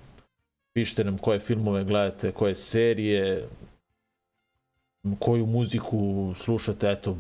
pišite 0.74 1.04
nam 1.04 1.18
koje 1.18 1.40
filmove 1.40 1.84
gledate, 1.84 2.32
koje 2.32 2.56
serije, 2.56 3.48
koju 5.20 5.45
muziku 5.45 6.34
slušate, 6.36 6.91
eto, 6.91 7.18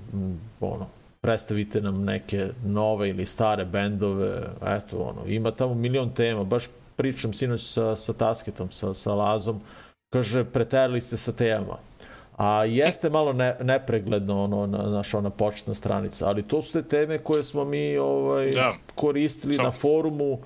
ono, 0.59 0.87
predstavite 1.21 1.81
nam 1.81 2.03
neke 2.03 2.49
nove 2.65 3.09
ili 3.09 3.25
stare 3.25 3.65
bendove, 3.65 4.41
eto, 4.65 4.97
ono, 4.97 5.27
ima 5.27 5.51
tamo 5.51 5.73
milion 5.73 6.13
tema, 6.13 6.43
baš 6.43 6.63
pričam 6.95 7.33
sinoć 7.33 7.61
sa, 7.61 7.95
sa 7.95 8.13
Tasketom, 8.13 8.71
sa, 8.71 8.93
sa 8.93 9.13
Lazom, 9.13 9.61
kaže, 10.09 10.43
preterali 10.43 11.01
ste 11.01 11.17
sa 11.17 11.31
temama. 11.31 11.77
A 12.37 12.65
jeste 12.65 13.09
malo 13.09 13.33
ne, 13.33 13.55
nepregledno 13.61 14.43
ono, 14.43 14.65
na, 14.67 14.77
naša 14.77 15.17
ona 15.17 15.29
početna 15.29 15.73
stranica, 15.73 16.27
ali 16.27 16.47
to 16.47 16.61
su 16.61 16.73
te 16.73 16.83
teme 16.83 17.17
koje 17.17 17.43
smo 17.43 17.65
mi 17.65 17.97
ovaj, 17.97 18.51
Da. 18.51 18.73
koristili 18.95 19.55
Samo. 19.55 19.65
na 19.65 19.71
forumu, 19.71 20.39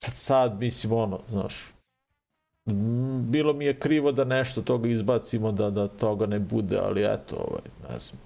sad, 0.00 0.60
mislim, 0.60 0.92
ono, 0.92 1.20
znaš, 1.30 1.54
bilo 3.26 3.52
mi 3.52 3.64
je 3.64 3.78
krivo 3.78 4.12
da 4.12 4.24
nešto 4.24 4.62
toga 4.62 4.88
izbacimo, 4.88 5.52
da, 5.52 5.70
da 5.70 5.88
toga 5.88 6.26
ne 6.26 6.38
bude, 6.38 6.78
ali 6.82 7.04
eto, 7.04 7.36
ovaj, 7.36 7.62
ne 7.90 7.98
znam. 7.98 8.20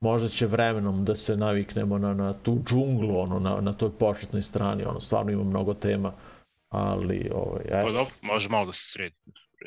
Možda 0.00 0.28
će 0.28 0.46
vremenom 0.46 1.04
da 1.04 1.14
se 1.16 1.36
naviknemo 1.36 1.98
na, 1.98 2.14
na 2.14 2.32
tu 2.32 2.58
džunglu, 2.66 3.18
ono, 3.20 3.38
na, 3.38 3.60
na 3.60 3.72
toj 3.72 3.90
početnoj 3.90 4.42
strani, 4.42 4.84
ono, 4.84 5.00
stvarno 5.00 5.32
ima 5.32 5.44
mnogo 5.44 5.74
tema, 5.74 6.12
ali, 6.68 7.30
ovaj, 7.34 7.64
Pa 7.70 7.78
eto. 7.78 7.92
dobro, 7.92 8.14
može 8.22 8.48
malo 8.48 8.66
da 8.66 8.72
se 8.72 8.90
sredi. 8.90 9.16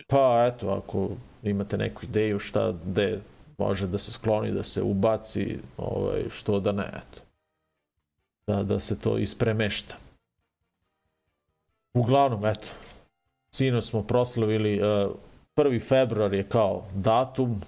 Pa 0.07 0.51
eto, 0.53 0.69
ako 0.69 1.09
imate 1.43 1.78
neku 1.78 2.05
ideju 2.05 2.39
šta 2.39 2.73
gde 2.86 3.19
može 3.57 3.88
da 3.88 3.97
se 3.97 4.11
skloni, 4.11 4.51
da 4.51 4.63
se 4.63 4.82
ubaci, 4.82 5.57
ovaj, 5.78 6.23
što 6.30 6.59
da 6.59 6.71
ne, 6.71 6.88
eto. 6.88 7.21
Da, 8.47 8.63
da 8.63 8.80
se 8.80 8.99
to 8.99 9.17
ispremešta. 9.17 9.95
Uglavnom, 11.93 12.45
eto, 12.45 12.67
sino 13.58 13.82
smo 13.82 14.03
proslavili, 14.03 14.82
uh, 14.82 15.12
1. 15.55 15.88
februar 15.88 16.34
je 16.34 16.43
kao 16.43 16.86
datum 16.93 17.62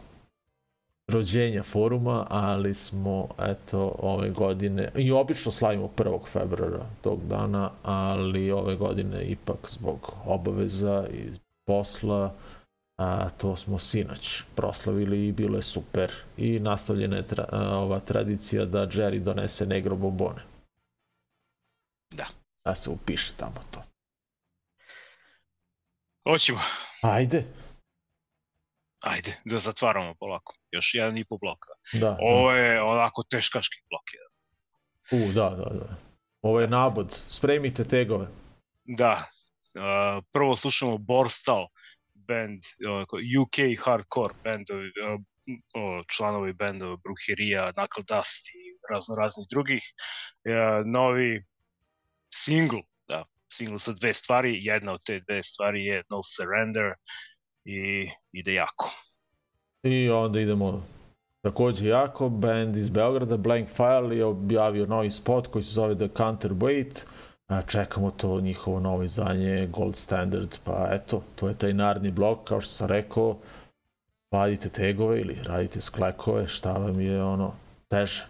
rođenja 1.08 1.64
foruma, 1.64 2.26
ali 2.30 2.74
smo, 2.74 3.28
eto, 3.40 3.96
ove 4.00 4.30
godine, 4.30 4.92
i 4.96 5.12
obično 5.12 5.52
slavimo 5.52 5.90
1. 5.98 6.28
februara 6.28 6.86
tog 7.02 7.20
dana, 7.28 7.72
ali 7.84 8.52
ove 8.52 8.76
godine 8.76 9.24
ipak 9.24 9.58
zbog 9.70 10.14
obaveza 10.26 11.08
i 11.14 11.30
posla, 11.66 12.34
a, 12.98 13.30
to 13.30 13.56
smo 13.56 13.80
sinoć 13.80 14.44
proslavili 14.56 15.28
i 15.28 15.32
bilo 15.32 15.58
je 15.58 15.62
super. 15.62 16.12
I 16.38 16.60
nastavljena 16.60 17.16
je 17.16 17.28
tra, 17.28 17.46
a, 17.52 17.78
ova 17.78 18.00
tradicija 18.00 18.66
da 18.66 18.88
Jerry 18.88 19.20
donese 19.20 19.66
negro 19.66 19.96
bombone. 19.96 20.42
Da. 22.16 22.26
Da 22.66 22.76
se 22.76 22.90
upiše 22.90 23.34
tamo 23.38 23.62
to. 23.72 23.89
Hoćemo. 26.30 26.60
Ajde. 27.02 27.46
Ajde, 29.00 29.38
da 29.46 29.60
zatvaramo 29.60 30.16
polako. 30.20 30.56
Još 30.72 30.92
jedan 30.94 31.18
i 31.18 31.26
po 31.26 31.38
bloka. 31.38 31.70
Da. 31.94 32.18
Ovo 32.22 32.52
je 32.52 32.82
onako 32.82 33.24
teškaški 33.24 33.78
blok. 33.90 34.04
jedan. 34.14 34.32
da. 35.12 35.26
U, 35.26 35.34
da, 35.34 35.56
da, 35.56 35.80
da. 35.80 35.96
Ovo 36.42 36.60
je 36.60 36.68
nabod. 36.68 37.12
Spremite 37.12 37.84
tegove. 37.84 38.28
Da. 38.84 39.26
Uh, 39.74 40.24
prvo 40.32 40.56
slušamo 40.56 40.98
Borstal 40.98 41.68
band, 42.14 42.64
uh, 42.90 43.42
UK 43.42 43.86
hardcore 43.86 44.34
bandovi, 44.44 44.88
uh, 44.88 45.22
o, 45.74 46.04
članovi 46.16 46.54
bendova 46.54 46.98
Bruherija, 46.98 47.74
Knuckle 47.74 48.04
Dust 48.08 48.48
i 48.48 48.94
razno 48.94 49.16
raznih 49.16 49.48
drugih. 49.50 49.84
Uh, 50.46 50.86
novi 50.86 51.46
single, 52.34 52.82
da, 53.08 53.26
single 53.52 53.80
sa 53.80 53.94
dve 53.94 54.14
stvari, 54.14 54.66
jedna 54.66 54.94
od 54.94 55.04
te 55.04 55.20
dve 55.20 55.44
stvari 55.44 55.86
je 55.86 56.04
No 56.10 56.22
Surrender 56.24 56.94
i 57.66 58.10
ide 58.32 58.54
jako. 58.54 58.92
I 59.84 60.10
onda 60.10 60.40
idemo 60.40 60.84
takođe 61.42 61.88
jako, 61.88 62.30
band 62.30 62.78
iz 62.78 62.90
Beograda, 62.90 63.38
Blank 63.38 63.70
File 63.70 64.18
je 64.18 64.26
objavio 64.26 64.86
novi 64.86 65.12
spot 65.12 65.48
koji 65.48 65.64
se 65.64 65.72
zove 65.72 65.96
The 65.96 66.08
Counterweight, 66.08 67.06
čekamo 67.68 68.12
to 68.12 68.42
njihovo 68.42 68.80
novo 68.80 69.04
izdanje 69.04 69.68
Gold 69.68 69.96
Standard, 69.96 70.58
pa 70.64 70.90
eto, 70.92 71.24
to 71.36 71.48
je 71.48 71.58
taj 71.58 71.74
naredni 71.74 72.12
blok, 72.12 72.48
kao 72.48 72.62
što 72.62 72.72
sam 72.72 72.88
rekao, 72.88 73.38
vadite 74.32 74.70
tegove 74.70 75.22
ili 75.22 75.38
radite 75.44 75.82
sklekove, 75.82 76.48
šta 76.48 76.74
vam 76.74 77.02
je 77.02 77.24
ono 77.24 77.54
teže. 77.88 78.26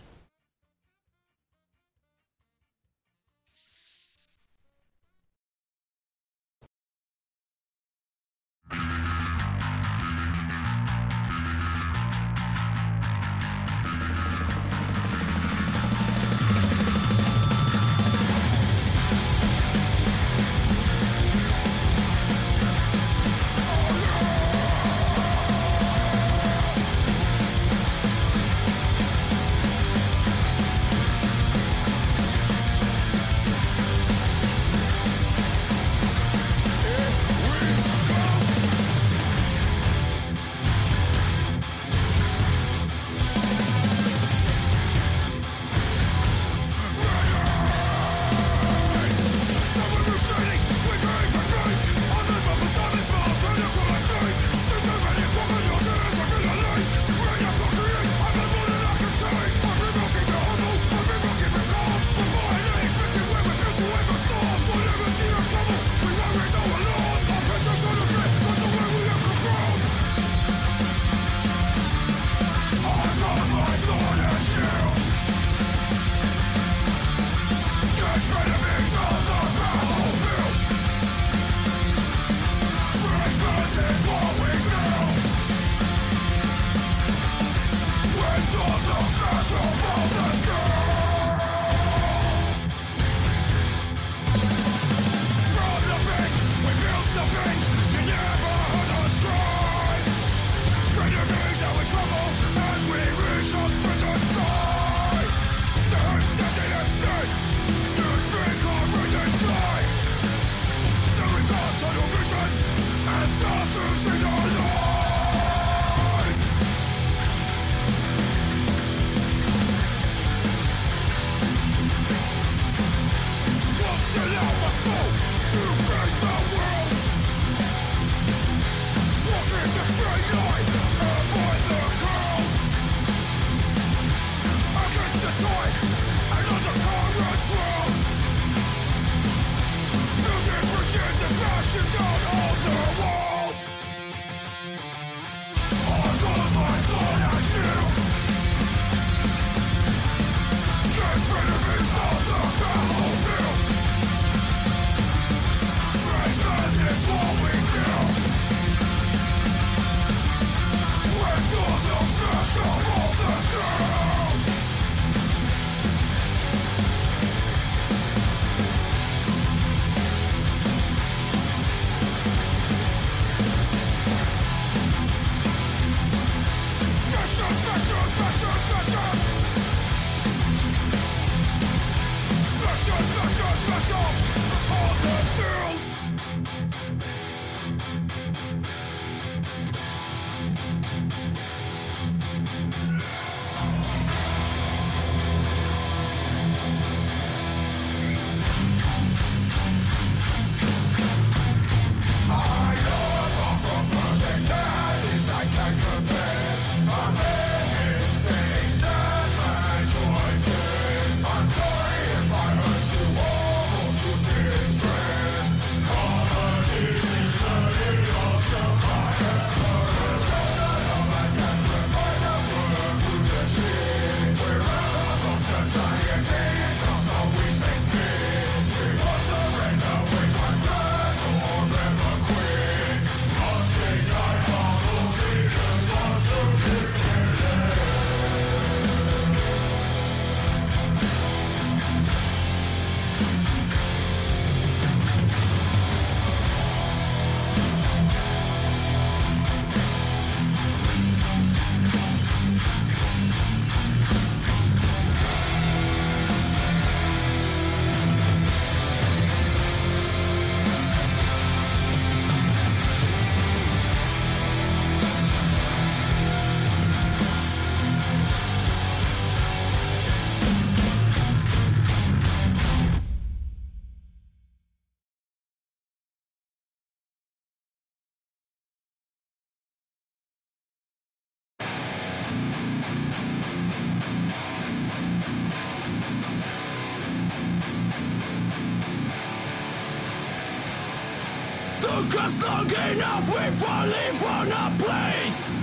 Long 292.71 292.91
enough, 292.91 293.27
we 293.29 293.57
falling 293.57 294.15
from 294.15 294.51
a 294.51 294.75
place. 294.77 295.55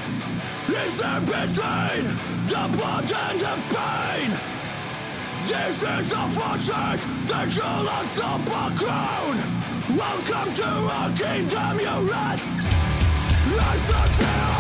Is 0.69 0.99
there 0.99 1.21
between 1.21 2.05
the 2.47 2.69
blood 2.77 3.11
and 3.11 3.41
the 3.41 3.57
pain? 3.75 4.31
This 5.47 5.83
is 5.83 6.13
a 6.13 6.29
fortress 6.29 7.05
that 7.29 7.49
you 7.55 7.63
locked 7.63 8.19
up 8.19 8.47
a 8.47 8.75
crown. 8.77 9.97
Welcome 9.97 10.55
to 10.55 10.65
our 10.65 11.13
kingdom, 11.13 11.81
you 11.81 12.11
rats. 12.11 12.65
Let's 13.55 13.89
not 13.91 14.56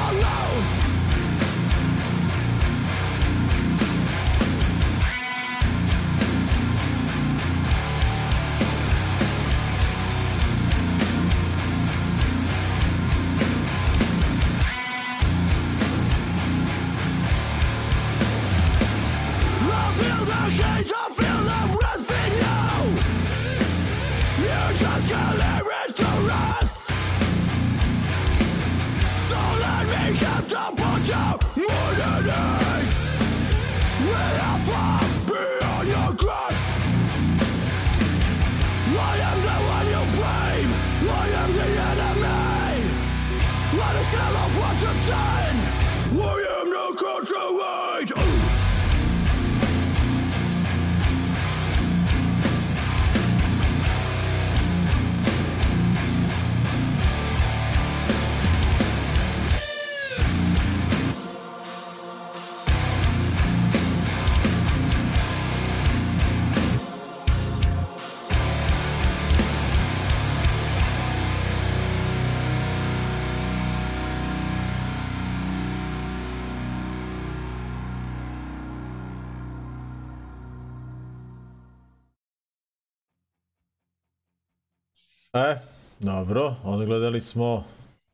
E, 85.36 85.58
dobro, 86.00 86.54
odgledali 86.64 87.20
smo 87.20 87.64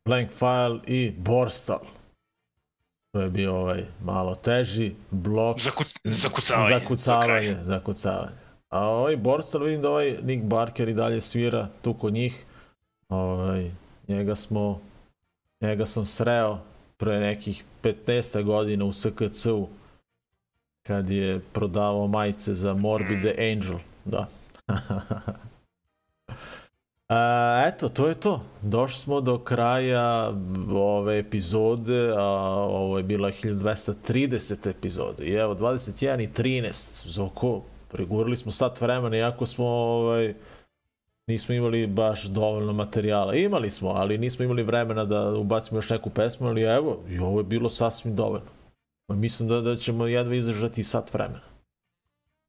Blank 0.05 0.31
File 0.31 0.81
i 0.87 1.13
Borstal. 1.19 1.81
To 3.13 3.21
je 3.21 3.31
bio 3.31 3.57
ovaj 3.57 3.85
malo 4.05 4.35
teži 4.35 4.95
blok. 5.11 5.61
Zakuc, 5.61 5.95
zakucavanje. 6.05 6.69
Zakucavanje, 6.69 7.57
zakucavanje. 7.63 8.37
A 8.69 8.89
ovaj 8.89 9.17
Borstal 9.17 9.63
vidim 9.63 9.83
da 9.83 9.91
ovaj 9.91 10.17
Nick 10.23 10.45
Barker 10.45 10.89
i 10.89 10.95
dalje 10.95 11.21
svira 11.21 11.69
tu 11.83 11.95
kod 11.95 12.13
njih. 12.13 12.45
Ovaj, 13.09 13.71
njega 14.09 14.35
smo, 14.35 14.81
njega 15.61 15.87
sam 15.87 16.07
sreo 16.07 16.59
pre 16.97 17.21
nekih 17.21 17.65
15 17.83 18.43
godina 18.43 18.85
u 18.85 18.93
SKC-u 18.93 19.69
kad 20.83 21.11
je 21.11 21.41
prodavao 21.53 22.07
majice 22.07 22.55
za 22.55 22.75
Morbid 22.75 23.21
the 23.21 23.53
Angel. 23.53 23.79
Da. 24.05 24.27
A, 27.13 27.65
eto, 27.67 27.89
to 27.89 28.09
je 28.09 28.15
to. 28.15 28.41
Došli 28.63 29.01
smo 29.01 29.21
do 29.21 29.39
kraja 29.39 30.33
ove 30.75 31.19
epizode, 31.19 32.13
a 32.17 32.25
ovo 32.69 32.99
je 32.99 33.05
bila 33.05 33.29
1230 33.29 34.71
epizode. 34.71 35.25
I 35.25 35.33
evo, 35.33 35.55
21 35.55 36.23
i 36.23 36.29
13, 36.29 37.09
Zoko, 37.09 37.63
pregurali 37.89 38.37
smo 38.37 38.53
sat 38.53 38.81
vremena, 38.81 39.17
iako 39.17 39.47
smo 39.47 39.67
ovaj, 39.67 40.35
nismo 41.27 41.55
imali 41.55 41.87
baš 41.87 42.25
dovoljno 42.25 42.73
materijala. 42.73 43.35
Imali 43.35 43.71
smo, 43.71 43.89
ali 43.89 44.19
nismo 44.19 44.45
imali 44.45 44.63
vremena 44.63 45.05
da 45.05 45.31
ubacimo 45.35 45.79
još 45.79 45.91
neku 45.91 46.11
pesmu, 46.11 46.47
ali 46.47 46.63
evo, 46.63 47.01
i 47.09 47.19
ovo 47.19 47.41
je 47.41 47.45
bilo 47.45 47.69
sasvim 47.69 48.17
dovoljno. 48.17 48.51
Mislim 49.09 49.49
da, 49.49 49.61
da 49.61 49.77
ćemo 49.77 50.07
jedva 50.07 50.35
izdržati 50.35 50.83
sat 50.83 51.15
vremena. 51.15 51.41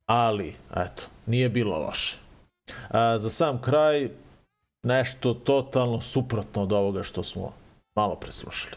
Ali, 0.05 0.55
eto, 0.75 1.03
nije 1.25 1.49
bilo 1.49 1.79
loše. 1.79 2.17
A, 2.89 3.17
za 3.17 3.29
sam 3.29 3.61
kraj, 3.61 4.09
nešto 4.83 5.33
totalno 5.33 6.01
suprotno 6.01 6.61
od 6.61 6.71
ovoga 6.71 7.03
što 7.03 7.23
smo 7.23 7.53
malo 7.95 8.15
preslušali. 8.15 8.75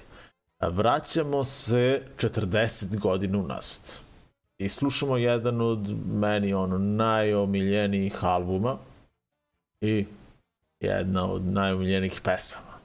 Vraćamo 0.61 1.45
se 1.45 2.03
40 2.17 2.99
godina 2.99 3.39
unazad. 3.39 3.99
I 4.59 4.69
slušamo 4.69 5.17
jedan 5.17 5.61
od 5.61 5.95
meni 6.07 6.55
ono 6.55 6.79
najomiljenijih 6.79 8.25
albuma 8.25 8.77
i 9.81 10.07
jedna 10.81 11.33
od 11.33 11.45
najomiljenijih 11.45 12.21
pesama. 12.25 12.77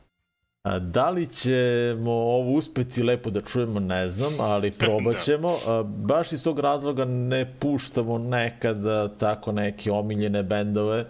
A, 0.63 0.79
da 0.79 1.09
li 1.09 1.27
ćemo 1.27 2.11
ovo 2.11 2.51
uspeti 2.51 3.03
lepo 3.03 3.29
da 3.29 3.41
čujemo, 3.41 3.79
ne 3.79 4.09
znam, 4.09 4.39
ali 4.39 4.71
probat 4.79 5.23
ćemo. 5.23 5.57
A, 5.67 5.83
baš 5.83 6.31
iz 6.31 6.43
tog 6.43 6.59
razloga 6.59 7.05
ne 7.05 7.53
puštamo 7.59 8.17
nekada 8.17 9.07
tako 9.07 9.51
neke 9.51 9.91
omiljene 9.91 10.43
bendove, 10.43 11.05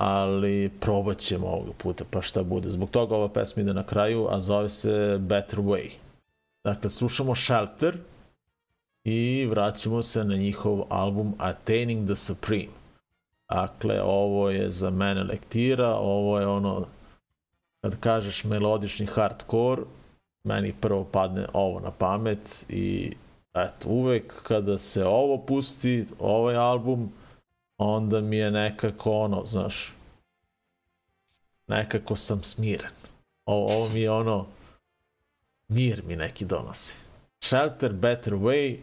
ali 0.00 0.70
probat 0.80 1.18
ćemo 1.18 1.46
ovog 1.46 1.74
puta, 1.76 2.04
pa 2.10 2.22
šta 2.22 2.42
bude. 2.42 2.70
Zbog 2.70 2.90
toga 2.90 3.16
ova 3.16 3.28
pesma 3.28 3.62
ide 3.62 3.74
na 3.74 3.82
kraju, 3.82 4.26
a 4.30 4.40
zove 4.40 4.68
se 4.68 5.18
Better 5.20 5.58
Way. 5.58 5.90
Dakle, 6.64 6.90
slušamo 6.90 7.34
Shelter 7.34 7.98
i 9.04 9.46
vraćamo 9.50 10.02
se 10.02 10.24
na 10.24 10.36
njihov 10.36 10.82
album 10.88 11.34
Attaining 11.38 12.06
the 12.06 12.16
Supreme. 12.16 12.72
Dakle, 13.50 14.02
ovo 14.02 14.50
je 14.50 14.70
za 14.70 14.90
mene 14.90 15.22
lektira, 15.22 15.94
ovo 15.94 16.40
je 16.40 16.46
ono, 16.46 16.86
kad 17.80 18.00
kažeš 18.00 18.44
melodični 18.44 19.06
hardcore, 19.06 19.82
meni 20.44 20.74
prvo 20.80 21.04
padne 21.04 21.46
ovo 21.52 21.80
na 21.80 21.90
pamet 21.90 22.66
i 22.68 23.12
eto, 23.54 23.88
uvek 23.88 24.42
kada 24.42 24.78
se 24.78 25.04
ovo 25.04 25.38
pusti, 25.38 26.06
ovaj 26.18 26.56
album, 26.56 27.12
onda 27.80 28.20
mi 28.20 28.36
je 28.36 28.50
nekako 28.50 29.12
ono, 29.12 29.44
znaš, 29.46 29.92
nekako 31.66 32.16
sam 32.16 32.42
smiren. 32.42 32.90
Ovo, 33.46 33.76
ovo 33.76 33.88
mi 33.88 34.00
je 34.00 34.10
ono, 34.10 34.46
mir 35.68 36.02
mi 36.06 36.16
neki 36.16 36.44
donosi. 36.44 36.96
Shelter, 37.44 37.92
Better 37.92 38.32
Way, 38.32 38.78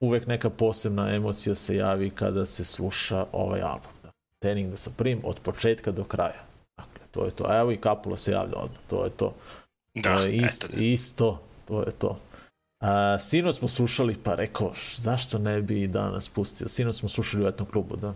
uvek 0.00 0.26
neka 0.26 0.50
posebna 0.50 1.14
emocija 1.14 1.54
se 1.54 1.76
javi 1.76 2.10
kada 2.10 2.46
se 2.46 2.64
sluša 2.64 3.26
ovaj 3.32 3.62
album. 3.62 3.92
Da. 4.02 4.10
Taining 4.38 4.68
the 4.68 4.76
Supreme 4.76 5.20
od 5.24 5.40
početka 5.40 5.92
do 5.92 6.04
kraja. 6.04 6.44
Dakle, 6.76 7.06
to 7.10 7.24
je 7.24 7.30
to. 7.30 7.60
Evo 7.60 7.72
i 7.72 7.76
Kapula 7.76 8.16
se 8.16 8.32
javlja 8.32 8.56
odmah. 8.56 8.80
To 8.90 9.04
je 9.04 9.10
to. 9.10 9.34
Da, 9.94 10.16
To 10.16 10.22
je 10.22 10.36
isto, 10.36 10.66
eto. 10.66 10.80
isto, 10.80 11.40
to 11.68 11.82
je 11.82 11.92
to. 11.92 12.18
A, 12.84 13.18
sino 13.18 13.52
smo 13.52 13.68
slušali, 13.68 14.16
pa 14.24 14.34
rekao, 14.34 14.72
zašto 14.96 15.38
ne 15.38 15.62
bi 15.62 15.82
i 15.82 15.88
danas 15.88 16.28
pustio? 16.28 16.68
Sino 16.68 16.92
smo 16.92 17.08
slušali 17.08 17.44
u 17.44 17.48
etnom 17.48 17.68
klubu, 17.68 17.96
da. 17.96 18.14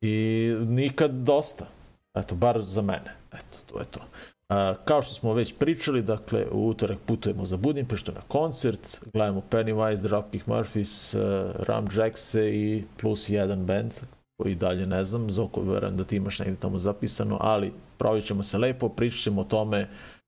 I 0.00 0.48
nikad 0.60 1.10
dosta. 1.10 1.66
Eto, 2.14 2.34
bar 2.34 2.62
za 2.62 2.82
mene. 2.82 3.14
Eto, 3.32 3.58
to 3.66 3.78
je 3.78 3.84
to. 3.84 4.00
A, 4.48 4.74
kao 4.84 5.02
što 5.02 5.14
smo 5.14 5.34
već 5.34 5.54
pričali, 5.58 6.02
dakle, 6.02 6.46
u 6.52 6.68
utorak 6.68 6.98
putujemo 7.06 7.44
za 7.44 7.56
Budimpeštu 7.56 8.12
na 8.12 8.20
koncert, 8.28 9.00
gledamo 9.12 9.42
Pennywise, 9.50 10.02
Dropkick 10.02 10.46
Murphys, 10.46 11.18
uh, 11.18 11.66
Ram 11.66 11.86
Jackse 11.96 12.50
i 12.50 12.84
plus 13.00 13.28
jedan 13.28 13.66
band, 13.66 13.92
koji 14.36 14.54
dalje 14.54 14.86
ne 14.86 15.04
znam, 15.04 15.30
Zoko, 15.30 15.60
verujem 15.60 15.96
da 15.96 16.04
ti 16.04 16.16
imaš 16.16 16.38
negde 16.38 16.56
tamo 16.56 16.78
zapisano, 16.78 17.38
ali 17.40 17.72
provit 17.98 18.24
ćemo 18.24 18.42
se 18.42 18.58
lepo, 18.58 18.88
pričat 18.88 19.20
ćemo 19.20 19.40
o 19.40 19.44
tome 19.44 19.82
uh, 19.82 20.19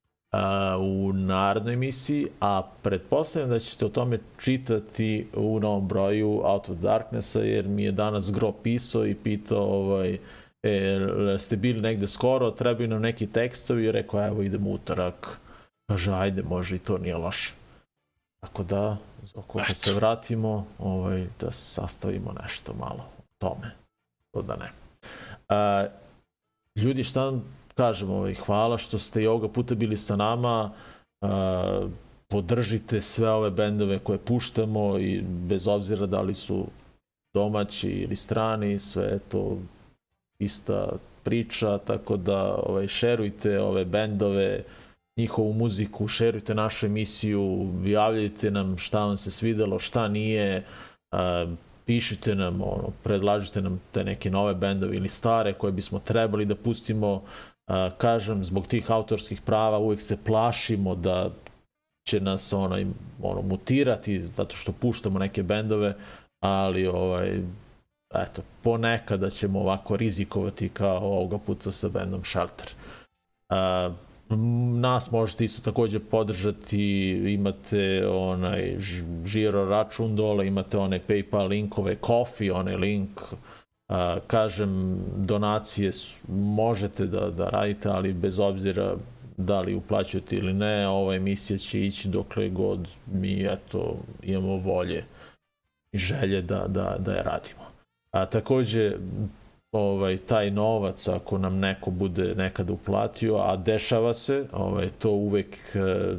u 0.80 1.12
narednoj 1.12 1.74
emisiji, 1.74 2.26
a 2.40 2.62
pretpostavljam 2.82 3.50
da 3.50 3.58
ćete 3.58 3.86
o 3.86 3.88
tome 3.88 4.18
čitati 4.38 5.26
u 5.36 5.60
novom 5.60 5.88
broju 5.88 6.40
Out 6.44 6.68
of 6.68 6.76
Darknessa, 6.76 7.40
jer 7.40 7.68
mi 7.68 7.84
je 7.84 7.92
danas 7.92 8.32
Gro 8.32 8.52
pisao 8.52 9.06
i 9.06 9.14
pitao 9.14 9.64
ovaj, 9.64 10.18
e, 10.62 10.98
ste 11.38 11.56
bili 11.56 11.80
negde 11.80 12.06
skoro, 12.06 12.50
trebaju 12.50 12.88
nam 12.88 13.02
neki 13.02 13.26
tekstovi 13.26 13.84
i 13.84 13.92
rekao 13.92 14.26
evo 14.26 14.42
idemo 14.42 14.70
utorak. 14.70 15.38
Kaže 15.86 16.12
ajde, 16.12 16.42
može 16.42 16.76
i 16.76 16.78
to 16.78 16.98
nije 16.98 17.16
loše. 17.16 17.52
Tako 18.40 18.62
da, 18.62 18.96
Zoko, 19.22 19.58
kad 19.66 19.76
se 19.76 19.92
vratimo, 19.92 20.66
ovaj, 20.78 21.26
da 21.40 21.52
sastavimo 21.52 22.34
nešto 22.42 22.72
malo 22.74 23.04
o 23.18 23.22
tome. 23.38 23.70
To 24.30 24.42
da 24.42 24.56
ne. 24.56 24.70
A, 25.48 25.86
ljudi, 26.76 27.04
šta 27.04 27.32
kažem, 27.82 28.10
ovaj, 28.10 28.34
hvala 28.34 28.78
što 28.78 28.98
ste 28.98 29.22
i 29.22 29.26
ovoga 29.26 29.48
puta 29.48 29.74
bili 29.74 29.96
sa 29.96 30.16
nama. 30.16 30.70
A, 31.20 31.88
podržite 32.28 33.00
sve 33.00 33.30
ove 33.30 33.50
bendove 33.50 33.98
koje 33.98 34.18
puštamo 34.18 34.98
i 34.98 35.20
bez 35.22 35.66
obzira 35.68 36.06
da 36.06 36.20
li 36.20 36.34
su 36.34 36.66
domaći 37.34 37.90
ili 37.90 38.16
strani, 38.16 38.78
sve 38.78 39.04
je 39.04 39.18
to 39.18 39.58
ista 40.38 40.92
priča, 41.22 41.78
tako 41.78 42.16
da 42.16 42.54
ovaj, 42.54 42.88
šerujte 42.88 43.60
ove 43.60 43.84
bendove, 43.84 44.62
njihovu 45.16 45.52
muziku, 45.52 46.08
šerujte 46.08 46.54
našu 46.54 46.86
emisiju, 46.86 47.68
javljajte 47.84 48.50
nam 48.50 48.78
šta 48.78 49.04
vam 49.04 49.16
se 49.16 49.30
svidelo, 49.30 49.78
šta 49.78 50.08
nije, 50.08 50.62
a, 51.10 51.46
pišite 51.86 52.34
nam, 52.34 52.62
ono, 52.62 52.92
predlažite 53.02 53.62
nam 53.62 53.80
te 53.92 54.04
neke 54.04 54.30
nove 54.30 54.54
bendove 54.54 54.96
ili 54.96 55.08
stare 55.08 55.52
koje 55.52 55.72
bismo 55.72 55.98
trebali 55.98 56.44
da 56.44 56.54
pustimo. 56.54 57.22
A, 57.66 57.90
kažem, 57.98 58.44
zbog 58.44 58.66
tih 58.66 58.90
autorskih 58.90 59.40
prava 59.40 59.78
uvek 59.78 60.00
se 60.00 60.16
plašimo 60.24 60.94
da 60.94 61.30
će 62.04 62.20
nas 62.20 62.52
onaj, 62.52 62.86
ono, 63.22 63.42
mutirati 63.42 64.20
zato 64.20 64.56
što 64.56 64.72
puštamo 64.72 65.18
neke 65.18 65.42
bendove, 65.42 65.94
ali 66.40 66.86
ovaj, 66.86 67.40
eto, 68.14 68.42
ponekada 68.62 69.30
ćemo 69.30 69.60
ovako 69.60 69.96
rizikovati 69.96 70.68
kao 70.68 70.98
ovoga 70.98 71.38
puta 71.38 71.72
sa 71.72 71.88
bendom 71.88 72.24
Shelter. 72.24 72.68
Uh, 73.50 73.94
nas 74.80 75.10
možete 75.10 75.44
isto 75.44 75.62
takođe 75.62 76.00
podržati, 76.00 77.10
imate 77.34 78.06
onaj 78.06 78.76
žiro 79.24 79.64
račun 79.64 80.16
dole, 80.16 80.46
imate 80.46 80.78
one 80.78 81.00
PayPal 81.08 81.48
linkove, 81.48 81.96
Coffee, 82.06 82.52
onaj 82.52 82.76
link, 82.76 83.20
uh, 83.20 83.38
kažem, 84.26 84.98
donacije 85.16 85.92
su, 85.92 86.20
možete 86.32 87.06
da, 87.06 87.30
da 87.30 87.48
radite, 87.48 87.88
ali 87.88 88.12
bez 88.12 88.38
obzira 88.38 88.96
da 89.36 89.60
li 89.60 89.74
uplaćujete 89.74 90.36
ili 90.36 90.52
ne, 90.52 90.88
ova 90.88 91.14
emisija 91.14 91.58
će 91.58 91.86
ići 91.86 92.08
dokle 92.08 92.48
god 92.48 92.88
mi 93.06 93.46
eto, 93.46 93.96
imamo 94.22 94.56
volje 94.56 95.04
i 95.92 95.98
želje 95.98 96.42
da, 96.42 96.66
da, 96.68 96.96
da 96.98 97.12
je 97.12 97.22
radimo. 97.22 97.62
A 98.14 98.26
takođe, 98.26 98.92
ovaj 99.72 100.16
taj 100.16 100.50
novac 100.50 101.08
ako 101.08 101.38
nam 101.38 101.58
neko 101.58 101.90
bude 101.90 102.34
nekada 102.34 102.72
uplatio, 102.72 103.36
a 103.36 103.56
dešava 103.56 104.14
se, 104.14 104.46
ovaj 104.52 104.88
to 104.98 105.10
uvek 105.10 105.56
e, 105.74 106.14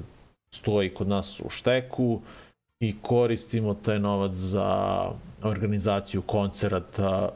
stoji 0.56 0.94
kod 0.94 1.08
nas 1.08 1.40
u 1.40 1.50
šteku 1.50 2.22
i 2.84 2.96
koristimo 3.02 3.74
taj 3.74 4.00
novac 4.00 4.32
za 4.32 5.10
organizaciju 5.44 6.22
koncerata 6.22 7.30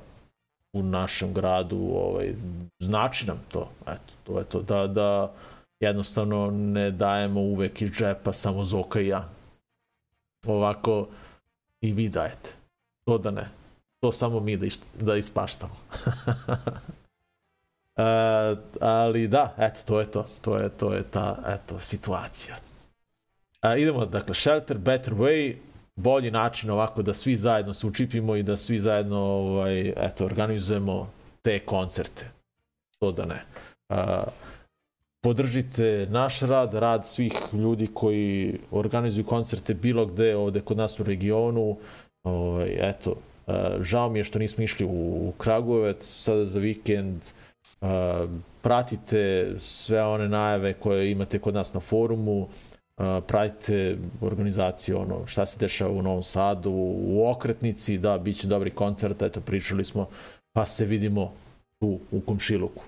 u 0.79 0.83
našem 0.83 1.33
gradu, 1.33 1.77
ovaj 1.93 2.33
znači 2.79 3.27
nam 3.27 3.39
to. 3.51 3.69
Eto, 3.87 4.13
to 4.23 4.39
je 4.39 4.45
to 4.45 4.61
da 4.61 4.87
da 4.87 5.31
jednostavno 5.79 6.51
ne 6.51 6.91
dajemo 6.91 7.41
uvek 7.41 7.81
iz 7.81 7.91
džepa 7.91 8.33
samo 8.33 8.63
Zoka 8.63 9.01
i 9.01 9.07
ja. 9.07 9.29
Ovako 10.47 11.07
i 11.81 11.93
vi 11.93 12.09
dajete. 12.09 12.53
To 13.05 13.17
da 13.17 13.31
ne 13.31 13.57
to 13.99 14.11
samo 14.11 14.39
mi 14.39 14.57
da, 14.57 14.65
iš, 14.65 14.75
da 14.99 15.15
ispaštamo. 15.15 15.75
e, 17.95 18.03
ali 18.81 19.27
da, 19.27 19.55
eto, 19.57 19.79
to 19.85 19.99
je 19.99 20.11
to. 20.11 20.25
To 20.41 20.57
je, 20.57 20.69
to 20.69 20.93
je 20.93 21.03
ta, 21.03 21.43
eto, 21.47 21.79
situacija. 21.79 22.55
E, 23.61 23.81
idemo, 23.81 24.05
dakle, 24.05 24.35
Shelter, 24.35 24.77
Better 24.77 25.13
Way, 25.13 25.55
bolji 25.97 26.31
način 26.31 26.69
ovako 26.69 27.01
da 27.01 27.13
svi 27.13 27.35
zajedno 27.35 27.73
se 27.73 27.87
učipimo 27.87 28.35
i 28.35 28.43
da 28.43 28.57
svi 28.57 28.79
zajedno 28.79 29.19
ovaj, 29.19 29.89
eto, 29.89 30.25
organizujemo 30.25 31.09
te 31.41 31.59
koncerte. 31.59 32.31
To 32.99 33.11
da 33.11 33.25
ne. 33.25 33.45
E, 33.89 33.95
podržite 35.23 36.07
naš 36.09 36.39
rad, 36.39 36.73
rad 36.73 37.05
svih 37.05 37.33
ljudi 37.53 37.87
koji 37.93 38.59
organizuju 38.71 39.25
koncerte 39.25 39.73
bilo 39.73 40.05
gde 40.05 40.35
ovde 40.35 40.61
kod 40.61 40.77
nas 40.77 40.99
u 40.99 41.03
regionu. 41.03 41.77
Ovaj, 42.23 42.89
eto, 42.89 43.15
Uh, 43.47 43.53
žao 43.81 44.09
mi 44.09 44.19
je 44.19 44.23
što 44.23 44.39
nismo 44.39 44.63
išli 44.63 44.85
u 44.85 45.33
Kragujevac 45.37 46.03
sada 46.03 46.45
za 46.45 46.59
vikend. 46.59 47.21
Uh, 47.81 47.87
pratite 48.61 49.53
sve 49.57 50.03
one 50.03 50.29
najave 50.29 50.73
koje 50.73 51.11
imate 51.11 51.39
kod 51.39 51.53
nas 51.53 51.73
na 51.73 51.79
forumu. 51.79 52.47
Pratite 53.27 53.97
organizaciju, 54.21 54.99
ono, 54.99 55.27
šta 55.27 55.45
se 55.45 55.59
dešava 55.59 55.91
u 55.91 56.01
Novom 56.01 56.23
Sadu, 56.23 56.71
u 57.07 57.29
Okretnici, 57.29 57.97
da, 57.97 58.17
bit 58.17 58.37
će 58.39 58.47
dobri 58.47 58.69
koncert, 58.69 59.21
eto, 59.21 59.41
pričali 59.41 59.83
smo, 59.83 60.07
pa 60.53 60.65
se 60.65 60.85
vidimo 60.85 61.33
tu 61.79 61.99
u 62.11 62.21
Komšiluku. 62.21 62.83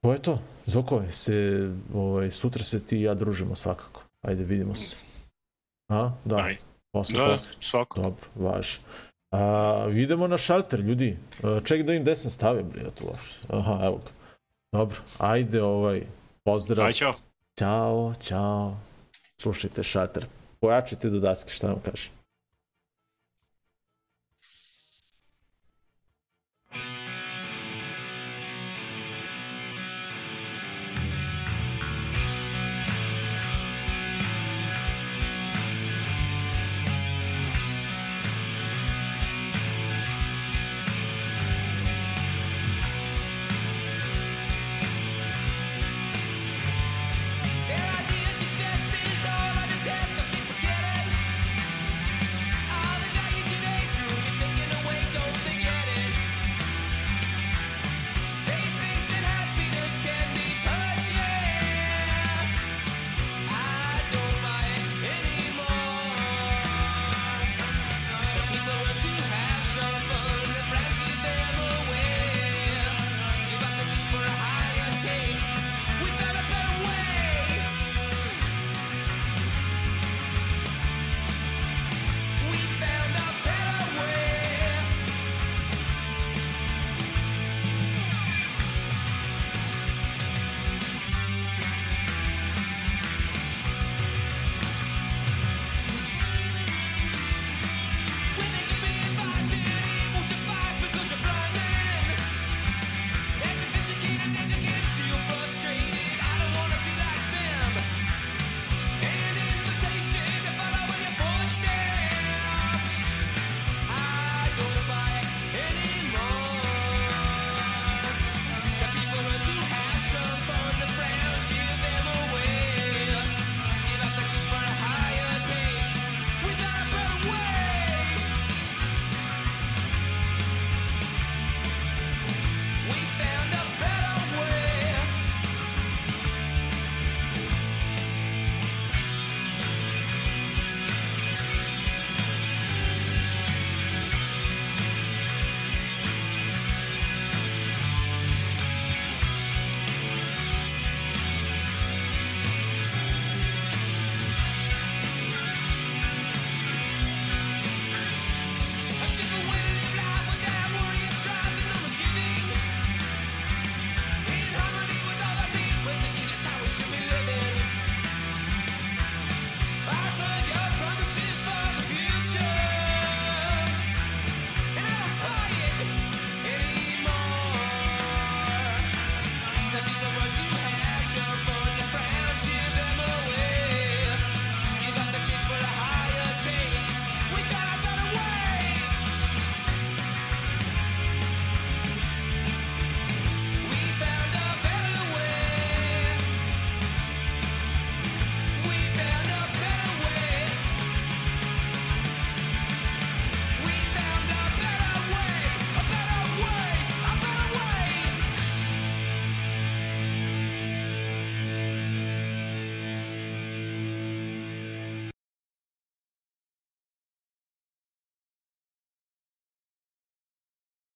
To 0.00 0.12
je 0.12 0.18
to. 0.18 0.38
Zoko, 0.66 1.02
se, 1.10 1.68
ovaj, 1.94 2.30
sutra 2.30 2.62
se 2.62 2.84
ti 2.84 2.98
i 2.98 3.02
ja 3.02 3.14
družimo 3.14 3.54
svakako. 3.54 4.02
Ajde, 4.22 4.44
vidimo 4.44 4.74
se. 4.74 4.96
A, 5.88 6.12
da. 6.24 6.36
Ajde. 6.36 6.60
Posle, 6.92 7.20
Da, 7.20 7.26
posle. 7.30 7.52
svako. 7.60 8.00
Dobro, 8.00 8.26
važ. 8.34 8.76
A, 9.30 9.86
idemo 9.94 10.26
na 10.26 10.38
šalter, 10.38 10.80
ljudi. 10.80 11.16
Ček 11.64 11.82
da 11.82 11.94
im 11.94 12.02
gde 12.02 12.16
sam 12.16 12.30
stavio, 12.30 12.64
bre, 12.64 12.90
tu 12.94 13.04
uopšte. 13.04 13.38
Aha, 13.48 13.80
evo 13.84 13.96
ga. 13.96 14.10
Dobro, 14.72 14.96
ajde, 15.18 15.62
ovaj, 15.62 16.02
pozdrav. 16.44 16.86
Aj, 16.86 16.92
čao. 16.92 17.14
Чао, 17.58 18.12
чао. 18.14 18.70
Слушайте 19.42 19.82
шатър. 19.82 20.28
Поячете 20.60 21.10
до 21.10 21.20
даски, 21.20 21.52
ще 21.52 21.66
му 21.66 21.80
кажа. 21.80 22.10